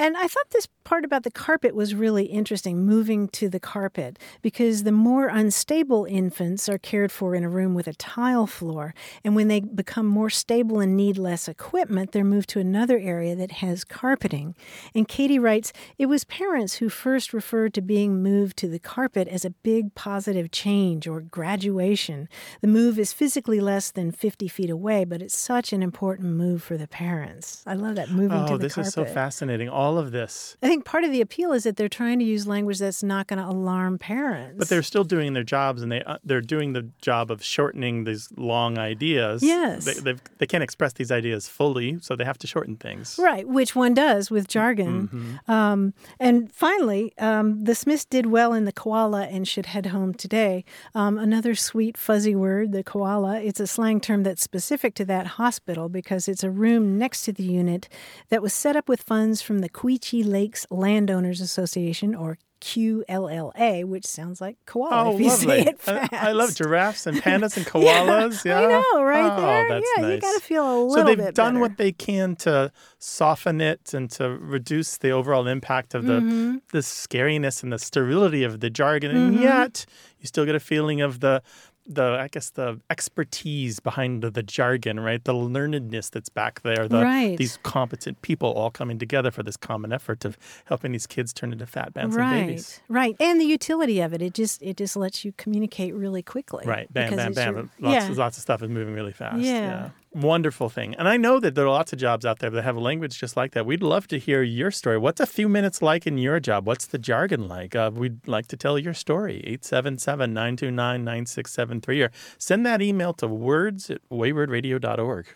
And 0.00 0.16
I 0.16 0.28
thought 0.28 0.48
this 0.48 0.66
part 0.82 1.04
about 1.04 1.24
the 1.24 1.30
carpet 1.30 1.74
was 1.74 1.94
really 1.94 2.24
interesting, 2.24 2.86
moving 2.86 3.28
to 3.28 3.50
the 3.50 3.60
carpet, 3.60 4.18
because 4.40 4.84
the 4.84 4.92
more 4.92 5.28
unstable 5.28 6.06
infants 6.06 6.70
are 6.70 6.78
cared 6.78 7.12
for 7.12 7.34
in 7.34 7.44
a 7.44 7.50
room 7.50 7.74
with 7.74 7.86
a 7.86 7.92
tile 7.92 8.46
floor. 8.46 8.94
And 9.22 9.36
when 9.36 9.48
they 9.48 9.60
become 9.60 10.06
more 10.06 10.30
stable 10.30 10.80
and 10.80 10.96
need 10.96 11.18
less 11.18 11.48
equipment, 11.48 12.12
they're 12.12 12.24
moved 12.24 12.48
to 12.48 12.60
another 12.60 12.98
area 12.98 13.36
that 13.36 13.52
has 13.52 13.84
carpeting. 13.84 14.54
And 14.94 15.06
Katie 15.06 15.38
writes 15.38 15.70
It 15.98 16.06
was 16.06 16.24
parents 16.24 16.76
who 16.76 16.88
first 16.88 17.34
referred 17.34 17.74
to 17.74 17.82
being 17.82 18.22
moved 18.22 18.56
to 18.56 18.68
the 18.68 18.78
carpet 18.78 19.28
as 19.28 19.44
a 19.44 19.50
big 19.50 19.94
positive 19.94 20.50
change 20.50 21.06
or 21.06 21.20
graduation. 21.20 22.26
The 22.62 22.68
move 22.68 22.98
is 22.98 23.12
physically 23.12 23.60
less 23.60 23.90
than 23.90 24.12
50 24.12 24.48
feet 24.48 24.70
away, 24.70 25.04
but 25.04 25.20
it's 25.20 25.36
such 25.36 25.74
an 25.74 25.82
important 25.82 26.30
move 26.30 26.62
for 26.62 26.78
the 26.78 26.88
parents. 26.88 27.62
I 27.66 27.74
love 27.74 27.96
that 27.96 28.10
moving 28.10 28.38
oh, 28.38 28.46
to 28.46 28.56
the 28.56 28.70
carpet. 28.70 28.78
Oh, 28.78 28.78
this 28.78 28.78
is 28.78 28.94
so 28.94 29.04
fascinating. 29.04 29.68
All 29.68 29.89
of 29.98 30.10
this. 30.12 30.56
I 30.62 30.68
think 30.68 30.84
part 30.84 31.04
of 31.04 31.12
the 31.12 31.20
appeal 31.20 31.52
is 31.52 31.64
that 31.64 31.76
they're 31.76 31.88
trying 31.88 32.18
to 32.18 32.24
use 32.24 32.46
language 32.46 32.78
that's 32.78 33.02
not 33.02 33.26
going 33.26 33.38
to 33.38 33.46
alarm 33.48 33.98
parents. 33.98 34.56
But 34.58 34.68
they're 34.68 34.82
still 34.82 35.04
doing 35.04 35.32
their 35.32 35.42
jobs, 35.44 35.82
and 35.82 35.90
they 35.90 36.02
uh, 36.02 36.18
they're 36.24 36.40
doing 36.40 36.72
the 36.72 36.88
job 37.00 37.30
of 37.30 37.42
shortening 37.42 38.04
these 38.04 38.28
long 38.36 38.78
ideas. 38.78 39.42
Yes. 39.42 39.84
they 39.84 39.94
they've- 39.94 40.20
they 40.38 40.46
can't 40.46 40.62
express 40.64 40.92
these 40.94 41.10
ideas 41.12 41.48
fully, 41.48 41.98
so 42.00 42.16
they 42.16 42.24
have 42.24 42.38
to 42.38 42.46
shorten 42.46 42.76
things. 42.76 43.18
Right, 43.22 43.46
which 43.46 43.74
one 43.76 43.94
does 43.94 44.30
with 44.30 44.48
jargon. 44.48 45.08
Mm-hmm. 45.08 45.50
Um, 45.50 45.94
and 46.18 46.50
finally, 46.52 47.12
um, 47.18 47.64
the 47.64 47.74
Smiths 47.74 48.04
did 48.04 48.26
well 48.26 48.52
in 48.54 48.64
the 48.64 48.72
koala 48.72 49.24
and 49.26 49.46
should 49.46 49.66
head 49.66 49.86
home 49.86 50.14
today. 50.14 50.64
Um, 50.94 51.18
another 51.18 51.54
sweet, 51.54 51.96
fuzzy 51.98 52.34
word, 52.34 52.72
the 52.72 52.82
koala. 52.84 53.40
It's 53.40 53.60
a 53.60 53.66
slang 53.66 54.00
term 54.00 54.22
that's 54.22 54.42
specific 54.42 54.94
to 54.94 55.04
that 55.06 55.26
hospital 55.26 55.88
because 55.88 56.28
it's 56.28 56.42
a 56.44 56.50
room 56.50 56.98
next 56.98 57.22
to 57.24 57.32
the 57.32 57.42
unit 57.44 57.88
that 58.30 58.42
was 58.42 58.52
set 58.52 58.76
up 58.76 58.88
with 58.88 59.02
funds 59.02 59.42
from 59.42 59.58
the 59.60 59.68
Quechee 59.80 60.24
Lakes 60.26 60.66
Landowners 60.70 61.40
Association, 61.40 62.14
or 62.14 62.36
QLLA, 62.60 63.84
which 63.86 64.04
sounds 64.04 64.38
like 64.38 64.56
koala 64.66 65.04
Oh, 65.10 65.14
if 65.14 65.20
you 65.20 65.28
lovely! 65.28 65.46
say 65.46 65.70
it 65.70 65.80
I, 65.86 66.06
fast. 66.08 66.12
I 66.12 66.32
love 66.32 66.54
giraffes 66.54 67.06
and 67.06 67.16
pandas 67.22 67.56
and 67.56 67.64
koalas. 67.64 68.44
Yeah, 68.44 68.58
I 68.58 68.66
know, 68.66 69.02
right 69.02 69.32
oh, 69.32 69.40
there. 69.40 69.68
That's 69.68 69.86
yeah, 69.96 70.02
nice. 70.02 70.14
you 70.16 70.20
got 70.20 70.34
to 70.34 70.40
feel 70.40 70.64
a 70.64 70.76
little 70.84 70.88
bit. 70.88 71.00
so 71.00 71.04
they've 71.06 71.16
bit 71.28 71.34
done 71.34 71.54
better. 71.54 71.60
what 71.60 71.78
they 71.78 71.92
can 71.92 72.36
to 72.36 72.70
soften 72.98 73.62
it 73.62 73.94
and 73.94 74.10
to 74.10 74.28
reduce 74.28 74.98
the 74.98 75.10
overall 75.10 75.46
impact 75.46 75.94
of 75.94 76.04
the 76.04 76.20
Mm-hmm. 76.20 76.56
the 76.72 76.80
scariness 76.80 77.62
and 77.62 77.72
the 77.72 77.78
sterility 77.78 78.42
of 78.44 78.60
the 78.60 78.68
jargon, 78.68 79.10
and 79.16 79.40
yet 79.40 79.86
you 80.18 80.26
still 80.26 80.44
get 80.44 80.54
a 80.54 80.60
feeling 80.60 81.00
of 81.00 81.20
the 81.20 81.42
the 81.86 82.18
I 82.20 82.28
guess 82.28 82.50
the 82.50 82.80
expertise 82.90 83.80
behind 83.80 84.22
the, 84.22 84.30
the 84.30 84.42
jargon, 84.42 85.00
right? 85.00 85.22
The 85.22 85.32
learnedness 85.34 86.10
that's 86.10 86.28
back 86.28 86.62
there. 86.62 86.86
The, 86.88 87.02
Right. 87.02 87.36
These 87.36 87.58
competent 87.62 88.22
people 88.22 88.50
all 88.52 88.70
coming 88.70 88.98
together 88.98 89.30
for 89.30 89.42
this 89.42 89.56
common 89.56 89.92
effort 89.92 90.24
of 90.24 90.38
helping 90.66 90.92
these 90.92 91.06
kids 91.06 91.32
turn 91.32 91.52
into 91.52 91.66
fat 91.66 91.92
bouncing 91.94 92.20
right, 92.20 92.46
babies. 92.46 92.80
right, 92.88 93.16
and 93.18 93.40
the 93.40 93.44
utility 93.44 94.00
of 94.00 94.12
it. 94.12 94.22
It 94.22 94.34
just 94.34 94.62
it 94.62 94.76
just 94.76 94.96
lets 94.96 95.24
you 95.24 95.32
communicate 95.36 95.94
really 95.94 96.22
quickly. 96.22 96.64
Right, 96.66 96.92
bam, 96.92 97.10
because 97.10 97.34
bam, 97.34 97.54
bam. 97.54 97.54
your- 97.54 97.90
lots, 97.92 98.08
yeah. 98.08 98.14
lots 98.14 98.36
of 98.36 98.42
stuff 98.42 98.62
is 98.62 98.68
moving 98.70 98.94
really 98.94 99.12
fast. 99.12 99.38
Yeah. 99.40 99.90
Wonderful 100.12 100.68
thing. 100.68 100.96
And 100.96 101.08
I 101.08 101.16
know 101.16 101.38
that 101.38 101.54
there 101.54 101.64
are 101.64 101.70
lots 101.70 101.92
of 101.92 102.00
jobs 102.00 102.26
out 102.26 102.40
there 102.40 102.50
that 102.50 102.62
have 102.62 102.74
a 102.74 102.80
language 102.80 103.16
just 103.16 103.36
like 103.36 103.52
that. 103.52 103.64
We'd 103.64 103.82
love 103.82 104.08
to 104.08 104.18
hear 104.18 104.42
your 104.42 104.72
story. 104.72 104.98
What's 104.98 105.20
a 105.20 105.26
few 105.26 105.48
minutes 105.48 105.82
like 105.82 106.04
in 106.04 106.18
your 106.18 106.40
job? 106.40 106.66
What's 106.66 106.86
the 106.86 106.98
jargon 106.98 107.46
like? 107.46 107.76
Uh, 107.76 107.92
we'd 107.94 108.26
like 108.26 108.48
to 108.48 108.56
tell 108.56 108.76
your 108.76 108.92
story. 108.92 109.36
877 109.46 110.32
929 110.34 111.04
9673 111.04 112.02
or 112.02 112.10
send 112.38 112.66
that 112.66 112.82
email 112.82 113.12
to 113.14 113.28
words 113.28 113.88
at 113.88 114.00
waywordradio.org. 114.10 115.26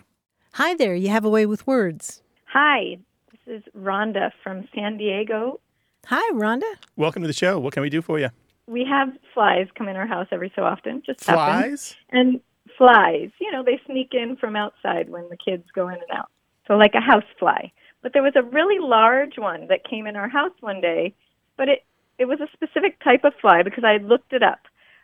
Hi 0.54 0.74
there, 0.74 0.94
you 0.96 1.08
have 1.08 1.24
a 1.24 1.30
way 1.30 1.46
with 1.46 1.66
words. 1.68 2.22
Hi, 2.46 2.98
this 3.30 3.58
is 3.58 3.62
Rhonda 3.76 4.32
from 4.42 4.68
San 4.74 4.96
Diego. 4.96 5.60
Hi, 6.06 6.32
Rhonda. 6.32 6.70
Welcome 6.96 7.22
to 7.22 7.28
the 7.28 7.32
show. 7.32 7.60
What 7.60 7.72
can 7.74 7.82
we 7.82 7.90
do 7.90 8.02
for 8.02 8.18
you? 8.18 8.30
We 8.66 8.84
have 8.84 9.08
flies 9.34 9.68
come 9.76 9.88
in 9.88 9.94
our 9.94 10.06
house 10.06 10.26
every 10.32 10.52
so 10.56 10.62
often. 10.62 11.02
Just 11.06 11.24
happens. 11.24 11.94
Flies? 11.94 11.96
and 12.10 12.40
flies. 12.76 13.30
You 13.40 13.52
know, 13.52 13.62
they 13.62 13.80
sneak 13.86 14.10
in 14.12 14.36
from 14.36 14.56
outside 14.56 15.08
when 15.08 15.28
the 15.28 15.36
kids 15.36 15.64
go 15.74 15.88
in 15.88 15.94
and 15.94 16.10
out. 16.12 16.30
So 16.66 16.74
like 16.74 16.94
a 16.94 17.00
house 17.00 17.24
fly. 17.38 17.72
But 18.02 18.12
there 18.12 18.22
was 18.22 18.36
a 18.36 18.42
really 18.42 18.78
large 18.78 19.38
one 19.38 19.66
that 19.68 19.88
came 19.88 20.06
in 20.06 20.16
our 20.16 20.28
house 20.28 20.52
one 20.60 20.80
day, 20.80 21.14
but 21.56 21.68
it 21.68 21.84
it 22.18 22.26
was 22.26 22.40
a 22.40 22.48
specific 22.52 23.02
type 23.02 23.24
of 23.24 23.34
fly 23.40 23.62
because 23.62 23.82
I 23.82 23.96
looked 23.96 24.32
it 24.32 24.42
up. 24.42 24.60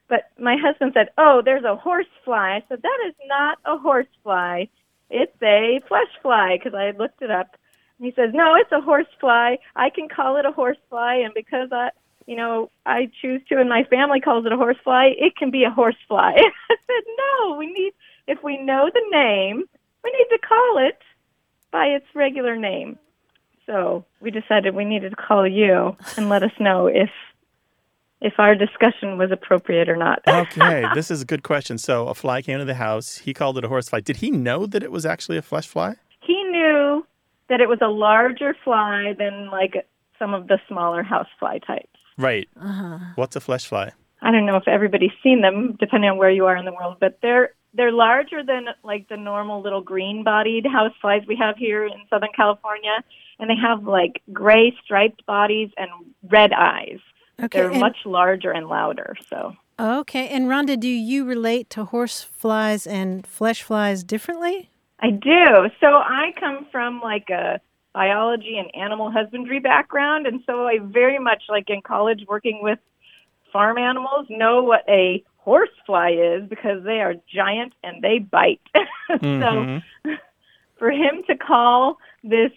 But 0.09 0.31
my 0.39 0.57
husband 0.57 0.93
said, 0.95 1.11
"Oh, 1.19 1.43
there's 1.43 1.65
a 1.65 1.77
horse 1.77 2.13
fly." 2.25 2.57
I 2.57 2.65
said, 2.69 2.83
"That 2.83 2.99
is 3.07 3.15
not 3.27 3.59
a 3.65 3.77
horse 3.79 4.13
fly. 4.23 4.69
It's 5.09 5.43
a 5.43 5.81
flesh 5.89 6.13
fly 6.23 6.57
because 6.57 6.75
I 6.75 6.91
looked 6.91 7.23
it 7.23 7.31
up." 7.31 7.57
And 7.99 8.07
he 8.07 8.13
says, 8.13 8.33
"No, 8.35 8.55
it's 8.57 8.73
a 8.73 8.81
horse 8.81 9.13
fly. 9.19 9.59
I 9.77 9.91
can 9.91 10.09
call 10.09 10.37
it 10.37 10.47
a 10.47 10.53
horse 10.53 10.79
fly, 10.89 11.17
and 11.17 11.35
because 11.35 11.73
I, 11.73 11.91
you 12.31 12.37
know, 12.37 12.71
I 12.87 13.11
choose 13.21 13.43
to, 13.49 13.59
and 13.59 13.69
my 13.69 13.83
family 13.91 14.21
calls 14.21 14.47
it 14.47 14.53
a 14.53 14.57
horsefly. 14.57 15.15
it 15.19 15.35
can 15.37 15.51
be 15.51 15.65
a 15.65 15.71
horsefly. 15.71 16.35
I 16.71 16.77
said, 16.87 17.05
"No, 17.19 17.57
we 17.57 17.67
need 17.67 17.93
if 18.29 18.39
we 18.45 18.57
know 18.57 18.89
the 18.95 19.03
name, 19.11 19.65
we 20.05 20.11
need 20.13 20.37
to 20.37 20.39
call 20.39 20.79
it 20.79 20.99
by 21.73 21.87
its 21.87 22.07
regular 22.15 22.55
name." 22.55 23.01
So 23.67 24.05
we 24.21 24.31
decided 24.31 24.77
we 24.77 24.85
needed 24.85 25.11
to 25.11 25.17
call 25.17 25.45
you 25.45 25.97
and 26.17 26.29
let 26.29 26.45
us 26.45 26.53
know 26.61 26.87
if 26.87 27.11
if 28.21 28.35
our 28.39 28.55
discussion 28.55 29.19
was 29.19 29.33
appropriate 29.33 29.89
or 29.89 29.97
not. 29.97 30.21
Okay, 30.29 30.87
this 30.95 31.11
is 31.11 31.23
a 31.23 31.25
good 31.25 31.43
question. 31.43 31.79
So 31.79 32.07
a 32.07 32.15
fly 32.15 32.43
came 32.43 32.61
to 32.61 32.65
the 32.65 32.75
house. 32.75 33.19
He 33.19 33.35
called 33.35 33.59
it 33.59 33.65
a 33.65 33.69
horsefly. 33.69 34.03
Did 34.03 34.19
he 34.19 34.31
know 34.31 34.67
that 34.67 34.85
it 34.85 34.93
was 34.93 35.05
actually 35.05 35.37
a 35.37 35.43
flesh 35.43 35.67
fly? 35.67 35.97
he 36.21 36.45
knew 36.45 37.05
that 37.49 37.61
it 37.61 37.69
was 37.69 37.81
a 37.83 37.89
larger 37.89 38.55
fly 38.63 39.15
than 39.19 39.51
like 39.51 39.85
some 40.17 40.33
of 40.33 40.47
the 40.47 40.61
smaller 40.69 41.03
housefly 41.03 41.59
types. 41.67 41.90
Right. 42.21 42.49
Uh-huh. 42.61 42.99
What's 43.17 43.37
a 43.37 43.41
flesh 43.41 43.67
fly? 43.67 43.93
I 44.23 44.31
don't 44.31 44.45
know 44.47 44.57
if 44.57 44.69
everybody's 44.69 45.11
seen 45.23 45.41
them, 45.41 45.77
depending 45.81 46.11
on 46.11 46.19
where 46.19 46.31
you 46.31 46.45
are 46.47 46.57
in 46.57 46.65
the 46.67 46.73
world, 46.73 46.97
but 47.01 47.19
they're 47.23 47.51
they're 47.73 47.93
larger 47.93 48.43
than 48.45 48.67
like 48.83 49.09
the 49.09 49.17
normal 49.17 49.63
little 49.63 49.81
green-bodied 49.81 50.67
house 50.67 50.93
flies 51.01 51.23
we 51.29 51.37
have 51.37 51.57
here 51.57 51.85
in 51.87 51.93
Southern 52.11 52.31
California, 52.37 53.03
and 53.39 53.49
they 53.49 53.55
have 53.57 53.85
like 53.85 54.23
gray 54.33 54.77
striped 54.85 55.25
bodies 55.25 55.71
and 55.77 55.89
red 56.29 56.53
eyes. 56.53 56.99
Okay, 57.43 57.61
They're 57.61 57.71
and- 57.71 57.81
much 57.81 57.99
larger 58.05 58.51
and 58.51 58.67
louder. 58.69 59.17
So 59.29 59.57
Okay, 59.79 60.29
and 60.29 60.47
Rhonda, 60.47 60.79
do 60.79 60.89
you 60.89 61.25
relate 61.25 61.71
to 61.71 61.85
horse 61.87 62.23
flies 62.23 62.87
and 62.87 63.27
flesh 63.27 63.63
flies 63.63 64.05
differently? 64.05 64.69
I 65.01 65.11
do. 65.11 65.71
So 65.81 65.87
I 65.87 66.35
come 66.39 66.67
from 66.71 67.01
like 67.01 67.31
a 67.31 67.59
biology 67.93 68.57
and 68.59 68.71
animal 68.75 69.11
husbandry 69.11 69.59
background, 69.61 70.27
and 70.27 70.41
so 70.47 70.67
I 70.67 70.79
very 70.81 71.19
much 71.19 71.43
like 71.49 71.69
in 71.71 71.83
college 71.83 72.25
working 72.29 72.61
with 72.63 72.79
farm 73.53 73.79
animals 73.79 74.27
know 74.31 74.63
what 74.63 74.85
a 74.89 75.25
horsefly 75.39 76.11
is 76.11 76.49
because 76.49 76.85
they 76.85 77.01
are 77.01 77.15
giant 77.35 77.73
and 77.83 78.03
they 78.03 78.19
bite. 78.19 78.61
Mhm. 79.11 79.83
So 80.05 80.17
for 80.79 80.91
him 80.91 81.23
to 81.27 81.37
call 81.37 81.99
this 82.23 82.53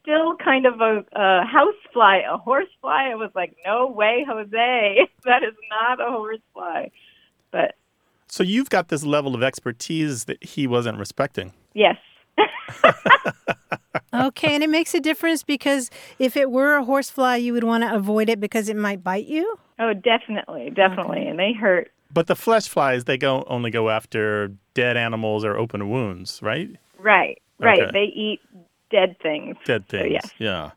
still 0.00 0.36
kind 0.36 0.64
of 0.66 0.80
a, 0.80 1.04
a 1.12 1.44
housefly 1.44 2.20
a 2.30 2.38
horsefly, 2.38 3.10
I 3.10 3.14
was 3.16 3.30
like, 3.34 3.56
no 3.66 3.88
way, 3.88 4.24
Jose, 4.26 5.08
that 5.24 5.42
is 5.42 5.54
not 5.68 6.00
a 6.00 6.10
horsefly. 6.10 6.88
But 7.50 7.74
So 8.28 8.42
you've 8.42 8.70
got 8.70 8.88
this 8.88 9.04
level 9.04 9.34
of 9.34 9.42
expertise 9.42 10.24
that 10.24 10.42
he 10.42 10.66
wasn't 10.66 10.98
respecting. 10.98 11.52
yes. 11.74 11.96
Okay, 14.14 14.54
and 14.54 14.64
it 14.64 14.70
makes 14.70 14.94
a 14.94 15.00
difference 15.00 15.42
because 15.42 15.90
if 16.18 16.36
it 16.36 16.50
were 16.50 16.76
a 16.76 16.84
horsefly, 16.84 17.36
you 17.36 17.52
would 17.52 17.64
want 17.64 17.84
to 17.84 17.94
avoid 17.94 18.30
it 18.30 18.40
because 18.40 18.68
it 18.68 18.76
might 18.76 19.04
bite 19.04 19.26
you. 19.26 19.58
Oh, 19.78 19.92
definitely, 19.92 20.70
definitely, 20.70 21.26
and 21.26 21.38
they 21.38 21.52
hurt. 21.52 21.90
But 22.10 22.26
the 22.26 22.36
flesh 22.36 22.66
flies, 22.66 23.04
they 23.04 23.18
go 23.18 23.44
only 23.46 23.70
go 23.70 23.90
after 23.90 24.52
dead 24.74 24.96
animals 24.96 25.44
or 25.44 25.56
open 25.58 25.90
wounds, 25.90 26.40
right? 26.40 26.70
Right, 26.98 27.42
right. 27.58 27.80
Okay. 27.80 27.90
They 27.92 28.04
eat 28.04 28.40
dead 28.90 29.16
things. 29.22 29.56
Dead 29.66 29.84
So, 29.90 29.98
things. 29.98 30.12
yes. 30.12 30.30
Yeah. 30.38 30.70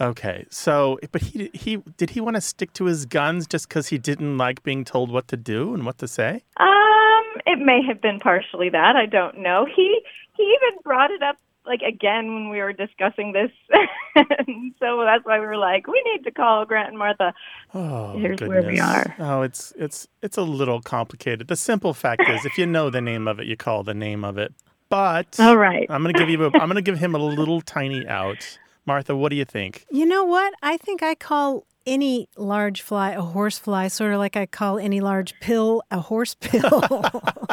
Okay. 0.00 0.46
So, 0.50 1.00
but 1.10 1.22
he 1.22 1.50
he 1.54 1.78
did 1.96 2.10
he 2.10 2.20
want 2.20 2.36
to 2.36 2.40
stick 2.40 2.72
to 2.74 2.84
his 2.84 3.04
guns 3.04 3.48
just 3.48 3.68
because 3.68 3.88
he 3.88 3.98
didn't 3.98 4.38
like 4.38 4.62
being 4.62 4.84
told 4.84 5.10
what 5.10 5.26
to 5.28 5.36
do 5.36 5.74
and 5.74 5.84
what 5.84 5.98
to 5.98 6.06
say? 6.06 6.44
Um, 6.58 6.66
it 7.58 7.64
may 7.64 7.82
have 7.86 8.00
been 8.00 8.20
partially 8.20 8.70
that. 8.70 8.96
I 8.96 9.06
don't 9.06 9.38
know. 9.38 9.66
He 9.66 10.00
he 10.36 10.42
even 10.42 10.78
brought 10.82 11.10
it 11.10 11.22
up 11.22 11.36
like 11.66 11.82
again 11.82 12.32
when 12.32 12.50
we 12.50 12.58
were 12.58 12.72
discussing 12.72 13.32
this, 13.32 13.50
and 14.14 14.74
so 14.78 15.02
that's 15.04 15.24
why 15.24 15.38
we 15.40 15.46
were 15.46 15.56
like, 15.56 15.86
we 15.86 16.02
need 16.12 16.24
to 16.24 16.30
call 16.30 16.64
Grant 16.64 16.90
and 16.90 16.98
Martha. 16.98 17.34
Oh, 17.74 18.18
Here's 18.18 18.40
where 18.40 18.62
we 18.62 18.78
are. 18.80 19.14
Oh, 19.18 19.42
it's 19.42 19.72
it's 19.76 20.06
it's 20.22 20.36
a 20.36 20.42
little 20.42 20.80
complicated. 20.80 21.48
The 21.48 21.56
simple 21.56 21.94
fact 21.94 22.22
is, 22.28 22.44
if 22.44 22.56
you 22.56 22.66
know 22.66 22.90
the 22.90 23.00
name 23.00 23.26
of 23.26 23.40
it, 23.40 23.46
you 23.46 23.56
call 23.56 23.82
the 23.82 23.94
name 23.94 24.24
of 24.24 24.38
it. 24.38 24.54
But 24.88 25.38
All 25.38 25.56
right. 25.56 25.86
I'm 25.90 26.02
gonna 26.02 26.14
give 26.14 26.30
you. 26.30 26.42
A, 26.44 26.50
I'm 26.54 26.68
gonna 26.68 26.80
give 26.80 26.98
him 26.98 27.14
a 27.14 27.18
little 27.18 27.60
tiny 27.60 28.06
out. 28.06 28.58
Martha, 28.86 29.14
what 29.14 29.28
do 29.28 29.36
you 29.36 29.44
think? 29.44 29.84
You 29.90 30.06
know 30.06 30.24
what? 30.24 30.54
I 30.62 30.78
think 30.78 31.02
I 31.02 31.14
call 31.14 31.66
any 31.88 32.28
large 32.36 32.82
fly 32.82 33.12
a 33.12 33.20
horse 33.22 33.58
fly, 33.58 33.88
sort 33.88 34.12
of 34.12 34.18
like 34.18 34.36
I 34.36 34.46
call 34.46 34.78
any 34.78 35.00
large 35.00 35.34
pill 35.40 35.82
a 35.90 36.00
horse 36.00 36.34
pill. 36.40 36.80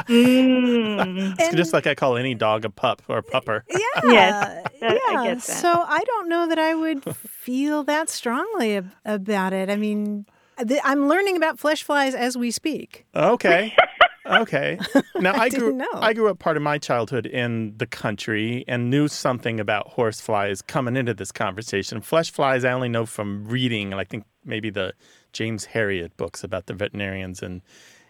Mm. 0.07 1.35
It's 1.39 1.55
just 1.55 1.73
like 1.73 1.87
I 1.87 1.95
call 1.95 2.17
any 2.17 2.35
dog 2.35 2.65
a 2.65 2.69
pup 2.69 3.01
or 3.07 3.17
a 3.17 3.23
pupper. 3.23 3.61
Yeah. 3.69 3.79
Yes, 4.03 4.65
I- 4.81 4.85
I 4.85 4.93
yeah. 4.93 5.23
get 5.23 5.37
that. 5.37 5.41
So 5.41 5.69
I 5.71 6.03
don't 6.05 6.29
know 6.29 6.47
that 6.47 6.59
I 6.59 6.75
would 6.75 7.03
feel 7.15 7.83
that 7.85 8.09
strongly 8.09 8.77
ab- 8.77 8.91
about 9.05 9.53
it. 9.53 9.69
I 9.69 9.75
mean, 9.77 10.25
th- 10.67 10.81
I'm 10.83 11.07
learning 11.07 11.37
about 11.37 11.59
flesh 11.59 11.83
flies 11.83 12.13
as 12.13 12.37
we 12.37 12.51
speak. 12.51 13.05
Okay. 13.15 13.73
Okay. 14.25 14.79
Now 15.19 15.33
I, 15.33 15.47
grew 15.49 15.59
didn't 15.59 15.77
know. 15.77 15.87
I 15.93 16.13
grew 16.13 16.29
up 16.29 16.39
part 16.39 16.57
of 16.57 16.63
my 16.63 16.77
childhood 16.77 17.25
in 17.25 17.77
the 17.77 17.85
country 17.85 18.65
and 18.67 18.89
knew 18.89 19.07
something 19.07 19.61
about 19.61 19.87
horse 19.87 20.19
flies 20.19 20.61
coming 20.61 20.97
into 20.97 21.13
this 21.13 21.31
conversation. 21.31 22.01
Flesh 22.01 22.31
flies 22.31 22.65
I 22.65 22.73
only 22.73 22.89
know 22.89 23.05
from 23.05 23.45
reading, 23.47 23.93
and 23.93 23.99
I 23.99 24.03
think 24.03 24.25
maybe 24.43 24.69
the 24.69 24.93
James 25.31 25.67
Herriot 25.67 26.17
books 26.17 26.43
about 26.43 26.65
the 26.65 26.73
veterinarians 26.73 27.41
in 27.41 27.61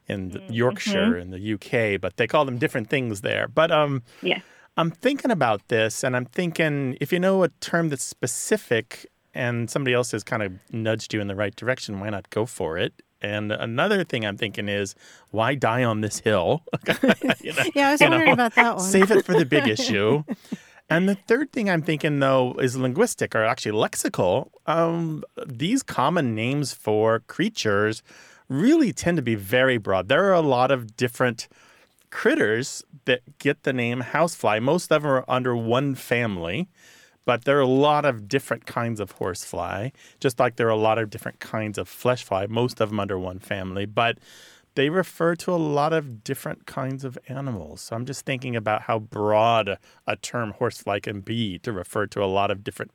in 0.07 0.29
the 0.29 0.41
Yorkshire 0.49 1.17
in 1.17 1.29
the 1.31 1.53
UK, 1.53 1.99
but 2.01 2.17
they 2.17 2.27
call 2.27 2.45
them 2.45 2.57
different 2.57 2.89
things 2.89 3.21
there. 3.21 3.47
But 3.47 3.71
um 3.71 4.03
Yeah. 4.21 4.39
I'm 4.77 4.91
thinking 4.91 5.31
about 5.31 5.67
this 5.69 6.03
and 6.03 6.15
I'm 6.15 6.25
thinking 6.25 6.97
if 6.99 7.13
you 7.13 7.19
know 7.19 7.43
a 7.43 7.49
term 7.61 7.89
that's 7.89 8.03
specific 8.03 9.05
and 9.33 9.69
somebody 9.69 9.93
else 9.93 10.11
has 10.11 10.23
kind 10.23 10.43
of 10.43 10.53
nudged 10.71 11.13
you 11.13 11.21
in 11.21 11.27
the 11.27 11.35
right 11.35 11.55
direction, 11.55 11.99
why 11.99 12.09
not 12.09 12.29
go 12.29 12.45
for 12.45 12.77
it? 12.77 12.93
And 13.25 13.51
another 13.51 14.03
thing 14.03 14.25
I'm 14.25 14.37
thinking 14.37 14.69
is, 14.69 14.95
why 15.31 15.55
die 15.55 15.83
on 15.83 16.01
this 16.01 16.19
hill? 16.19 16.63
You 17.41 17.53
know, 17.53 17.63
Yeah, 17.73 17.89
I 17.89 17.91
was 17.93 18.01
wondering 18.01 18.25
know, 18.27 18.33
about 18.33 18.55
that 18.55 18.75
one. 18.75 18.83
Save 18.83 19.11
it 19.11 19.25
for 19.25 19.33
the 19.33 19.45
big 19.45 19.67
issue. 19.77 20.23
And 20.89 21.09
the 21.09 21.15
third 21.15 21.51
thing 21.51 21.69
I'm 21.69 21.81
thinking, 21.81 22.19
though, 22.19 22.53
is 22.59 22.77
linguistic 22.77 23.33
or 23.35 23.43
actually 23.43 23.71
lexical. 23.71 24.49
Um, 24.67 25.23
these 25.45 25.81
common 25.81 26.35
names 26.35 26.73
for 26.73 27.21
creatures 27.21 28.03
really 28.47 28.93
tend 28.93 29.17
to 29.17 29.23
be 29.23 29.35
very 29.35 29.77
broad. 29.77 30.07
There 30.07 30.25
are 30.25 30.33
a 30.33 30.41
lot 30.41 30.69
of 30.69 30.95
different 30.95 31.47
critters 32.11 32.83
that 33.05 33.21
get 33.39 33.63
the 33.63 33.73
name 33.73 34.01
housefly. 34.01 34.59
Most 34.59 34.91
of 34.91 35.01
them 35.01 35.11
are 35.11 35.25
under 35.27 35.55
one 35.55 35.95
family, 35.95 36.69
but 37.25 37.45
there 37.45 37.57
are 37.57 37.61
a 37.61 37.67
lot 37.67 38.05
of 38.05 38.27
different 38.27 38.65
kinds 38.65 38.99
of 38.99 39.11
horsefly, 39.11 39.89
just 40.19 40.39
like 40.39 40.55
there 40.55 40.67
are 40.67 40.71
a 40.71 40.75
lot 40.75 40.97
of 40.97 41.09
different 41.09 41.39
kinds 41.39 41.77
of 41.77 41.89
flesh 41.89 42.23
fly, 42.23 42.45
most 42.47 42.79
of 42.79 42.89
them 42.89 42.99
under 42.99 43.19
one 43.19 43.39
family. 43.39 43.85
But 43.85 44.19
they 44.75 44.89
refer 44.89 45.35
to 45.35 45.53
a 45.53 45.57
lot 45.57 45.93
of 45.93 46.23
different 46.23 46.65
kinds 46.65 47.03
of 47.03 47.17
animals. 47.27 47.81
So 47.81 47.95
I'm 47.95 48.05
just 48.05 48.25
thinking 48.25 48.55
about 48.55 48.83
how 48.83 48.99
broad 48.99 49.77
a 50.05 50.15
term 50.17 50.51
horsefly 50.51 50.99
can 50.99 51.21
be 51.21 51.59
to 51.59 51.71
refer 51.71 52.05
to 52.07 52.23
a 52.23 52.25
lot 52.25 52.51
of 52.51 52.63
different 52.63 52.91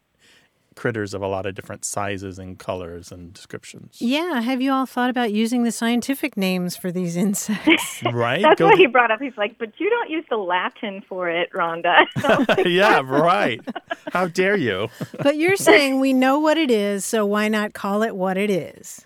critters 0.76 1.14
of 1.14 1.20
a 1.22 1.26
lot 1.26 1.46
of 1.46 1.54
different 1.54 1.84
sizes 1.84 2.38
and 2.38 2.58
colors 2.58 3.10
and 3.12 3.32
descriptions. 3.32 3.96
Yeah. 4.00 4.40
Have 4.40 4.62
you 4.62 4.72
all 4.72 4.86
thought 4.86 5.10
about 5.10 5.32
using 5.32 5.64
the 5.64 5.72
scientific 5.72 6.36
names 6.36 6.76
for 6.76 6.90
these 6.92 7.16
insects? 7.16 8.02
Right? 8.12 8.40
That's 8.42 8.58
Go 8.58 8.66
what 8.66 8.72
to- 8.72 8.76
he 8.78 8.86
brought 8.86 9.10
up. 9.10 9.20
He's 9.20 9.36
like, 9.36 9.58
but 9.58 9.78
you 9.78 9.90
don't 9.90 10.08
use 10.10 10.24
the 10.30 10.36
Latin 10.36 11.02
for 11.08 11.28
it, 11.28 11.50
Rhonda. 11.52 12.06
So, 12.20 12.62
yeah, 12.68 13.00
right. 13.04 13.60
How 14.12 14.26
dare 14.28 14.56
you? 14.56 14.88
but 15.22 15.36
you're 15.36 15.56
saying 15.56 16.00
we 16.00 16.12
know 16.12 16.38
what 16.38 16.56
it 16.56 16.70
is, 16.70 17.04
so 17.04 17.26
why 17.26 17.48
not 17.48 17.72
call 17.74 18.02
it 18.02 18.14
what 18.16 18.36
it 18.36 18.50
is? 18.50 19.04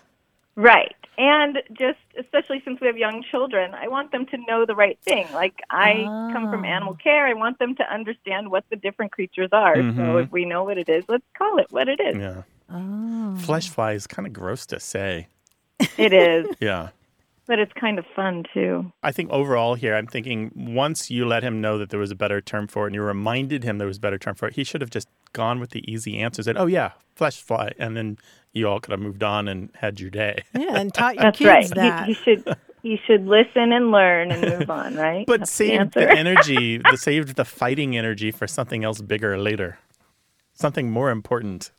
right. 0.55 0.95
And 1.17 1.61
just 1.73 1.99
especially 2.17 2.61
since 2.65 2.79
we 2.81 2.87
have 2.87 2.97
young 2.97 3.23
children, 3.23 3.73
I 3.73 3.87
want 3.87 4.11
them 4.11 4.25
to 4.27 4.37
know 4.47 4.65
the 4.65 4.75
right 4.75 4.97
thing. 5.05 5.27
Like 5.33 5.61
I 5.69 6.05
come 6.33 6.49
from 6.49 6.65
animal 6.65 6.95
care, 6.95 7.25
I 7.27 7.33
want 7.33 7.59
them 7.59 7.75
to 7.75 7.93
understand 7.93 8.49
what 8.51 8.65
the 8.69 8.75
different 8.75 9.11
creatures 9.11 9.49
are. 9.51 9.75
So 9.75 9.81
Mhm. 9.81 10.23
if 10.23 10.31
we 10.31 10.45
know 10.45 10.63
what 10.63 10.77
it 10.77 10.89
is, 10.89 11.05
let's 11.07 11.23
call 11.37 11.57
it 11.59 11.67
what 11.71 11.87
it 11.87 11.99
is. 11.99 12.17
Yeah. 12.17 12.41
Oh. 12.69 13.35
Flesh 13.37 13.69
fly 13.69 13.93
is 13.93 14.07
kind 14.07 14.25
of 14.27 14.33
gross 14.33 14.65
to 14.67 14.79
say. 14.79 15.27
It 15.97 16.13
is, 16.13 16.47
Yeah. 16.59 16.89
But 17.47 17.59
it's 17.59 17.71
kind 17.73 17.99
of 17.99 18.05
fun 18.15 18.43
too. 18.53 18.91
I 19.03 19.11
think 19.11 19.29
overall 19.31 19.75
here, 19.75 19.95
I'm 19.95 20.07
thinking 20.07 20.51
once 20.55 21.09
you 21.11 21.25
let 21.25 21.43
him 21.43 21.61
know 21.61 21.77
that 21.77 21.89
there 21.89 21.99
was 21.99 22.11
a 22.11 22.15
better 22.15 22.41
term 22.41 22.67
for 22.67 22.85
it 22.85 22.87
and 22.87 22.95
you 22.95 23.01
reminded 23.01 23.63
him 23.63 23.77
there 23.77 23.87
was 23.87 23.97
a 23.97 24.01
better 24.01 24.17
term 24.17 24.35
for 24.35 24.47
it, 24.47 24.55
he 24.55 24.63
should 24.63 24.81
have 24.81 24.89
just 24.89 25.07
gone 25.33 25.59
with 25.59 25.71
the 25.71 25.89
easy 25.91 26.17
answers 26.17 26.47
and, 26.47 26.57
oh, 26.57 26.65
yeah, 26.65 26.91
flesh 27.15 27.41
fly. 27.41 27.71
And 27.77 27.95
then 27.95 28.17
you 28.53 28.67
all 28.67 28.79
could 28.79 28.91
have 28.91 28.99
moved 28.99 29.23
on 29.23 29.47
and 29.47 29.69
had 29.75 29.99
your 29.99 30.09
day. 30.09 30.43
Yeah, 30.53 30.77
and 30.77 30.93
taught 30.93 31.15
your 31.15 31.23
That's 31.25 31.37
kids 31.37 31.49
right. 31.49 31.75
that. 31.75 32.07
He, 32.07 32.13
he 32.13 32.23
should 32.23 32.57
he 32.81 32.99
should 33.07 33.25
listen 33.25 33.73
and 33.73 33.91
learn 33.91 34.31
and 34.31 34.59
move 34.59 34.69
on, 34.69 34.95
right? 35.07 35.25
But 35.25 35.39
That's 35.41 35.57
the 35.57 35.67
saved 35.69 35.93
the, 35.93 36.07
answer. 36.07 36.17
energy, 36.19 36.77
the 36.91 36.97
saved 36.97 37.35
the 37.35 37.43
fighting 37.45 37.97
energy 37.97 38.31
for 38.31 38.45
something 38.47 38.83
else 38.83 39.01
bigger 39.01 39.37
later, 39.39 39.79
something 40.53 40.91
more 40.91 41.09
important. 41.09 41.71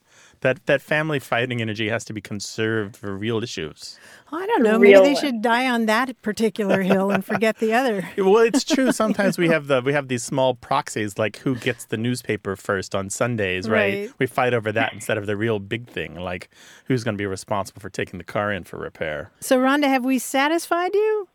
That 0.47 0.65
that 0.67 0.81
family 0.81 1.19
fighting 1.19 1.61
energy 1.61 1.89
has 1.89 2.05
to 2.05 2.13
be 2.13 2.21
conserved 2.21 2.97
for 2.97 3.17
real 3.17 3.43
issues. 3.43 3.99
I 4.31 4.47
don't 4.47 4.63
know. 4.63 4.79
Maybe 4.79 5.01
they 5.01 5.17
should 5.17 5.43
die 5.43 5.69
on 5.69 5.87
that 5.87 6.23
particular 6.23 6.83
hill 6.93 7.11
and 7.11 7.25
forget 7.25 7.59
the 7.59 7.75
other. 7.75 8.09
Well, 8.17 8.45
it's 8.45 8.63
true. 8.63 8.93
Sometimes 8.93 9.39
we 9.39 9.49
have 9.49 9.67
the 9.67 9.83
we 9.83 9.93
have 9.93 10.07
these 10.07 10.23
small 10.23 10.55
proxies, 10.55 11.19
like 11.19 11.39
who 11.39 11.57
gets 11.57 11.87
the 11.87 11.97
newspaper 11.97 12.55
first 12.55 12.95
on 12.95 13.11
Sundays, 13.11 13.69
right? 13.69 13.95
Right. 14.07 14.13
We 14.21 14.27
fight 14.27 14.55
over 14.55 14.71
that 14.71 14.93
instead 14.93 15.19
of 15.19 15.27
the 15.27 15.37
real 15.37 15.59
big 15.59 15.89
thing, 15.89 16.15
like 16.15 16.49
who's 16.85 17.03
going 17.03 17.17
to 17.17 17.21
be 17.21 17.27
responsible 17.27 17.81
for 17.81 17.91
taking 17.91 18.19
the 18.19 18.25
car 18.25 18.53
in 18.53 18.63
for 18.63 18.77
repair. 18.77 19.33
So, 19.41 19.59
Rhonda, 19.59 19.89
have 19.89 20.05
we 20.05 20.21
satisfied 20.21 20.95
you? 20.95 21.29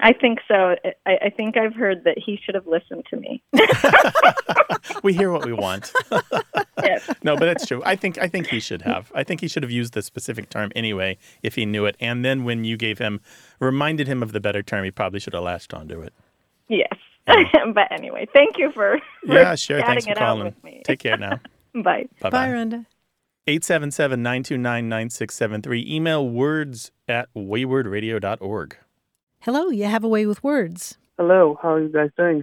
I 0.00 0.12
think 0.12 0.38
so. 0.46 0.76
I, 1.06 1.18
I 1.24 1.30
think 1.30 1.56
I've 1.56 1.74
heard 1.74 2.04
that 2.04 2.16
he 2.18 2.38
should 2.44 2.54
have 2.54 2.66
listened 2.66 3.04
to 3.10 3.16
me. 3.16 3.42
We 5.02 5.12
hear 5.12 5.30
what 5.30 5.44
we 5.44 5.52
want. 5.52 5.92
Yes. 6.82 7.10
no, 7.24 7.34
but 7.36 7.46
that's 7.46 7.66
true. 7.66 7.82
I 7.84 7.96
think 7.96 8.18
I 8.18 8.28
think 8.28 8.46
he 8.46 8.60
should 8.60 8.82
have. 8.82 9.10
I 9.12 9.24
think 9.24 9.40
he 9.40 9.48
should 9.48 9.64
have 9.64 9.70
used 9.70 9.94
the 9.94 10.00
specific 10.02 10.48
term 10.48 10.70
anyway 10.76 11.18
if 11.42 11.56
he 11.56 11.66
knew 11.66 11.86
it. 11.86 11.96
And 12.00 12.24
then 12.24 12.44
when 12.44 12.62
you 12.62 12.76
gave 12.76 12.98
him, 12.98 13.20
reminded 13.58 14.06
him 14.06 14.22
of 14.22 14.30
the 14.30 14.38
better 14.40 14.62
term, 14.62 14.84
he 14.84 14.92
probably 14.92 15.18
should 15.18 15.32
have 15.34 15.42
latched 15.42 15.74
onto 15.74 16.00
it. 16.00 16.12
Yes. 16.68 16.92
but 17.26 17.90
anyway, 17.90 18.28
thank 18.32 18.58
you 18.58 18.70
for, 18.72 19.00
for 19.26 19.34
Yeah, 19.34 19.56
sure. 19.56 19.80
chatting 19.80 19.86
Thanks 19.94 20.04
for 20.04 20.10
it 20.12 20.18
out 20.18 20.36
calling. 20.38 20.54
with. 20.62 20.84
Take 20.84 21.00
care 21.00 21.16
now. 21.18 21.40
Bye. 21.74 21.82
Bye 21.82 22.06
Bye, 22.20 22.30
bye. 22.30 22.48
Rhonda. 22.48 22.86
877 23.48 24.22
929 24.22 24.88
9673. 24.88 25.84
Email 25.94 26.28
words 26.28 26.92
at 27.08 27.28
waywordradio.org. 27.34 28.76
Hello, 29.40 29.70
you 29.70 29.84
have 29.84 30.02
a 30.02 30.08
way 30.08 30.26
with 30.26 30.42
words. 30.42 30.98
Hello, 31.16 31.56
how 31.62 31.74
are 31.74 31.80
you 31.80 31.88
guys 31.88 32.10
doing? 32.16 32.42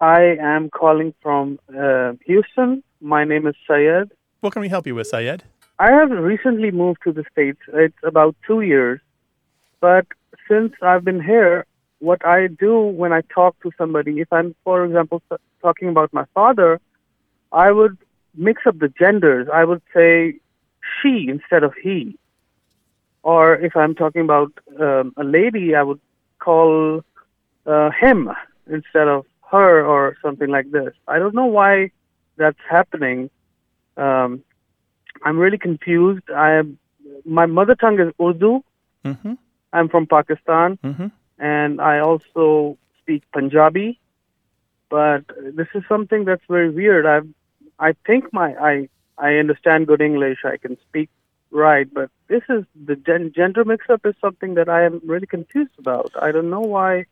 I 0.00 0.36
am 0.40 0.70
calling 0.70 1.12
from 1.20 1.58
uh, 1.76 2.12
Houston. 2.24 2.84
My 3.00 3.24
name 3.24 3.48
is 3.48 3.56
Sayed, 3.68 4.12
What 4.40 4.52
can 4.52 4.62
we 4.62 4.68
help 4.68 4.86
you 4.86 4.94
with, 4.94 5.08
Syed? 5.08 5.42
I 5.80 5.90
have 5.90 6.10
recently 6.10 6.70
moved 6.70 7.00
to 7.02 7.12
the 7.12 7.24
States. 7.32 7.58
It's 7.74 7.98
about 8.04 8.36
two 8.46 8.60
years. 8.60 9.00
But 9.80 10.06
since 10.48 10.72
I've 10.82 11.04
been 11.04 11.20
here, 11.20 11.66
what 11.98 12.24
I 12.24 12.46
do 12.46 12.80
when 12.80 13.12
I 13.12 13.22
talk 13.22 13.60
to 13.64 13.72
somebody, 13.76 14.20
if 14.20 14.32
I'm, 14.32 14.54
for 14.62 14.84
example, 14.84 15.22
talking 15.60 15.88
about 15.88 16.12
my 16.12 16.26
father, 16.32 16.80
I 17.50 17.72
would 17.72 17.98
mix 18.36 18.62
up 18.66 18.78
the 18.78 18.88
genders. 18.88 19.48
I 19.52 19.64
would 19.64 19.82
say 19.92 20.38
she 21.02 21.26
instead 21.28 21.64
of 21.64 21.74
he. 21.82 22.16
Or 23.24 23.56
if 23.56 23.74
I'm 23.76 23.96
talking 23.96 24.22
about 24.22 24.52
um, 24.80 25.12
a 25.16 25.24
lady, 25.24 25.74
I 25.74 25.82
would 25.82 26.00
call 26.46 27.02
uh, 27.72 27.90
him 28.02 28.18
instead 28.76 29.08
of 29.16 29.20
her 29.52 29.72
or 29.92 30.02
something 30.24 30.50
like 30.56 30.68
this. 30.76 30.92
I 31.14 31.18
don't 31.20 31.34
know 31.40 31.50
why 31.58 31.70
that's 32.40 32.64
happening. 32.76 33.18
Um, 34.04 34.30
I'm 35.26 35.38
really 35.44 35.60
confused. 35.68 36.26
I 36.46 36.50
am, 36.60 36.78
my 37.24 37.46
mother 37.58 37.74
tongue 37.82 38.00
is 38.06 38.10
Urdu. 38.26 38.52
Mm-hmm. 39.04 39.34
I'm 39.76 39.88
from 39.94 40.04
Pakistan, 40.16 40.78
Mm-hmm. 40.88 41.08
and 41.54 41.72
I 41.92 41.94
also 42.08 42.44
speak 43.00 43.22
Punjabi. 43.36 43.88
But 44.88 45.22
this 45.58 45.70
is 45.78 45.82
something 45.92 46.24
that's 46.28 46.46
very 46.56 46.70
weird. 46.80 47.04
I, 47.16 47.18
I 47.88 47.90
think 48.06 48.22
my 48.40 48.48
I 48.70 48.74
I 49.18 49.30
understand 49.44 49.88
good 49.90 50.02
English. 50.10 50.40
I 50.44 50.56
can 50.64 50.74
speak 50.86 51.08
right, 51.50 51.86
but 51.92 52.10
this 52.28 52.42
is 52.48 52.64
the 52.84 52.96
gen- 52.96 53.32
gender 53.34 53.64
mix-up 53.64 54.04
is 54.04 54.14
something 54.20 54.54
that 54.54 54.68
I 54.68 54.84
am 54.84 55.00
really 55.04 55.26
confused 55.26 55.72
about. 55.78 56.12
I 56.20 56.32
don't 56.32 56.50
know 56.50 56.60
why 56.60 57.06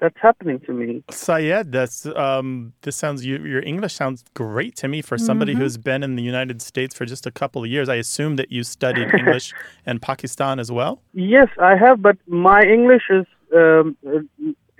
that's 0.00 0.16
happening 0.20 0.60
to 0.60 0.72
me. 0.72 1.02
Syed, 1.10 1.72
that's 1.72 2.06
um, 2.06 2.72
this 2.82 2.94
sounds 2.96 3.24
you, 3.26 3.38
your 3.38 3.62
English 3.62 3.94
sounds 3.94 4.24
great 4.34 4.76
to 4.76 4.86
me 4.88 5.02
for 5.02 5.18
somebody 5.18 5.54
Mhm. 5.54 5.58
who's 5.58 5.76
been 5.76 6.02
in 6.04 6.14
the 6.14 6.22
United 6.22 6.62
States 6.62 6.94
for 6.94 7.04
just 7.04 7.26
a 7.26 7.32
couple 7.32 7.64
of 7.64 7.68
years. 7.68 7.88
I 7.88 7.96
assume 7.96 8.36
that 8.36 8.52
you 8.52 8.62
studied 8.62 9.12
English 9.12 9.52
and 9.86 10.00
Pakistan 10.00 10.60
as 10.60 10.70
well. 10.70 11.02
Yes, 11.14 11.48
I 11.58 11.74
have, 11.76 12.00
but 12.00 12.16
my 12.28 12.62
English 12.62 13.04
is 13.10 13.26
um, 13.56 13.96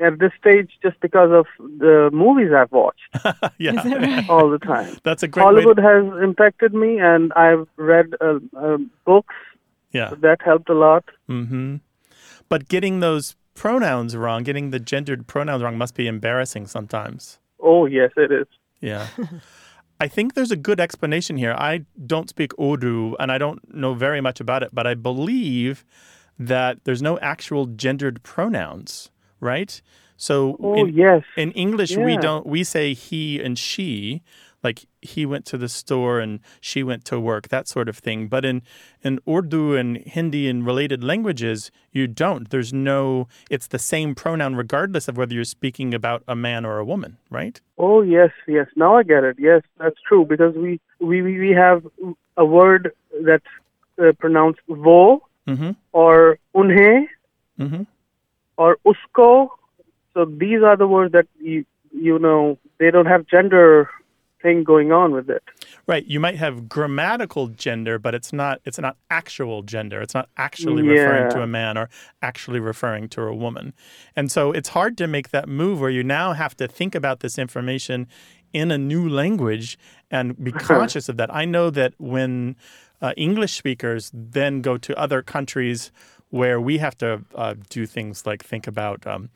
at 0.00 0.18
this 0.18 0.32
stage 0.38 0.70
just 0.82 1.00
because 1.00 1.30
of 1.32 1.46
the 1.58 2.10
movies 2.12 2.50
I've 2.56 2.72
watched 2.72 3.08
yeah, 3.58 4.24
all 4.28 4.50
the 4.50 4.58
time. 4.58 4.96
that's 5.02 5.22
a 5.22 5.28
great. 5.28 5.42
Hollywood 5.42 5.76
To, 5.76 5.82
has 5.82 6.22
impacted 6.22 6.74
me, 6.74 6.98
and 6.98 7.32
I've 7.34 7.66
read 7.76 8.14
uh, 8.20 8.38
uh, 8.56 8.78
books 9.04 9.34
yeah. 9.92 10.14
that 10.20 10.38
helped 10.42 10.68
a 10.68 10.74
lot. 10.74 11.04
Mm-hmm. 11.28 11.76
But 12.48 12.68
getting 12.68 13.00
those 13.00 13.36
pronouns 13.54 14.16
wrong, 14.16 14.42
getting 14.42 14.70
the 14.70 14.78
gendered 14.80 15.26
pronouns 15.26 15.62
wrong, 15.62 15.76
must 15.76 15.94
be 15.94 16.06
embarrassing 16.06 16.66
sometimes. 16.66 17.38
Oh, 17.60 17.86
yes, 17.86 18.12
it 18.16 18.30
is. 18.30 18.46
Yeah. 18.80 19.08
I 20.00 20.06
think 20.06 20.34
there's 20.34 20.52
a 20.52 20.56
good 20.56 20.78
explanation 20.78 21.36
here. 21.36 21.54
I 21.58 21.84
don't 22.06 22.28
speak 22.28 22.52
Urdu 22.60 23.16
and 23.18 23.32
I 23.32 23.38
don't 23.38 23.74
know 23.74 23.94
very 23.94 24.20
much 24.20 24.38
about 24.38 24.62
it, 24.62 24.70
but 24.72 24.86
I 24.86 24.94
believe 24.94 25.84
that 26.38 26.84
there's 26.84 27.02
no 27.02 27.18
actual 27.18 27.66
gendered 27.66 28.22
pronouns, 28.22 29.10
right? 29.40 29.80
So 30.16 30.56
Oh, 30.60 30.74
in, 30.74 30.94
yes. 30.94 31.22
in 31.36 31.52
English 31.52 31.96
we 31.96 32.16
don't 32.16 32.46
we 32.46 32.64
say 32.64 32.92
he 32.94 33.40
and 33.40 33.56
she, 33.58 34.22
like 34.64 34.86
he 35.00 35.24
went 35.24 35.44
to 35.46 35.56
the 35.56 35.68
store 35.68 36.18
and 36.18 36.40
she 36.60 36.82
went 36.82 37.04
to 37.04 37.20
work, 37.20 37.46
that 37.48 37.68
sort 37.68 37.88
of 37.88 37.96
thing. 37.98 38.26
But 38.26 38.44
in 38.44 38.62
in 39.04 39.20
Urdu 39.28 39.76
and 39.76 39.98
Hindi 39.98 40.48
and 40.48 40.66
related 40.66 41.04
languages, 41.04 41.70
you 41.92 42.08
don't. 42.08 42.50
There's 42.50 42.72
no 42.72 43.28
it's 43.48 43.68
the 43.68 43.78
same 43.78 44.16
pronoun 44.16 44.56
regardless 44.56 45.06
of 45.06 45.16
whether 45.16 45.32
you're 45.34 45.44
speaking 45.44 45.94
about 45.94 46.24
a 46.26 46.34
man 46.34 46.64
or 46.64 46.78
a 46.78 46.84
woman, 46.84 47.18
right? 47.30 47.60
Oh, 47.78 48.02
yes, 48.02 48.30
yes. 48.48 48.66
Now 48.74 48.96
I 48.96 49.04
get 49.04 49.22
it. 49.22 49.36
Yes, 49.38 49.62
that's 49.78 50.00
true 50.08 50.24
because 50.24 50.54
we 50.56 50.80
we 50.98 51.22
we 51.22 51.50
have 51.50 51.86
a 52.36 52.44
word 52.44 52.90
that's 53.24 53.46
uh, 54.02 54.12
pronounced 54.18 54.60
wo 54.68 55.22
Mm-hmm. 55.46 55.70
or 55.92 56.38
unhe 56.54 57.06
Mm-hmm. 57.58 57.82
Or 58.58 58.76
usko. 58.86 59.48
So 60.12 60.24
these 60.26 60.62
are 60.62 60.76
the 60.76 60.86
words 60.86 61.12
that 61.12 61.26
you 61.40 61.64
you 61.92 62.18
know 62.18 62.58
they 62.78 62.90
don't 62.90 63.06
have 63.06 63.26
gender 63.26 63.88
thing 64.42 64.62
going 64.62 64.92
on 64.92 65.12
with 65.12 65.28
it. 65.28 65.42
Right. 65.88 66.04
You 66.06 66.20
might 66.20 66.36
have 66.36 66.68
grammatical 66.68 67.48
gender, 67.48 67.98
but 67.98 68.14
it's 68.14 68.32
not 68.32 68.60
it's 68.64 68.78
not 68.78 68.96
actual 69.10 69.62
gender. 69.62 70.00
It's 70.00 70.14
not 70.14 70.28
actually 70.36 70.82
Yeah. 70.82 70.90
referring 70.90 71.30
to 71.30 71.42
a 71.42 71.46
man 71.46 71.78
or 71.78 71.88
actually 72.22 72.60
referring 72.60 73.08
to 73.10 73.22
a 73.22 73.34
woman. 73.34 73.72
And 74.14 74.30
so 74.30 74.52
it's 74.52 74.70
hard 74.70 74.96
to 74.98 75.06
make 75.08 75.30
that 75.30 75.48
move 75.48 75.80
where 75.80 75.90
you 75.90 76.04
now 76.04 76.34
have 76.34 76.56
to 76.58 76.68
think 76.68 76.94
about 76.94 77.20
this 77.20 77.38
information 77.38 78.06
in 78.52 78.70
a 78.70 78.78
new 78.78 79.08
language 79.08 79.78
and 80.10 80.42
be 80.42 80.52
conscious 80.52 81.08
of 81.08 81.16
that. 81.16 81.34
I 81.34 81.44
know 81.44 81.70
that 81.70 81.94
when 81.98 82.56
uh, 83.00 83.12
English 83.16 83.54
speakers 83.54 84.10
then 84.14 84.62
go 84.62 84.76
to 84.78 84.96
other 84.98 85.22
countries 85.22 85.90
where 86.30 86.60
we 86.60 86.78
have 86.78 86.96
to 86.98 87.22
uh, 87.34 87.54
do 87.70 87.86
things 87.86 88.26
like 88.26 88.44
think 88.44 88.66
about 88.66 89.06
um, 89.06 89.30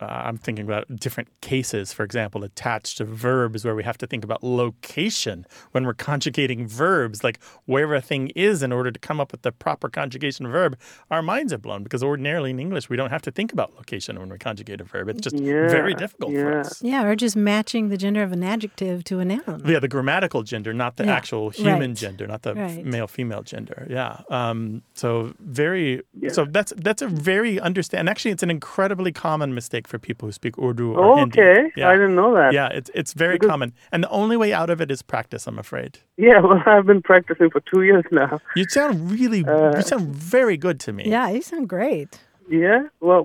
uh, 0.00 0.04
I'm 0.26 0.36
thinking 0.38 0.64
about 0.64 0.84
different 0.96 1.28
cases, 1.40 1.92
for 1.92 2.04
example, 2.04 2.44
attached 2.44 2.98
to 2.98 3.04
verbs 3.04 3.64
where 3.64 3.74
we 3.74 3.82
have 3.84 3.98
to 3.98 4.06
think 4.06 4.22
about 4.24 4.42
location 4.44 5.44
when 5.72 5.84
we're 5.84 5.94
conjugating 5.94 6.66
verbs, 6.68 7.24
like 7.24 7.38
where 7.66 7.92
a 7.94 8.00
thing 8.00 8.28
is 8.36 8.62
in 8.62 8.70
order 8.72 8.90
to 8.92 8.98
come 8.98 9.20
up 9.20 9.32
with 9.32 9.42
the 9.42 9.50
proper 9.52 9.88
conjugation 9.88 10.46
verb. 10.46 10.78
Our 11.10 11.22
minds 11.22 11.52
are 11.52 11.58
blown 11.58 11.82
because 11.82 12.02
ordinarily 12.02 12.50
in 12.50 12.60
English 12.60 12.88
we 12.88 12.96
don't 12.96 13.10
have 13.10 13.22
to 13.22 13.30
think 13.32 13.52
about 13.52 13.74
location 13.76 14.18
when 14.20 14.28
we 14.28 14.38
conjugate 14.38 14.80
a 14.80 14.84
verb. 14.84 15.08
It's 15.08 15.20
just 15.20 15.36
very 15.36 15.92
Yeah, 15.92 15.96
difficult 15.98 16.32
for 16.32 16.52
yeah. 16.52 16.60
us. 16.60 16.82
Yeah, 16.82 17.04
or 17.04 17.16
just 17.16 17.34
matching 17.36 17.88
the 17.88 17.96
gender 17.96 18.22
of 18.22 18.30
an 18.32 18.44
adjective 18.44 19.02
to 19.04 19.18
a 19.18 19.24
noun. 19.24 19.62
Yeah, 19.66 19.80
the 19.80 19.88
grammatical 19.88 20.42
gender, 20.44 20.72
not 20.72 20.96
the 20.96 21.06
Yeah, 21.06 21.14
actual 21.16 21.50
human 21.50 21.90
right. 21.90 21.94
gender, 21.96 22.26
not 22.28 22.42
the 22.42 22.54
Right. 22.54 22.84
male 22.84 23.08
female 23.08 23.42
gender. 23.42 23.86
Yeah. 23.90 24.20
Um, 24.30 24.82
so 24.94 25.34
very. 25.40 26.02
So 26.28 26.44
that's 26.44 26.72
that's 26.76 27.02
a 27.02 27.08
very 27.08 27.58
understand. 27.58 28.08
Actually, 28.08 28.30
it's 28.32 28.42
an 28.44 28.50
incredibly 28.50 29.12
common 29.12 29.54
mistake 29.54 29.87
for 29.88 29.98
people 29.98 30.28
who 30.28 30.32
speak 30.32 30.54
Urdu 30.58 30.92
or 30.94 31.04
Oh, 31.04 31.16
Hindi. 31.16 31.40
okay. 31.40 31.72
Yeah. 31.76 31.88
I 31.90 31.94
didn't 31.94 32.14
know 32.14 32.34
that. 32.34 32.52
Yeah, 32.52 32.68
it's 32.78 32.90
it's 32.94 33.12
very 33.24 33.34
Because- 33.36 33.50
common, 33.52 33.72
and 33.92 34.04
the 34.04 34.10
only 34.10 34.36
way 34.36 34.50
out 34.60 34.70
of 34.70 34.80
it 34.80 34.90
is 34.90 35.02
practice. 35.02 35.42
I'm 35.48 35.58
afraid. 35.58 35.92
Yeah, 36.16 36.40
well, 36.46 36.62
I've 36.66 36.86
been 36.86 37.02
practicing 37.02 37.50
for 37.50 37.60
two 37.72 37.82
years 37.82 38.04
now. 38.12 38.38
You 38.54 38.64
sound 38.68 39.10
really, 39.10 39.44
Uh, 39.44 39.76
you 39.76 39.82
sound 39.82 40.06
very 40.14 40.56
good 40.56 40.78
to 40.86 40.92
me. 40.92 41.04
Yeah, 41.16 41.28
you 41.34 41.42
sound 41.42 41.68
great. 41.68 42.10
Yeah. 42.48 42.80
Well, 43.00 43.22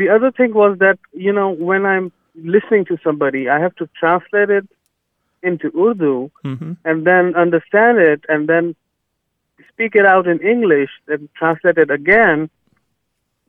the 0.00 0.08
other 0.16 0.30
thing 0.38 0.54
was 0.54 0.78
that 0.78 0.98
you 1.12 1.32
know 1.38 1.48
when 1.70 1.82
I'm 1.92 2.06
listening 2.56 2.84
to 2.86 2.96
somebody, 3.04 3.42
I 3.48 3.58
have 3.64 3.74
to 3.76 3.88
translate 4.00 4.50
it 4.58 4.66
into 5.42 5.66
Urdu 5.86 6.30
hmm 6.44 6.72
and 6.84 6.96
then 7.08 7.24
understand 7.44 7.98
it 8.12 8.20
and 8.32 8.46
then 8.52 8.64
speak 9.72 9.92
it 10.00 10.06
out 10.14 10.26
in 10.32 10.38
English 10.54 10.90
and 11.12 11.28
translate 11.40 11.78
it 11.84 11.90
again. 11.90 12.38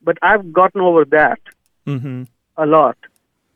But 0.07 0.17
I've 0.29 0.45
gotten 0.59 0.81
over 0.89 1.03
that 1.19 1.39
hmm 1.85 2.23
a 2.57 2.65
lot. 2.65 2.97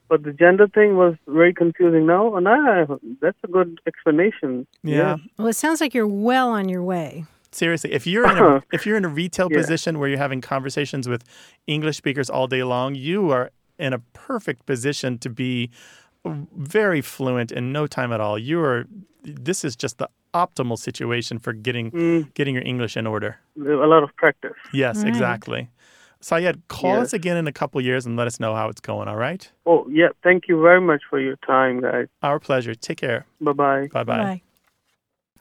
But 0.08 0.24
the 0.24 0.32
gender 0.34 0.68
thing 0.68 0.96
was 0.98 1.16
very 1.28 1.54
confusing 1.54 2.06
now, 2.06 2.36
and 2.36 2.48
I, 2.48 2.86
that's 3.22 3.38
a 3.44 3.48
good 3.48 3.80
explanation. 3.88 4.68
Yeah. 4.84 5.18
Well, 5.38 5.48
it 5.48 5.56
sounds 5.56 5.82
like 5.82 5.94
you're 5.96 6.08
well 6.08 6.50
on 6.50 6.70
your 6.70 6.84
way. 6.84 7.26
Seriously, 7.52 7.92
if 7.92 8.06
you're 8.06 8.30
in 8.30 8.38
a, 8.38 8.64
if 8.72 8.86
you're 8.86 8.98
in 8.98 9.06
a 9.06 9.10
retail 9.10 9.48
Yeah. 9.50 9.58
position 9.58 9.98
where 10.00 10.08
you're 10.10 10.20
having 10.20 10.42
conversations 10.42 11.08
with 11.10 11.24
English 11.68 11.98
speakers 11.98 12.30
all 12.30 12.48
day 12.48 12.64
long, 12.64 12.94
you 12.96 13.32
are 13.32 13.50
in 13.80 13.94
a 13.94 14.00
perfect 14.14 14.66
position 14.66 15.18
to 15.20 15.30
be 15.30 15.70
very 16.26 17.02
fluent 17.02 17.52
in 17.52 17.72
no 17.72 17.88
time 17.88 18.12
at 18.12 18.22
all. 18.22 18.38
You 18.38 18.60
are. 18.62 18.86
This 19.24 19.64
is 19.66 19.76
just 19.76 19.98
the 19.98 20.10
optimal 20.34 20.78
situation 20.78 21.40
for 21.40 21.54
getting 21.54 21.92
Mm, 21.92 22.34
getting 22.36 22.54
your 22.54 22.64
English 22.66 22.96
in 22.98 23.08
order. 23.08 23.38
a 23.58 23.88
lot 23.88 24.04
of 24.04 24.16
practice. 24.18 24.54
Yes, 24.74 24.98
Right. 25.00 25.08
exactly. 25.08 25.70
Sayed, 26.26 26.68
call 26.70 26.96
Yes. 26.96 27.04
us 27.04 27.14
again 27.14 27.38
in 27.38 27.46
a 27.46 27.52
couple 27.52 27.80
years 27.82 28.08
and 28.08 28.18
let 28.18 28.26
us 28.26 28.40
know 28.40 28.56
how 28.56 28.68
it's 28.68 28.82
going. 28.82 29.08
All 29.08 29.16
right. 29.16 29.48
Oh, 29.68 29.86
yeah. 29.88 30.08
Thank 30.24 30.48
you 30.48 30.60
very 30.60 30.82
much 30.82 31.04
for 31.08 31.20
your 31.20 31.36
time, 31.46 31.82
guys. 31.82 32.08
Our 32.24 32.40
pleasure. 32.40 32.74
Take 32.74 32.98
care. 32.98 33.28
Bye 33.40 33.54
bye. 33.54 33.88
Bye 33.94 34.04
bye. 34.04 34.18
Bye. 34.18 34.42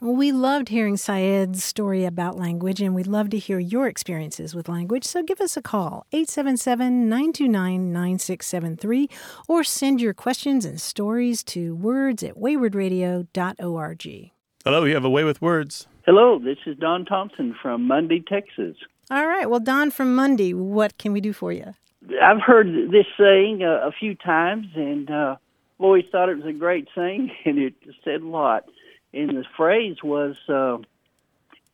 Well, 0.03 0.15
we 0.15 0.31
loved 0.31 0.69
hearing 0.69 0.99
Syed's 0.99 1.65
story 1.65 2.05
about 2.05 2.37
language, 2.37 2.83
and 2.83 2.95
we'd 2.95 3.07
love 3.07 3.31
to 3.31 3.39
hear 3.39 3.59
your 3.59 3.87
experiences 3.87 4.55
with 4.55 4.69
language. 4.69 5.05
So 5.05 5.23
give 5.23 5.41
us 5.41 5.57
a 5.57 5.63
call, 5.63 6.05
877 6.13 7.09
929 7.09 7.91
9673, 7.91 9.09
or 9.49 9.65
send 9.65 10.03
your 10.03 10.13
questions 10.13 10.67
and 10.67 10.79
stories 10.79 11.43
to 11.45 11.75
words 11.75 12.23
at 12.23 12.35
waywordradio.org. 12.35 14.33
Hello, 14.65 14.85
you 14.85 14.95
have 14.95 15.05
a 15.07 15.11
way 15.11 15.25
with 15.25 15.41
words. 15.41 15.87
Hello, 16.05 16.39
this 16.39 16.59
is 16.67 16.77
Don 16.77 17.07
Thompson 17.07 17.57
from 17.63 17.87
Munday, 17.87 18.21
Texas. 18.29 18.77
All 19.11 19.27
right. 19.27 19.49
Well, 19.49 19.61
Don 19.61 19.91
from 19.91 20.15
Munday, 20.15 20.55
what 20.55 20.97
can 20.99 21.13
we 21.13 21.21
do 21.21 21.33
for 21.33 21.53
you? 21.53 21.75
I've 22.23 22.41
heard 22.41 22.67
this 22.91 23.07
saying 23.19 23.63
uh, 23.63 23.87
a 23.87 23.93
few 23.93 24.15
times, 24.15 24.67
and 24.75 25.11
uh, 25.11 25.37
always 25.79 26.05
thought 26.11 26.29
it 26.29 26.37
was 26.37 26.47
a 26.47 26.53
great 26.53 26.89
saying, 26.95 27.31
and 27.45 27.59
it 27.59 27.75
said 28.05 28.23
a 28.23 28.29
lot. 28.29 28.65
And 29.13 29.31
the 29.31 29.45
phrase 29.57 29.97
was, 30.03 30.37
uh, 30.49 30.79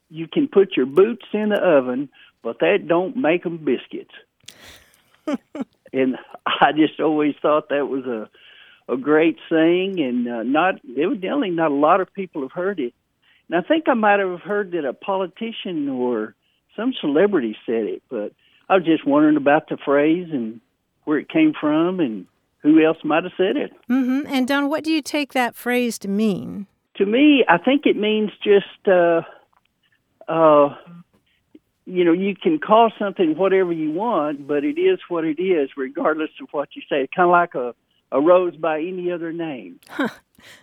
"You 0.08 0.26
can 0.28 0.48
put 0.48 0.76
your 0.76 0.86
boots 0.86 1.24
in 1.32 1.50
the 1.50 1.60
oven, 1.60 2.08
but 2.42 2.58
that 2.60 2.86
don't 2.86 3.16
make 3.16 3.44
them 3.44 3.58
biscuits." 3.58 4.14
and 5.92 6.16
I 6.46 6.72
just 6.72 7.00
always 7.00 7.34
thought 7.40 7.68
that 7.68 7.86
was 7.86 8.04
a 8.06 8.28
a 8.92 8.96
great 8.96 9.38
saying, 9.48 10.00
and 10.00 10.28
uh, 10.28 10.42
not 10.42 10.74
evidently 10.98 11.50
not 11.50 11.70
a 11.70 11.74
lot 11.74 12.00
of 12.00 12.12
people 12.12 12.42
have 12.42 12.52
heard 12.52 12.80
it. 12.80 12.92
And 13.48 13.56
I 13.56 13.66
think 13.66 13.84
I 13.88 13.94
might 13.94 14.18
have 14.18 14.40
heard 14.40 14.72
that 14.72 14.84
a 14.84 14.92
politician 14.92 15.88
or 15.88 16.34
some 16.80 16.94
celebrity 16.98 17.56
said 17.66 17.84
it, 17.84 18.02
but 18.08 18.32
I 18.70 18.76
was 18.76 18.84
just 18.84 19.06
wondering 19.06 19.36
about 19.36 19.68
the 19.68 19.76
phrase 19.76 20.28
and 20.32 20.60
where 21.04 21.18
it 21.18 21.28
came 21.28 21.52
from 21.58 22.00
and 22.00 22.26
who 22.62 22.82
else 22.82 22.98
might 23.04 23.24
have 23.24 23.32
said 23.36 23.56
it. 23.56 23.72
hmm 23.86 24.20
And 24.26 24.48
Don, 24.48 24.68
what 24.70 24.82
do 24.84 24.90
you 24.90 25.02
take 25.02 25.32
that 25.34 25.54
phrase 25.54 25.98
to 25.98 26.08
mean? 26.08 26.66
To 26.96 27.06
me, 27.06 27.44
I 27.48 27.58
think 27.58 27.84
it 27.84 27.96
means 27.96 28.30
just, 28.42 28.88
uh, 28.88 29.22
uh, 30.28 30.74
you 31.84 32.04
know, 32.04 32.12
you 32.12 32.34
can 32.34 32.58
call 32.58 32.90
something 32.98 33.36
whatever 33.36 33.72
you 33.72 33.90
want, 33.92 34.46
but 34.46 34.64
it 34.64 34.78
is 34.78 34.98
what 35.08 35.24
it 35.24 35.40
is, 35.42 35.70
regardless 35.76 36.30
of 36.40 36.48
what 36.52 36.70
you 36.74 36.82
say. 36.82 37.02
It's 37.02 37.12
kind 37.14 37.26
of 37.28 37.32
like 37.32 37.54
a, 37.54 37.74
a 38.12 38.20
rose 38.20 38.56
by 38.56 38.78
any 38.80 39.10
other 39.10 39.32
name. 39.32 39.80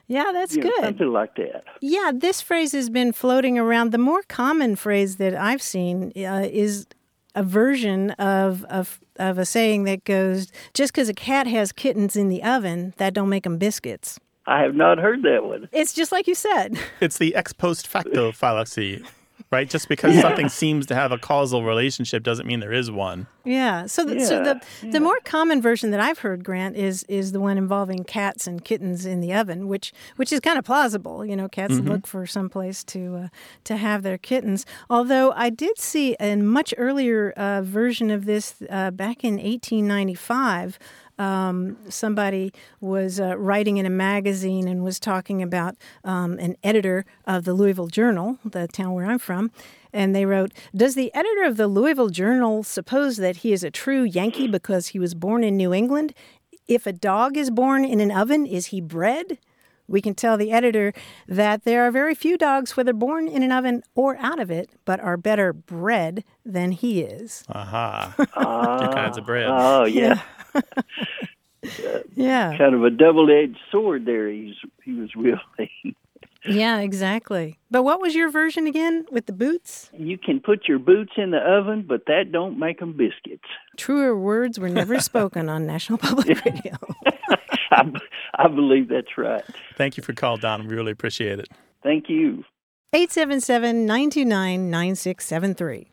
Yeah, 0.07 0.31
that's 0.33 0.55
You 0.55 0.63
know, 0.63 0.69
good. 0.69 0.83
something 0.85 1.11
like 1.11 1.35
that. 1.35 1.63
Yeah, 1.81 2.11
this 2.13 2.41
phrase 2.41 2.71
has 2.73 2.89
been 2.89 3.11
floating 3.13 3.57
around. 3.57 3.91
The 3.91 3.97
more 3.97 4.21
common 4.27 4.75
phrase 4.75 5.17
that 5.17 5.33
I've 5.35 5.61
seen 5.61 6.11
uh, 6.17 6.47
is 6.51 6.87
a 7.35 7.43
version 7.43 8.11
of, 8.11 8.63
of 8.65 8.99
of 9.17 9.37
a 9.37 9.45
saying 9.45 9.83
that 9.85 10.03
goes, 10.05 10.51
"Just 10.73 10.93
because 10.93 11.09
a 11.09 11.13
cat 11.13 11.47
has 11.47 11.71
kittens 11.71 12.15
in 12.15 12.29
the 12.29 12.43
oven, 12.43 12.93
that 12.97 13.13
don't 13.13 13.29
make 13.29 13.43
them 13.43 13.57
biscuits." 13.57 14.19
I 14.49 14.61
have 14.61 14.75
not 14.75 14.97
heard 14.97 15.23
that 15.23 15.43
one. 15.43 15.67
It's 15.73 15.93
just 15.93 16.11
like 16.11 16.25
you 16.27 16.33
said. 16.35 16.79
It's 17.01 17.17
the 17.17 17.35
ex 17.35 17.51
post 17.53 17.85
facto 17.87 18.31
fallacy, 18.31 19.03
right? 19.51 19.69
Just 19.69 19.87
because 19.89 20.15
Yeah. 20.15 20.21
something 20.21 20.49
seems 20.49 20.85
to 20.87 20.95
have 20.95 21.11
a 21.11 21.17
causal 21.17 21.63
relationship 21.63 22.23
doesn't 22.23 22.45
mean 22.45 22.59
there 22.59 22.73
is 22.73 22.91
one. 22.91 23.27
Yeah. 23.45 23.85
So, 23.85 24.03
the, 24.03 24.19
so 24.19 24.43
the 24.43 24.61
Yeah, 24.83 24.91
the 24.91 24.99
more 24.99 25.17
common 25.23 25.61
version 25.61 25.91
that 25.91 25.99
I've 26.01 26.19
heard, 26.19 26.43
Grant, 26.43 26.75
is 26.75 27.03
is 27.07 27.31
the 27.31 27.39
one 27.39 27.57
involving 27.57 28.03
cats 28.03 28.45
and 28.47 28.63
kittens 28.63 29.05
in 29.05 29.21
the 29.21 29.33
oven, 29.33 29.67
which 29.67 29.93
which 30.17 30.33
is 30.33 30.39
kind 30.41 30.57
of 30.59 30.65
plausible. 30.65 31.25
You 31.25 31.35
know, 31.37 31.47
cats 31.47 31.75
Mhm. 31.75 31.87
look 31.87 32.07
for 32.07 32.25
some 32.27 32.49
place 32.49 32.83
to 32.85 33.15
uh, 33.15 33.27
to 33.63 33.77
have 33.77 34.03
their 34.03 34.17
kittens. 34.17 34.65
Although 34.89 35.31
I 35.31 35.49
did 35.49 35.79
see 35.79 36.15
a 36.19 36.35
much 36.35 36.73
earlier 36.77 37.31
uh, 37.37 37.61
version 37.61 38.11
of 38.11 38.25
this 38.25 38.55
uh, 38.69 38.91
back 38.91 39.23
in 39.23 39.39
1895. 39.39 40.77
Um, 41.17 41.77
somebody 41.89 42.53
was 42.79 43.19
uh, 43.19 43.37
writing 43.37 43.77
in 43.77 43.85
a 43.85 43.89
magazine 43.89 44.67
and 44.67 44.83
was 44.83 44.99
talking 44.99 45.41
about 45.41 45.75
um, 46.03 46.37
an 46.39 46.57
editor 46.63 47.05
of 47.25 47.43
the 47.43 47.53
Louisville 47.53 47.87
Journal, 47.87 48.37
the 48.45 48.67
town 48.67 48.93
where 48.93 49.05
I'm 49.05 49.19
from, 49.19 49.51
and 49.93 50.15
they 50.15 50.25
wrote, 50.25 50.51
Does 50.75 50.95
the 50.95 51.13
editor 51.13 51.43
of 51.43 51.57
the 51.57 51.67
Louisville 51.67 52.09
Journal 52.09 52.63
suppose 52.63 53.17
that 53.17 53.37
he 53.37 53.51
is 53.51 53.63
a 53.63 53.71
true 53.71 54.03
Yankee 54.03 54.47
because 54.47 54.89
he 54.89 54.99
was 54.99 55.15
born 55.15 55.43
in 55.43 55.57
New 55.57 55.73
England? 55.73 56.13
If 56.67 56.85
a 56.85 56.93
dog 56.93 57.37
is 57.37 57.49
born 57.49 57.83
in 57.85 57.99
an 57.99 58.11
oven, 58.11 58.45
is 58.45 58.67
he 58.67 58.81
bred? 58.81 59.39
We 59.87 60.01
can 60.01 60.15
tell 60.15 60.37
the 60.37 60.51
editor 60.51 60.93
that 61.27 61.63
there 61.63 61.87
are 61.87 61.91
very 61.91 62.13
few 62.13 62.37
dogs, 62.37 62.75
whether 62.75 62.91
born 62.91 63.27
in 63.27 63.41
an 63.41 63.53
oven 63.53 63.83
or 63.95 64.17
out 64.17 64.39
of 64.39 64.51
it, 64.51 64.69
but 64.83 64.99
are 64.99 65.15
better 65.15 65.53
bred 65.53 66.25
than 66.45 66.73
he 66.73 67.01
is. 67.01 67.45
Aha. 67.47 68.13
Ah. 68.35 68.79
Two 68.85 68.93
kinds 68.93 69.17
of 69.17 69.25
bread. 69.25 69.47
Oh, 69.49 69.85
yeah. 69.85 70.21
Yeah. 72.15 72.57
Kind 72.57 72.75
of 72.75 72.83
a 72.83 72.89
double-edged 72.89 73.57
sword 73.71 74.05
there. 74.05 74.29
He's 74.29 74.55
he 74.83 74.93
was 74.93 75.15
wielding. 75.15 75.69
Yeah, 76.45 76.79
exactly. 76.79 77.57
But 77.71 77.83
what 77.83 77.99
was 77.99 78.15
your 78.15 78.29
version 78.29 78.67
again 78.67 79.05
with 79.11 79.25
the 79.25 79.33
boots? 79.33 79.89
You 79.97 80.17
can 80.17 80.39
put 80.39 80.65
your 80.65 80.79
boots 80.79 81.11
in 81.17 81.31
the 81.31 81.39
oven, 81.39 81.83
but 81.85 82.05
that 82.05 82.31
don't 82.31 82.57
make 82.57 82.79
them 82.79 82.93
biscuits. 82.95 83.43
Truer 83.75 84.15
words 84.17 84.57
were 84.57 84.69
never 84.69 85.01
spoken 85.01 85.49
on 85.49 85.65
National 85.65 85.97
Public 85.97 86.27
Radio. 86.45 86.77
I, 87.71 87.91
I 88.35 88.47
believe 88.47 88.87
that's 88.87 89.17
right. 89.17 89.43
Thank 89.75 89.97
you 89.97 90.03
for 90.03 90.13
calling, 90.13 90.39
Don. 90.39 90.67
We 90.67 90.73
really 90.75 90.91
appreciate 90.93 91.39
it. 91.39 91.49
Thank 91.83 92.07
you. 92.07 92.45
877 92.93 93.85
929 93.85 94.69
9673. 94.69 95.91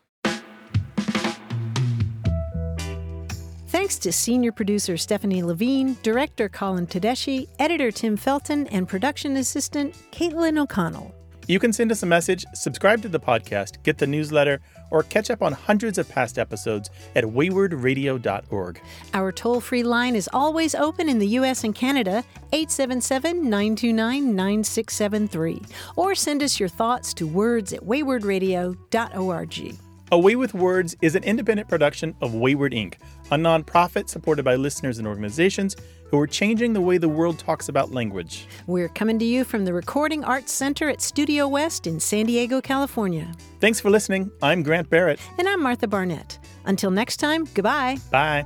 Thanks 3.85 3.99
to 3.99 4.11
senior 4.11 4.51
producer 4.51 4.97
Stephanie 4.97 5.43
Levine, 5.43 5.95
director 6.01 6.49
Colin 6.49 6.87
Tedeschi, 6.87 7.47
editor 7.59 7.91
Tim 7.91 8.17
Felton, 8.17 8.65
and 8.69 8.87
production 8.87 9.37
assistant 9.37 9.93
Caitlin 10.11 10.57
O'Connell. 10.57 11.13
You 11.47 11.59
can 11.59 11.71
send 11.71 11.91
us 11.91 12.01
a 12.01 12.07
message, 12.07 12.45
subscribe 12.55 13.03
to 13.03 13.09
the 13.09 13.19
podcast, 13.19 13.83
get 13.83 13.99
the 13.99 14.07
newsletter, 14.07 14.59
or 14.89 15.03
catch 15.03 15.29
up 15.29 15.43
on 15.43 15.53
hundreds 15.53 15.99
of 15.99 16.09
past 16.09 16.39
episodes 16.39 16.89
at 17.15 17.25
waywordradio.org. 17.25 18.81
Our 19.13 19.31
toll 19.31 19.61
free 19.61 19.83
line 19.83 20.15
is 20.15 20.27
always 20.33 20.73
open 20.73 21.07
in 21.07 21.19
the 21.19 21.27
U.S. 21.27 21.63
and 21.63 21.75
Canada, 21.75 22.23
877 22.53 23.43
929 23.43 24.35
9673. 24.35 25.61
Or 25.95 26.15
send 26.15 26.41
us 26.41 26.59
your 26.59 26.69
thoughts 26.69 27.13
to 27.13 27.27
words 27.27 27.71
at 27.71 27.81
waywordradio.org. 27.81 29.75
A 30.11 30.19
Way 30.19 30.35
with 30.35 30.53
Words 30.53 30.95
is 31.01 31.15
an 31.15 31.23
independent 31.23 31.67
production 31.67 32.15
of 32.21 32.31
Wayword 32.33 32.73
Inc., 32.73 32.95
a 33.31 33.37
nonprofit 33.37 34.07
supported 34.07 34.45
by 34.45 34.55
listeners 34.55 34.99
and 34.99 35.07
organizations 35.07 35.75
who 36.11 36.19
are 36.19 36.27
changing 36.27 36.73
the 36.73 36.81
way 36.81 36.99
the 36.99 37.09
world 37.09 37.39
talks 37.39 37.69
about 37.69 37.91
language. 37.91 38.45
We're 38.67 38.87
coming 38.87 39.17
to 39.17 39.25
you 39.25 39.43
from 39.43 39.65
the 39.65 39.73
Recording 39.73 40.23
Arts 40.23 40.53
Center 40.53 40.89
at 40.89 41.01
Studio 41.01 41.47
West 41.47 41.87
in 41.87 41.99
San 41.99 42.27
Diego, 42.27 42.61
California. 42.61 43.31
Thanks 43.59 43.79
for 43.79 43.89
listening. 43.89 44.29
I'm 44.43 44.61
Grant 44.61 44.91
Barrett. 44.91 45.19
And 45.39 45.49
I'm 45.49 45.63
Martha 45.63 45.87
Barnette. 45.87 46.37
Until 46.65 46.91
next 46.91 47.17
time, 47.17 47.45
goodbye. 47.55 47.97
Bye. 48.11 48.45